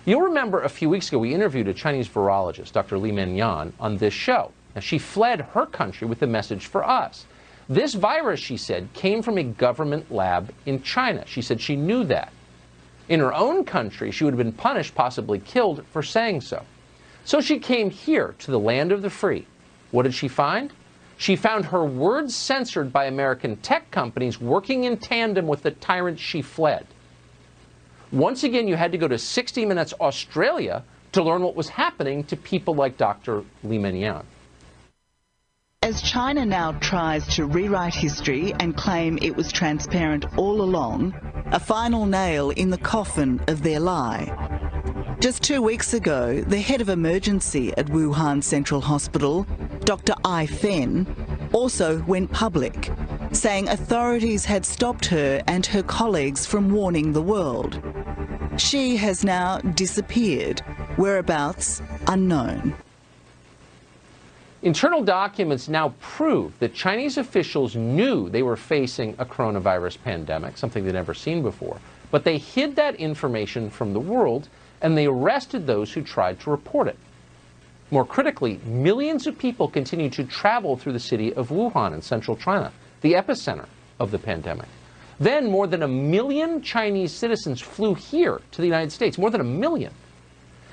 You'll 0.06 0.22
remember 0.22 0.62
a 0.62 0.70
few 0.70 0.90
weeks 0.90 1.08
ago 1.08 1.20
we 1.20 1.34
interviewed 1.34 1.68
a 1.68 1.74
Chinese 1.74 2.08
virologist, 2.08 2.72
Dr. 2.72 2.98
Li-Meng 2.98 3.36
Yan, 3.36 3.74
on 3.80 3.98
this 3.98 4.14
show. 4.14 4.52
Now, 4.76 4.82
she 4.82 4.98
fled 4.98 5.42
her 5.42 5.66
country 5.66 6.08
with 6.08 6.22
a 6.22 6.28
message 6.28 6.68
for 6.68 6.88
us. 6.88 7.26
This 7.70 7.94
virus, 7.94 8.40
she 8.40 8.58
said, 8.58 8.92
came 8.94 9.22
from 9.22 9.38
a 9.38 9.44
government 9.44 10.12
lab 10.12 10.54
in 10.66 10.82
China. 10.82 11.24
She 11.26 11.42
said 11.42 11.62
she 11.62 11.76
knew 11.76 12.04
that. 12.06 12.32
In 13.10 13.20
her 13.20 13.34
own 13.34 13.64
country, 13.66 14.12
she 14.12 14.24
would 14.24 14.34
have 14.34 14.44
been 14.44 14.52
punished, 14.54 14.96
possibly 14.96 15.40
killed, 15.40 15.86
for 15.92 16.04
saying 16.04 16.42
so. 16.42 16.64
So 17.26 17.42
she 17.42 17.60
came 17.60 17.90
here 17.90 18.36
to 18.40 18.52
the 18.52 18.60
land 18.60 18.92
of 18.92 19.02
the 19.02 19.10
free. 19.10 19.48
What 19.92 20.04
did 20.04 20.14
she 20.14 20.28
find? 20.28 20.74
She 21.18 21.36
found 21.36 21.66
her 21.66 21.86
words 21.86 22.36
censored 22.36 22.92
by 22.92 23.06
American 23.06 23.56
tech 23.58 23.92
companies 23.92 24.42
working 24.42 24.84
in 24.84 24.98
tandem 24.98 25.48
with 25.48 25.64
the 25.64 25.72
tyrant 25.72 26.20
she 26.20 26.42
fled. 26.42 26.86
Once 28.12 28.44
again, 28.44 28.68
you 28.68 28.76
had 28.76 28.92
to 28.92 28.98
go 28.98 29.08
to 29.08 29.18
60 29.18 29.66
Minutes 29.66 29.94
Australia 30.02 30.84
to 31.14 31.24
learn 31.24 31.44
what 31.44 31.56
was 31.56 31.70
happening 31.70 32.24
to 32.26 32.36
people 32.36 32.74
like 32.74 32.98
Dr. 32.98 33.44
Li-Meng 33.64 33.96
Yan. 33.96 34.26
As 35.84 36.02
China 36.02 36.46
now 36.46 36.72
tries 36.80 37.28
to 37.36 37.46
rewrite 37.46 37.94
history 37.94 38.54
and 38.62 38.74
claim 38.78 39.20
it 39.22 39.36
was 39.36 39.52
transparent 39.52 40.26
all 40.38 40.62
along, 40.62 41.14
a 41.48 41.60
final 41.60 42.06
nail 42.06 42.52
in 42.52 42.70
the 42.70 42.78
coffin 42.78 43.42
of 43.50 43.64
their 43.64 43.82
lie. 43.82 44.32
Just 45.20 45.44
two 45.44 45.62
weeks 45.62 45.94
ago, 45.94 46.40
the 46.40 46.62
head 46.62 46.80
of 46.80 46.88
emergency 46.88 47.74
at 47.76 47.88
Wuhan 47.88 48.42
Central 48.42 48.80
Hospital, 48.80 49.46
Dr. 49.82 50.14
Ai 50.24 50.46
Fen, 50.46 51.06
also 51.52 52.02
went 52.04 52.32
public, 52.32 52.90
saying 53.34 53.68
authorities 53.68 54.46
had 54.46 54.66
stopped 54.66 55.08
her 55.08 55.44
and 55.48 55.66
her 55.66 55.84
colleagues 55.84 56.46
from 56.46 56.72
warning 56.72 57.12
the 57.12 57.22
world. 57.22 57.84
She 58.56 58.96
has 58.96 59.26
now 59.26 59.58
disappeared, 59.58 60.62
whereabouts 60.96 61.82
unknown. 62.08 62.74
Internal 64.64 65.04
documents 65.04 65.68
now 65.68 65.94
prove 66.00 66.58
that 66.60 66.74
Chinese 66.74 67.18
officials 67.18 67.76
knew 67.76 68.30
they 68.30 68.44
were 68.44 68.56
facing 68.56 69.14
a 69.20 69.26
coronavirus 69.26 70.02
pandemic, 70.06 70.58
something 70.58 70.86
they'd 70.86 70.94
never 70.94 71.14
seen 71.14 71.42
before, 71.42 71.78
but 72.12 72.24
they 72.24 72.38
hid 72.38 72.74
that 72.78 72.96
information 72.96 73.70
from 73.70 73.92
the 73.92 74.00
world 74.00 74.48
and 74.82 74.98
they 74.98 75.06
arrested 75.06 75.68
those 75.68 75.92
who 75.92 76.02
tried 76.02 76.40
to 76.40 76.50
report 76.50 76.88
it. 76.88 76.98
More 77.92 78.06
critically, 78.06 78.62
millions 78.64 79.28
of 79.28 79.38
people 79.38 79.68
continue 79.68 80.10
to 80.12 80.24
travel 80.24 80.78
through 80.78 80.94
the 80.94 81.00
city 81.00 81.34
of 81.34 81.50
Wuhan 81.50 81.94
in 81.94 82.02
central 82.02 82.38
China, 82.38 82.72
the 83.02 83.14
epicenter 83.14 83.66
of 84.00 84.12
the 84.12 84.20
pandemic. 84.20 84.68
Then, 85.20 85.52
more 85.52 85.68
than 85.68 85.84
a 85.84 85.88
million 85.90 86.62
Chinese 86.62 87.12
citizens 87.12 87.60
flew 87.60 87.96
here 87.96 88.40
to 88.52 88.62
the 88.62 88.68
United 88.68 88.94
States, 88.94 89.18
more 89.18 89.30
than 89.30 89.42
a 89.42 89.44
million. 89.44 89.92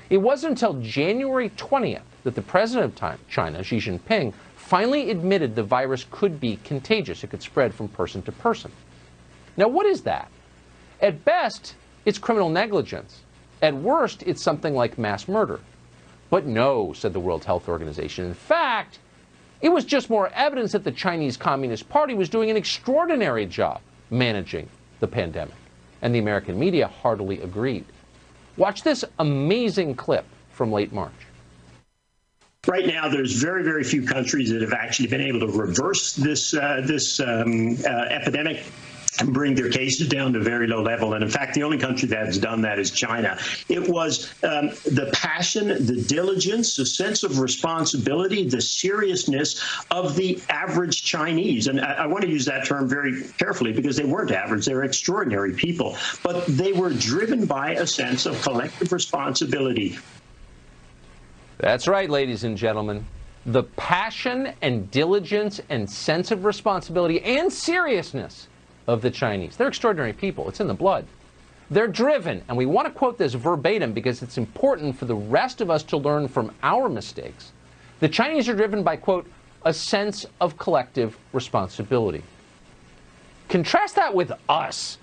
It 0.09 0.17
wasn't 0.17 0.51
until 0.51 0.79
January 0.81 1.49
20th 1.49 2.03
that 2.23 2.35
the 2.35 2.41
president 2.41 3.01
of 3.01 3.27
China, 3.29 3.63
Xi 3.63 3.77
Jinping, 3.77 4.33
finally 4.55 5.09
admitted 5.09 5.55
the 5.55 5.63
virus 5.63 6.05
could 6.11 6.39
be 6.39 6.57
contagious. 6.63 7.23
It 7.23 7.29
could 7.29 7.41
spread 7.41 7.73
from 7.73 7.87
person 7.89 8.21
to 8.23 8.31
person. 8.31 8.71
Now, 9.57 9.67
what 9.67 9.85
is 9.85 10.01
that? 10.03 10.29
At 11.01 11.25
best, 11.25 11.75
it's 12.05 12.17
criminal 12.17 12.49
negligence. 12.49 13.21
At 13.61 13.75
worst, 13.75 14.23
it's 14.23 14.41
something 14.41 14.73
like 14.73 14.97
mass 14.97 15.27
murder. 15.27 15.59
But 16.29 16.45
no, 16.45 16.93
said 16.93 17.13
the 17.13 17.19
World 17.19 17.43
Health 17.43 17.67
Organization. 17.67 18.25
In 18.25 18.33
fact, 18.33 18.99
it 19.61 19.69
was 19.69 19.83
just 19.85 20.09
more 20.09 20.29
evidence 20.29 20.71
that 20.71 20.83
the 20.83 20.91
Chinese 20.91 21.37
Communist 21.37 21.89
Party 21.89 22.13
was 22.13 22.29
doing 22.29 22.49
an 22.49 22.57
extraordinary 22.57 23.45
job 23.45 23.81
managing 24.09 24.67
the 24.99 25.07
pandemic. 25.07 25.55
And 26.01 26.15
the 26.15 26.19
American 26.19 26.57
media 26.57 26.87
heartily 26.87 27.41
agreed. 27.41 27.85
Watch 28.57 28.81
this 28.83 29.05
amazing 29.19 29.95
clip 29.95 30.25
from 30.51 30.71
late 30.71 30.91
March. 30.91 31.11
Right 32.67 32.85
now, 32.85 33.09
there's 33.09 33.33
very, 33.41 33.63
very 33.63 33.83
few 33.83 34.03
countries 34.05 34.51
that 34.51 34.61
have 34.61 34.71
actually 34.71 35.07
been 35.07 35.21
able 35.21 35.39
to 35.39 35.47
reverse 35.47 36.13
this 36.13 36.53
uh, 36.53 36.83
this 36.85 37.19
um, 37.19 37.75
uh, 37.83 37.89
epidemic 37.89 38.63
and 39.19 39.33
bring 39.33 39.55
their 39.55 39.69
cases 39.69 40.07
down 40.07 40.33
to 40.33 40.39
very 40.39 40.67
low 40.67 40.83
level. 40.83 41.15
And 41.15 41.23
in 41.23 41.29
fact, 41.29 41.55
the 41.55 41.63
only 41.63 41.79
country 41.79 42.07
that 42.09 42.27
has 42.27 42.37
done 42.37 42.61
that 42.61 42.77
is 42.77 42.91
China. 42.91 43.39
It 43.67 43.89
was 43.89 44.31
um, 44.43 44.69
the 44.85 45.09
passion, 45.11 45.69
the 45.69 46.03
diligence, 46.07 46.75
the 46.75 46.85
sense 46.85 47.23
of 47.23 47.39
responsibility, 47.39 48.47
the 48.47 48.61
seriousness 48.61 49.59
of 49.89 50.15
the 50.15 50.39
average 50.49 51.03
Chinese. 51.03 51.65
And 51.65 51.81
I, 51.81 51.93
I 51.93 52.05
want 52.05 52.23
to 52.25 52.29
use 52.29 52.45
that 52.45 52.67
term 52.67 52.87
very 52.87 53.23
carefully 53.39 53.73
because 53.73 53.97
they 53.97 54.05
weren't 54.05 54.29
average, 54.29 54.67
they 54.67 54.75
were 54.75 54.83
extraordinary 54.83 55.53
people. 55.53 55.97
But 56.21 56.45
they 56.45 56.73
were 56.73 56.91
driven 56.91 57.47
by 57.47 57.71
a 57.71 57.87
sense 57.87 58.27
of 58.27 58.39
collective 58.43 58.91
responsibility. 58.91 59.97
That's 61.61 61.87
right, 61.87 62.09
ladies 62.09 62.43
and 62.43 62.57
gentlemen. 62.57 63.05
The 63.45 63.61
passion 63.61 64.53
and 64.63 64.89
diligence 64.89 65.61
and 65.69 65.87
sense 65.87 66.31
of 66.31 66.43
responsibility 66.43 67.21
and 67.21 67.53
seriousness 67.53 68.47
of 68.87 69.03
the 69.03 69.11
Chinese. 69.11 69.57
They're 69.57 69.67
extraordinary 69.67 70.11
people. 70.11 70.49
It's 70.49 70.59
in 70.59 70.65
the 70.65 70.73
blood. 70.73 71.05
They're 71.69 71.87
driven, 71.87 72.43
and 72.47 72.57
we 72.57 72.65
want 72.65 72.87
to 72.87 72.91
quote 72.91 73.19
this 73.19 73.35
verbatim 73.35 73.93
because 73.93 74.23
it's 74.23 74.39
important 74.39 74.97
for 74.97 75.05
the 75.05 75.13
rest 75.15 75.61
of 75.61 75.69
us 75.69 75.83
to 75.83 75.97
learn 75.97 76.27
from 76.27 76.51
our 76.63 76.89
mistakes. 76.89 77.51
The 77.99 78.09
Chinese 78.09 78.49
are 78.49 78.55
driven 78.55 78.81
by, 78.81 78.95
quote, 78.95 79.29
a 79.63 79.71
sense 79.71 80.25
of 80.41 80.57
collective 80.57 81.15
responsibility. 81.31 82.23
Contrast 83.49 83.95
that 83.97 84.15
with 84.15 84.31
us, 84.49 84.97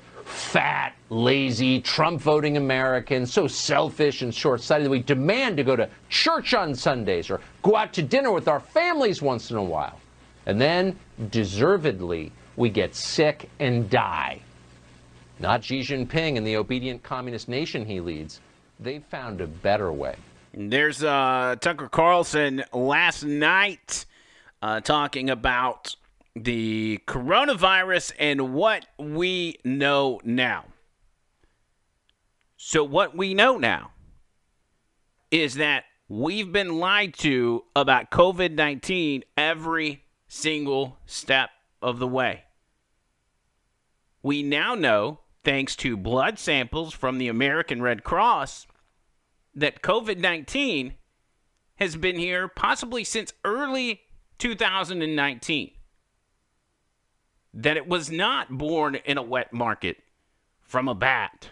fat, 0.49 0.95
lazy, 1.11 1.81
Trump 1.81 2.21
voting 2.23 2.57
Americans, 2.57 3.33
so 3.33 3.47
selfish 3.47 4.23
and 4.23 4.35
short 4.35 4.63
sighted 4.63 4.87
that 4.87 4.91
we 4.91 5.03
demand 5.03 5.59
to 5.59 5.63
go 5.63 5.77
to 5.77 5.89
church 6.09 6.55
on 6.55 6.75
Sundays 6.75 7.29
or 7.29 7.41
go 7.63 7.77
out 7.77 7.93
to 7.93 8.03
dinner 8.03 8.33
with 8.33 8.49
our 8.49 8.61
families 8.61 9.21
once 9.21 9.51
in 9.51 9.59
a 9.59 9.63
while. 9.63 10.01
And 10.47 10.59
then, 10.59 10.99
deservedly, 11.31 12.33
we 12.57 12.71
get 12.71 12.95
sick 12.95 13.51
and 13.61 13.91
die. 13.91 14.41
Not 15.39 15.63
Xi 15.63 15.81
Jinping 15.81 16.39
and 16.39 16.47
the 16.47 16.57
obedient 16.57 17.03
communist 17.03 17.49
nation 17.49 17.85
he 17.85 18.01
leads. 18.01 18.41
They've 18.81 19.05
found 19.05 19.43
a 19.43 19.47
better 19.47 19.93
way. 19.93 20.17
There's 20.55 21.05
uh, 21.05 21.57
Tucker 21.61 21.89
Carlson 21.89 22.65
last 22.73 23.23
night 23.23 24.07
uh, 24.63 24.81
talking 24.81 25.29
about 25.29 25.95
the 26.45 27.01
coronavirus 27.07 28.13
and 28.19 28.55
what 28.55 28.87
we 28.99 29.57
know 29.65 30.21
now. 30.25 30.67
So, 32.57 32.83
what 32.83 33.17
we 33.17 33.35
know 33.35 33.57
now 33.57 33.93
is 35.31 35.55
that 35.55 35.85
we've 36.09 36.51
been 36.51 36.79
lied 36.79 37.15
to 37.19 37.65
about 37.77 38.11
COVID 38.11 38.53
19 38.53 39.25
every 39.37 40.05
single 40.27 40.99
step 41.07 41.51
of 41.81 41.99
the 41.99 42.09
way. 42.09 42.45
We 44.23 44.43
now 44.43 44.75
know, 44.75 45.21
thanks 45.45 45.77
to 45.77 45.97
blood 45.97 46.39
samples 46.39 46.93
from 46.93 47.19
the 47.19 47.29
American 47.29 47.81
Red 47.81 48.05
Cross, 48.05 48.67
that 49.55 49.83
COVID 49.83 50.19
19 50.19 50.95
has 51.77 51.97
been 51.97 52.19
here 52.19 52.49
possibly 52.49 53.05
since 53.05 53.33
early 53.45 54.01
2019. 54.39 55.71
That 57.55 57.77
it 57.77 57.89
was 57.89 58.11
not 58.11 58.57
born 58.57 58.97
in 58.97 59.19
a 59.19 59.23
wet 59.23 59.53
market 59.53 59.99
from 60.61 60.89
a 60.89 60.95
bat. 60.95 61.51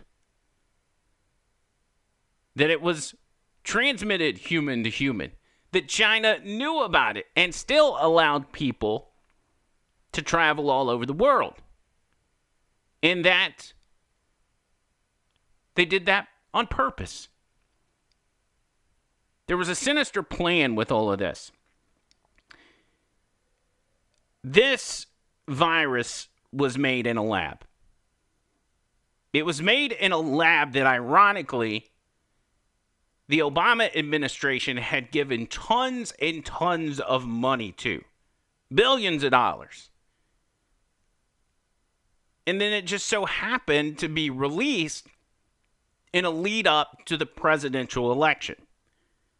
That 2.54 2.70
it 2.70 2.80
was 2.80 3.14
transmitted 3.64 4.38
human 4.38 4.84
to 4.84 4.90
human. 4.90 5.32
That 5.72 5.88
China 5.88 6.38
knew 6.38 6.80
about 6.80 7.16
it 7.16 7.26
and 7.34 7.54
still 7.54 7.96
allowed 8.00 8.52
people 8.52 9.10
to 10.12 10.22
travel 10.22 10.70
all 10.70 10.88
over 10.88 11.04
the 11.04 11.12
world. 11.12 11.54
And 13.02 13.24
that 13.24 13.72
they 15.74 15.84
did 15.84 16.06
that 16.06 16.28
on 16.52 16.66
purpose. 16.66 17.28
There 19.46 19.56
was 19.56 19.68
a 19.68 19.74
sinister 19.74 20.22
plan 20.22 20.74
with 20.74 20.90
all 20.90 21.12
of 21.12 21.18
this. 21.18 21.52
This 24.42 25.06
virus 25.48 26.28
was 26.52 26.78
made 26.78 27.06
in 27.06 27.16
a 27.16 27.22
lab. 27.22 27.64
It 29.32 29.44
was 29.44 29.60
made 29.60 29.92
in 29.92 30.12
a 30.12 30.18
lab 30.18 30.72
that, 30.72 30.86
ironically, 30.86 31.90
the 33.28 33.40
Obama 33.40 33.94
administration 33.94 34.76
had 34.76 35.10
given 35.10 35.46
tons 35.46 36.12
and 36.20 36.44
tons 36.44 37.00
of 37.00 37.26
money 37.26 37.72
to 37.72 38.02
billions 38.72 39.22
of 39.24 39.32
dollars. 39.32 39.90
And 42.46 42.60
then 42.60 42.72
it 42.72 42.86
just 42.86 43.06
so 43.06 43.24
happened 43.24 43.98
to 43.98 44.08
be 44.08 44.30
released 44.30 45.08
in 46.12 46.24
a 46.24 46.30
lead 46.30 46.66
up 46.66 47.04
to 47.06 47.16
the 47.16 47.26
presidential 47.26 48.12
election, 48.12 48.54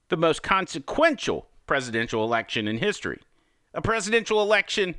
the 0.09 0.17
most 0.17 0.43
consequential 0.43 1.47
presidential 1.67 2.25
election 2.25 2.69
in 2.69 2.79
history. 2.79 3.21
A 3.73 3.81
presidential 3.81 4.43
election 4.43 4.97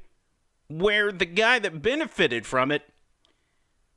where 0.70 1.12
the 1.12 1.26
guy 1.26 1.60
that 1.60 1.82
benefited 1.82 2.46
from 2.46 2.72
it 2.72 2.84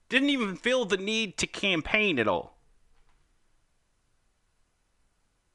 didn't 0.09 0.31
even 0.31 0.57
feel 0.57 0.85
the 0.85 0.97
need 0.97 1.37
to 1.39 1.47
campaign 1.47 2.19
at 2.19 2.29
all. 2.29 2.59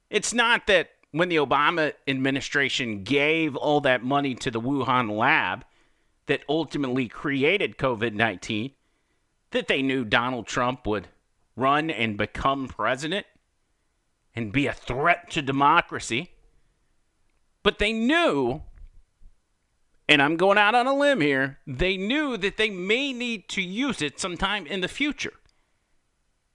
It's 0.10 0.34
not 0.34 0.68
that 0.68 0.92
when 1.12 1.30
the 1.30 1.38
Obama 1.38 1.94
administration 2.08 3.04
gave 3.04 3.56
all 3.56 3.82
that 3.82 4.04
money 4.04 4.36
to 4.36 4.52
the 4.52 4.62
Wuhan 4.62 5.18
lab 5.18 5.66
that 6.26 6.44
ultimately 6.50 7.08
created 7.08 7.78
COVID 7.78 8.14
19, 8.14 8.72
that 9.52 9.68
they 9.68 9.82
knew 9.82 10.04
Donald 10.04 10.48
Trump 10.48 10.86
would 10.86 11.08
run 11.56 11.90
and 11.90 12.18
become 12.18 12.68
president 12.68 13.26
and 14.36 14.52
be 14.52 14.68
a 14.68 14.74
threat 14.74 15.30
to 15.32 15.42
democracy. 15.42 16.32
But 17.64 17.80
they 17.80 17.94
knew, 17.94 18.62
and 20.08 20.22
I'm 20.22 20.38
going 20.38 20.58
out 20.58 20.76
on 20.76 20.88
a 20.88 20.94
limb 20.94 21.22
here, 21.22 21.60
they 21.66 21.98
knew 21.98 22.38
that 22.38 22.58
they 22.58 22.70
may 22.70 23.12
need 23.12 23.50
to 23.50 23.62
use 23.62 24.02
it 24.02 24.20
sometime 24.20 24.68
in 24.68 24.82
the 24.82 24.88
future. 24.88 25.34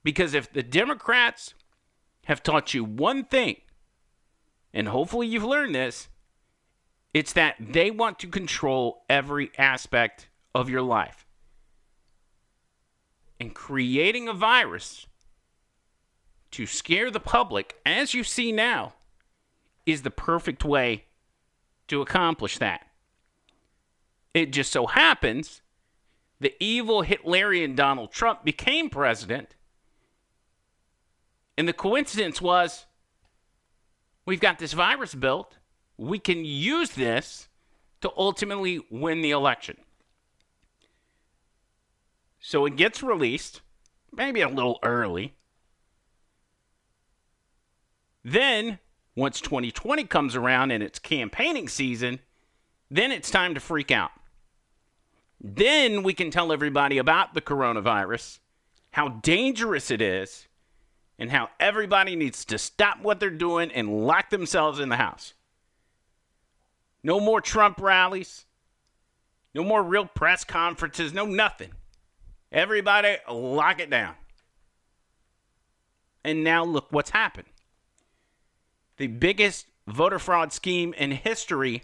Because 0.03 0.33
if 0.33 0.51
the 0.51 0.63
Democrats 0.63 1.53
have 2.25 2.43
taught 2.43 2.73
you 2.73 2.83
one 2.83 3.25
thing, 3.25 3.57
and 4.73 4.87
hopefully 4.87 5.27
you've 5.27 5.43
learned 5.43 5.75
this, 5.75 6.07
it's 7.13 7.33
that 7.33 7.55
they 7.59 7.91
want 7.91 8.19
to 8.19 8.27
control 8.27 9.03
every 9.09 9.51
aspect 9.57 10.29
of 10.55 10.69
your 10.69 10.81
life. 10.81 11.25
And 13.39 13.53
creating 13.53 14.29
a 14.29 14.33
virus 14.33 15.07
to 16.51 16.65
scare 16.65 17.11
the 17.11 17.19
public, 17.19 17.75
as 17.85 18.13
you 18.13 18.23
see 18.23 18.51
now, 18.51 18.93
is 19.85 20.03
the 20.03 20.11
perfect 20.11 20.63
way 20.63 21.05
to 21.87 22.01
accomplish 22.01 22.57
that. 22.59 22.87
It 24.33 24.51
just 24.51 24.71
so 24.71 24.87
happens 24.87 25.61
the 26.39 26.55
evil 26.59 27.03
Hitlerian 27.03 27.75
Donald 27.75 28.11
Trump 28.11 28.43
became 28.43 28.89
president 28.89 29.55
and 31.57 31.67
the 31.67 31.73
coincidence 31.73 32.41
was 32.41 32.87
we've 34.25 34.39
got 34.39 34.57
this 34.59 34.73
virus 34.73 35.13
built. 35.13 35.57
We 35.95 36.17
can 36.17 36.43
use 36.43 36.91
this 36.91 37.49
to 38.01 38.11
ultimately 38.17 38.79
win 38.89 39.21
the 39.21 39.29
election. 39.29 39.77
So 42.39 42.65
it 42.65 42.75
gets 42.75 43.03
released, 43.03 43.61
maybe 44.11 44.41
a 44.41 44.47
little 44.47 44.79
early. 44.81 45.35
Then, 48.23 48.79
once 49.15 49.39
2020 49.41 50.05
comes 50.05 50.35
around 50.35 50.71
and 50.71 50.81
it's 50.81 50.97
campaigning 50.97 51.67
season, 51.67 52.19
then 52.89 53.11
it's 53.11 53.29
time 53.29 53.53
to 53.53 53.59
freak 53.59 53.91
out. 53.91 54.11
Then 55.43 56.03
we 56.03 56.13
can 56.13 56.29
tell 56.29 56.53
everybody 56.53 56.99
about 56.99 57.33
the 57.33 57.41
coronavirus, 57.41 58.39
how 58.91 59.09
dangerous 59.09 59.89
it 59.89 60.01
is, 60.01 60.47
and 61.17 61.31
how 61.31 61.49
everybody 61.59 62.15
needs 62.15 62.45
to 62.45 62.57
stop 62.57 63.01
what 63.01 63.19
they're 63.19 63.29
doing 63.31 63.71
and 63.71 64.05
lock 64.05 64.29
themselves 64.29 64.79
in 64.79 64.89
the 64.89 64.97
house. 64.97 65.33
No 67.03 67.19
more 67.19 67.41
Trump 67.41 67.81
rallies. 67.81 68.45
No 69.53 69.63
more 69.63 69.83
real 69.83 70.05
press 70.05 70.43
conferences. 70.43 71.13
No 71.13 71.25
nothing. 71.25 71.71
Everybody 72.51 73.17
lock 73.29 73.79
it 73.79 73.89
down. 73.89 74.15
And 76.23 76.43
now 76.43 76.63
look 76.63 76.87
what's 76.91 77.09
happened. 77.09 77.47
The 78.97 79.07
biggest 79.07 79.65
voter 79.87 80.19
fraud 80.19 80.53
scheme 80.53 80.93
in 80.93 81.11
history 81.11 81.83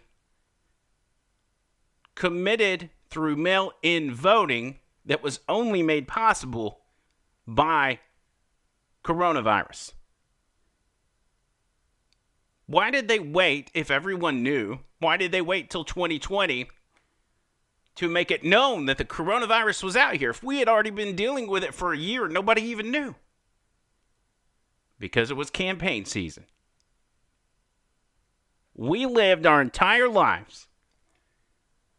committed 2.14 2.92
through 3.10 3.36
mail 3.36 3.72
in 3.82 4.14
voting 4.14 4.80
that 5.06 5.24
was 5.24 5.40
only 5.48 5.82
made 5.82 6.08
possible 6.08 6.82
by 7.48 8.00
coronavirus. 9.04 9.94
Why 12.66 12.92
did 12.92 13.08
they 13.08 13.20
wait 13.20 13.72
if 13.74 13.90
everyone 13.90 14.44
knew? 14.44 14.80
Why 15.00 15.16
did 15.16 15.32
they 15.32 15.42
wait 15.42 15.70
till 15.70 15.86
2020 15.86 16.70
to 17.96 18.10
make 18.10 18.30
it 18.30 18.44
known 18.44 18.86
that 18.86 18.98
the 18.98 19.06
coronavirus 19.06 19.84
was 19.84 19.96
out 19.96 20.16
here? 20.18 20.32
If 20.32 20.44
we 20.44 20.60
had 20.60 20.68
already 20.68 20.90
been 20.90 21.16
dealing 21.16 21.48
with 21.48 21.64
it 21.64 21.74
for 21.74 21.94
a 21.94 21.98
year, 21.98 22.28
nobody 22.28 22.62
even 22.64 22.92
knew. 22.92 23.16
Because 25.00 25.32
it 25.32 25.38
was 25.38 25.50
campaign 25.50 26.04
season. 26.04 26.46
We 28.76 29.06
lived 29.06 29.46
our 29.46 29.62
entire 29.62 30.10
lives 30.10 30.68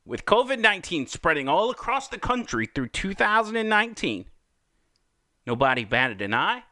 with 0.08 0.24
COVID 0.24 0.58
19 0.58 1.06
spreading 1.06 1.48
all 1.48 1.70
across 1.70 2.08
the 2.08 2.18
country 2.18 2.66
through 2.66 2.88
2019. 2.88 4.24
Nobody 5.46 5.84
batted 5.84 6.22
an 6.22 6.32
eye. 6.32 6.64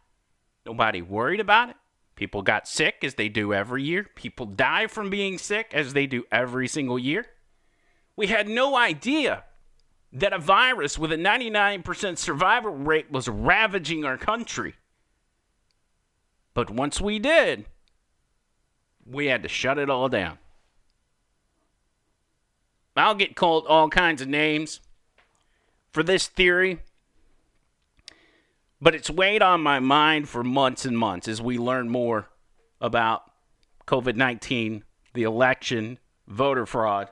Nobody 0.65 1.03
worried 1.03 1.41
about 1.41 1.69
it. 1.69 1.77
People 2.17 2.41
got 2.41 2.67
sick 2.67 2.97
as 3.03 3.15
they 3.15 3.29
do 3.29 3.53
every 3.53 3.83
year. 3.83 4.07
People 4.15 4.47
die 4.47 4.87
from 4.87 5.11
being 5.11 5.37
sick 5.37 5.71
as 5.75 5.93
they 5.93 6.07
do 6.07 6.25
every 6.33 6.67
single 6.67 6.99
year. 6.99 7.27
We 8.17 8.29
had 8.29 8.49
no 8.49 8.75
idea 8.75 9.45
that 10.13 10.33
a 10.33 10.39
virus 10.39 10.99
with 10.99 11.13
a 11.13 11.17
99% 11.17 12.17
survival 12.17 12.71
rate 12.71 13.11
was 13.11 13.29
ravaging 13.29 14.07
our 14.07 14.17
country. 14.17 14.77
But 16.55 16.71
once 16.71 17.03
we 17.03 17.19
did, 17.19 17.67
we 19.05 19.27
had 19.27 19.43
to 19.43 19.49
shut 19.49 19.79
it 19.79 19.91
all 19.91 20.09
down. 20.09 20.39
I'll 22.99 23.15
get 23.15 23.37
called 23.37 23.67
all 23.67 23.89
kinds 23.89 24.23
of 24.23 24.29
names 24.29 24.81
for 25.93 26.03
this 26.03 26.27
theory 26.27 26.81
but 28.81 28.95
it's 28.95 29.11
weighed 29.11 29.43
on 29.43 29.63
my 29.63 29.81
mind 29.81 30.29
for 30.29 30.45
months 30.45 30.85
and 30.85 30.99
months 30.99 31.29
as 31.29 31.41
we 31.41 31.59
learn 31.59 31.89
more 31.89 32.29
about 32.81 33.31
COVID 33.87 34.17
19, 34.17 34.85
the 35.15 35.23
election, 35.23 35.99
voter 36.27 36.67
fraud. 36.67 37.09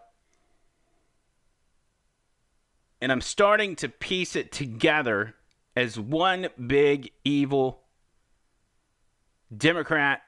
And 3.00 3.10
I'm 3.10 3.20
starting 3.20 3.76
to 3.76 3.88
piece 3.88 4.34
it 4.36 4.52
together 4.52 5.34
as 5.76 5.98
one 5.98 6.48
big 6.66 7.10
evil 7.24 7.82
Democrat 9.54 10.22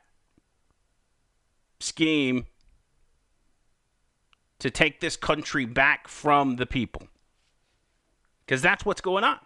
scheme 1.80 2.46
to 4.58 4.70
take 4.70 5.00
this 5.00 5.16
country 5.16 5.66
back 5.66 6.08
from 6.08 6.56
the 6.56 6.66
people. 6.66 7.08
Because 8.44 8.62
that's 8.62 8.84
what's 8.84 9.00
going 9.00 9.24
on 9.24 9.38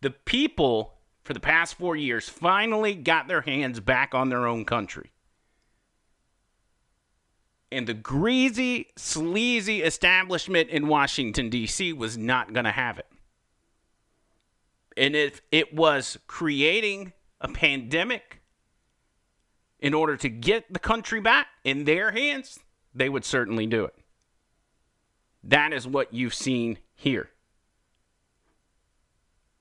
the 0.00 0.10
people 0.10 0.94
for 1.22 1.34
the 1.34 1.40
past 1.40 1.74
four 1.74 1.96
years 1.96 2.28
finally 2.28 2.94
got 2.94 3.28
their 3.28 3.42
hands 3.42 3.80
back 3.80 4.14
on 4.14 4.28
their 4.28 4.46
own 4.46 4.64
country. 4.64 5.10
And 7.70 7.86
the 7.86 7.94
greasy, 7.94 8.88
sleazy 8.96 9.82
establishment 9.82 10.70
in 10.70 10.88
Washington, 10.88 11.50
D.C. 11.50 11.92
was 11.92 12.16
not 12.16 12.54
going 12.54 12.64
to 12.64 12.70
have 12.70 12.98
it. 12.98 13.06
And 14.96 15.14
if 15.14 15.42
it 15.52 15.74
was 15.74 16.18
creating 16.26 17.12
a 17.40 17.48
pandemic 17.48 18.40
in 19.80 19.92
order 19.92 20.16
to 20.16 20.28
get 20.28 20.72
the 20.72 20.78
country 20.78 21.20
back 21.20 21.48
in 21.62 21.84
their 21.84 22.10
hands, 22.10 22.58
they 22.94 23.08
would 23.08 23.24
certainly 23.24 23.66
do 23.66 23.84
it. 23.84 23.94
That 25.44 25.72
is 25.72 25.86
what 25.86 26.12
you've 26.12 26.34
seen 26.34 26.78
here. 26.94 27.30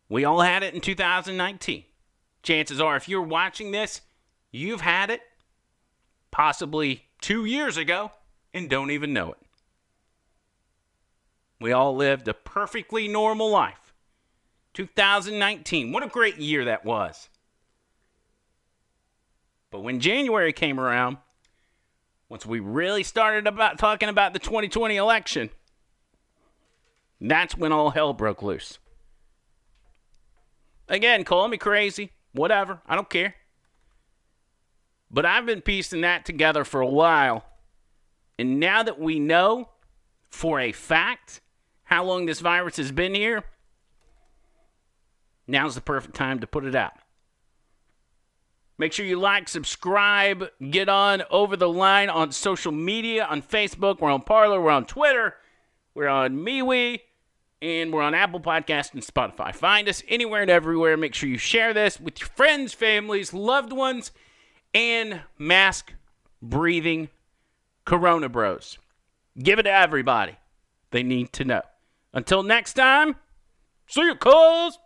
We 0.09 0.25
all 0.25 0.41
had 0.41 0.63
it 0.63 0.73
in 0.73 0.81
2019. 0.81 1.83
Chances 2.43 2.79
are, 2.79 2.95
if 2.95 3.09
you're 3.09 3.21
watching 3.21 3.71
this, 3.71 4.01
you've 4.51 4.81
had 4.81 5.09
it 5.09 5.21
possibly 6.31 7.03
two 7.21 7.45
years 7.45 7.77
ago 7.77 8.11
and 8.53 8.69
don't 8.69 8.91
even 8.91 9.13
know 9.13 9.31
it. 9.31 9.37
We 11.59 11.71
all 11.71 11.95
lived 11.95 12.27
a 12.27 12.33
perfectly 12.33 13.07
normal 13.07 13.49
life. 13.49 13.93
2019, 14.73 15.91
what 15.91 16.03
a 16.03 16.07
great 16.07 16.37
year 16.37 16.65
that 16.65 16.85
was. 16.85 17.29
But 19.71 19.81
when 19.81 19.99
January 19.99 20.53
came 20.53 20.79
around, 20.79 21.17
once 22.29 22.45
we 22.45 22.59
really 22.59 23.03
started 23.03 23.47
about 23.47 23.77
talking 23.77 24.09
about 24.09 24.33
the 24.33 24.39
2020 24.39 24.95
election, 24.95 25.49
that's 27.21 27.57
when 27.57 27.71
all 27.71 27.91
hell 27.91 28.13
broke 28.13 28.43
loose. 28.43 28.79
Again, 30.89 31.23
call 31.23 31.47
me 31.47 31.57
crazy, 31.57 32.11
whatever, 32.33 32.81
I 32.85 32.95
don't 32.95 33.09
care. 33.09 33.35
But 35.09 35.25
I've 35.25 35.45
been 35.45 35.61
piecing 35.61 36.01
that 36.01 36.25
together 36.25 36.63
for 36.63 36.81
a 36.81 36.87
while. 36.87 37.45
And 38.37 38.59
now 38.59 38.83
that 38.83 38.99
we 38.99 39.19
know 39.19 39.69
for 40.29 40.59
a 40.59 40.71
fact 40.71 41.41
how 41.83 42.03
long 42.03 42.25
this 42.25 42.41
virus 42.41 42.77
has 42.77 42.91
been 42.91 43.15
here, 43.15 43.43
now's 45.47 45.75
the 45.75 45.81
perfect 45.81 46.15
time 46.15 46.39
to 46.39 46.47
put 46.47 46.65
it 46.65 46.75
out. 46.75 46.93
Make 48.79 48.93
sure 48.93 49.05
you 49.05 49.19
like, 49.19 49.49
subscribe, 49.49 50.49
get 50.69 50.87
on 50.87 51.23
over 51.31 51.57
the 51.57 51.69
line 51.69 52.09
on 52.09 52.31
social 52.31 52.71
media 52.71 53.25
on 53.25 53.41
Facebook. 53.41 53.99
We're 53.99 54.11
on 54.11 54.21
Parler, 54.21 54.61
we're 54.61 54.69
on 54.69 54.85
Twitter, 54.85 55.35
we're 55.95 56.07
on 56.07 56.37
MeWe, 56.37 56.99
and 57.59 57.91
we're 57.91 58.03
on 58.03 58.13
Apple 58.13 58.39
Podcast 58.39 58.93
and 58.93 59.01
Spotify. 59.01 59.53
Find 59.53 59.89
us 59.89 60.03
anywhere 60.07 60.43
and 60.43 60.51
everywhere. 60.51 60.95
Make 60.95 61.15
sure 61.15 61.27
you 61.27 61.39
share 61.39 61.73
this 61.73 61.99
with 61.99 62.19
your 62.19 62.29
friends, 62.29 62.73
families, 62.73 63.33
loved 63.33 63.73
ones, 63.73 64.11
and 64.75 65.21
mask 65.39 65.93
breathing 66.39 67.09
Corona 67.83 68.29
Bros. 68.29 68.77
Give 69.39 69.57
it 69.57 69.63
to 69.63 69.71
everybody. 69.71 70.35
They 70.91 71.01
need 71.01 71.33
to 71.33 71.45
know. 71.45 71.61
Until 72.13 72.43
next 72.43 72.73
time, 72.73 73.15
see 73.87 74.01
you, 74.01 74.15
cuz. 74.15 74.77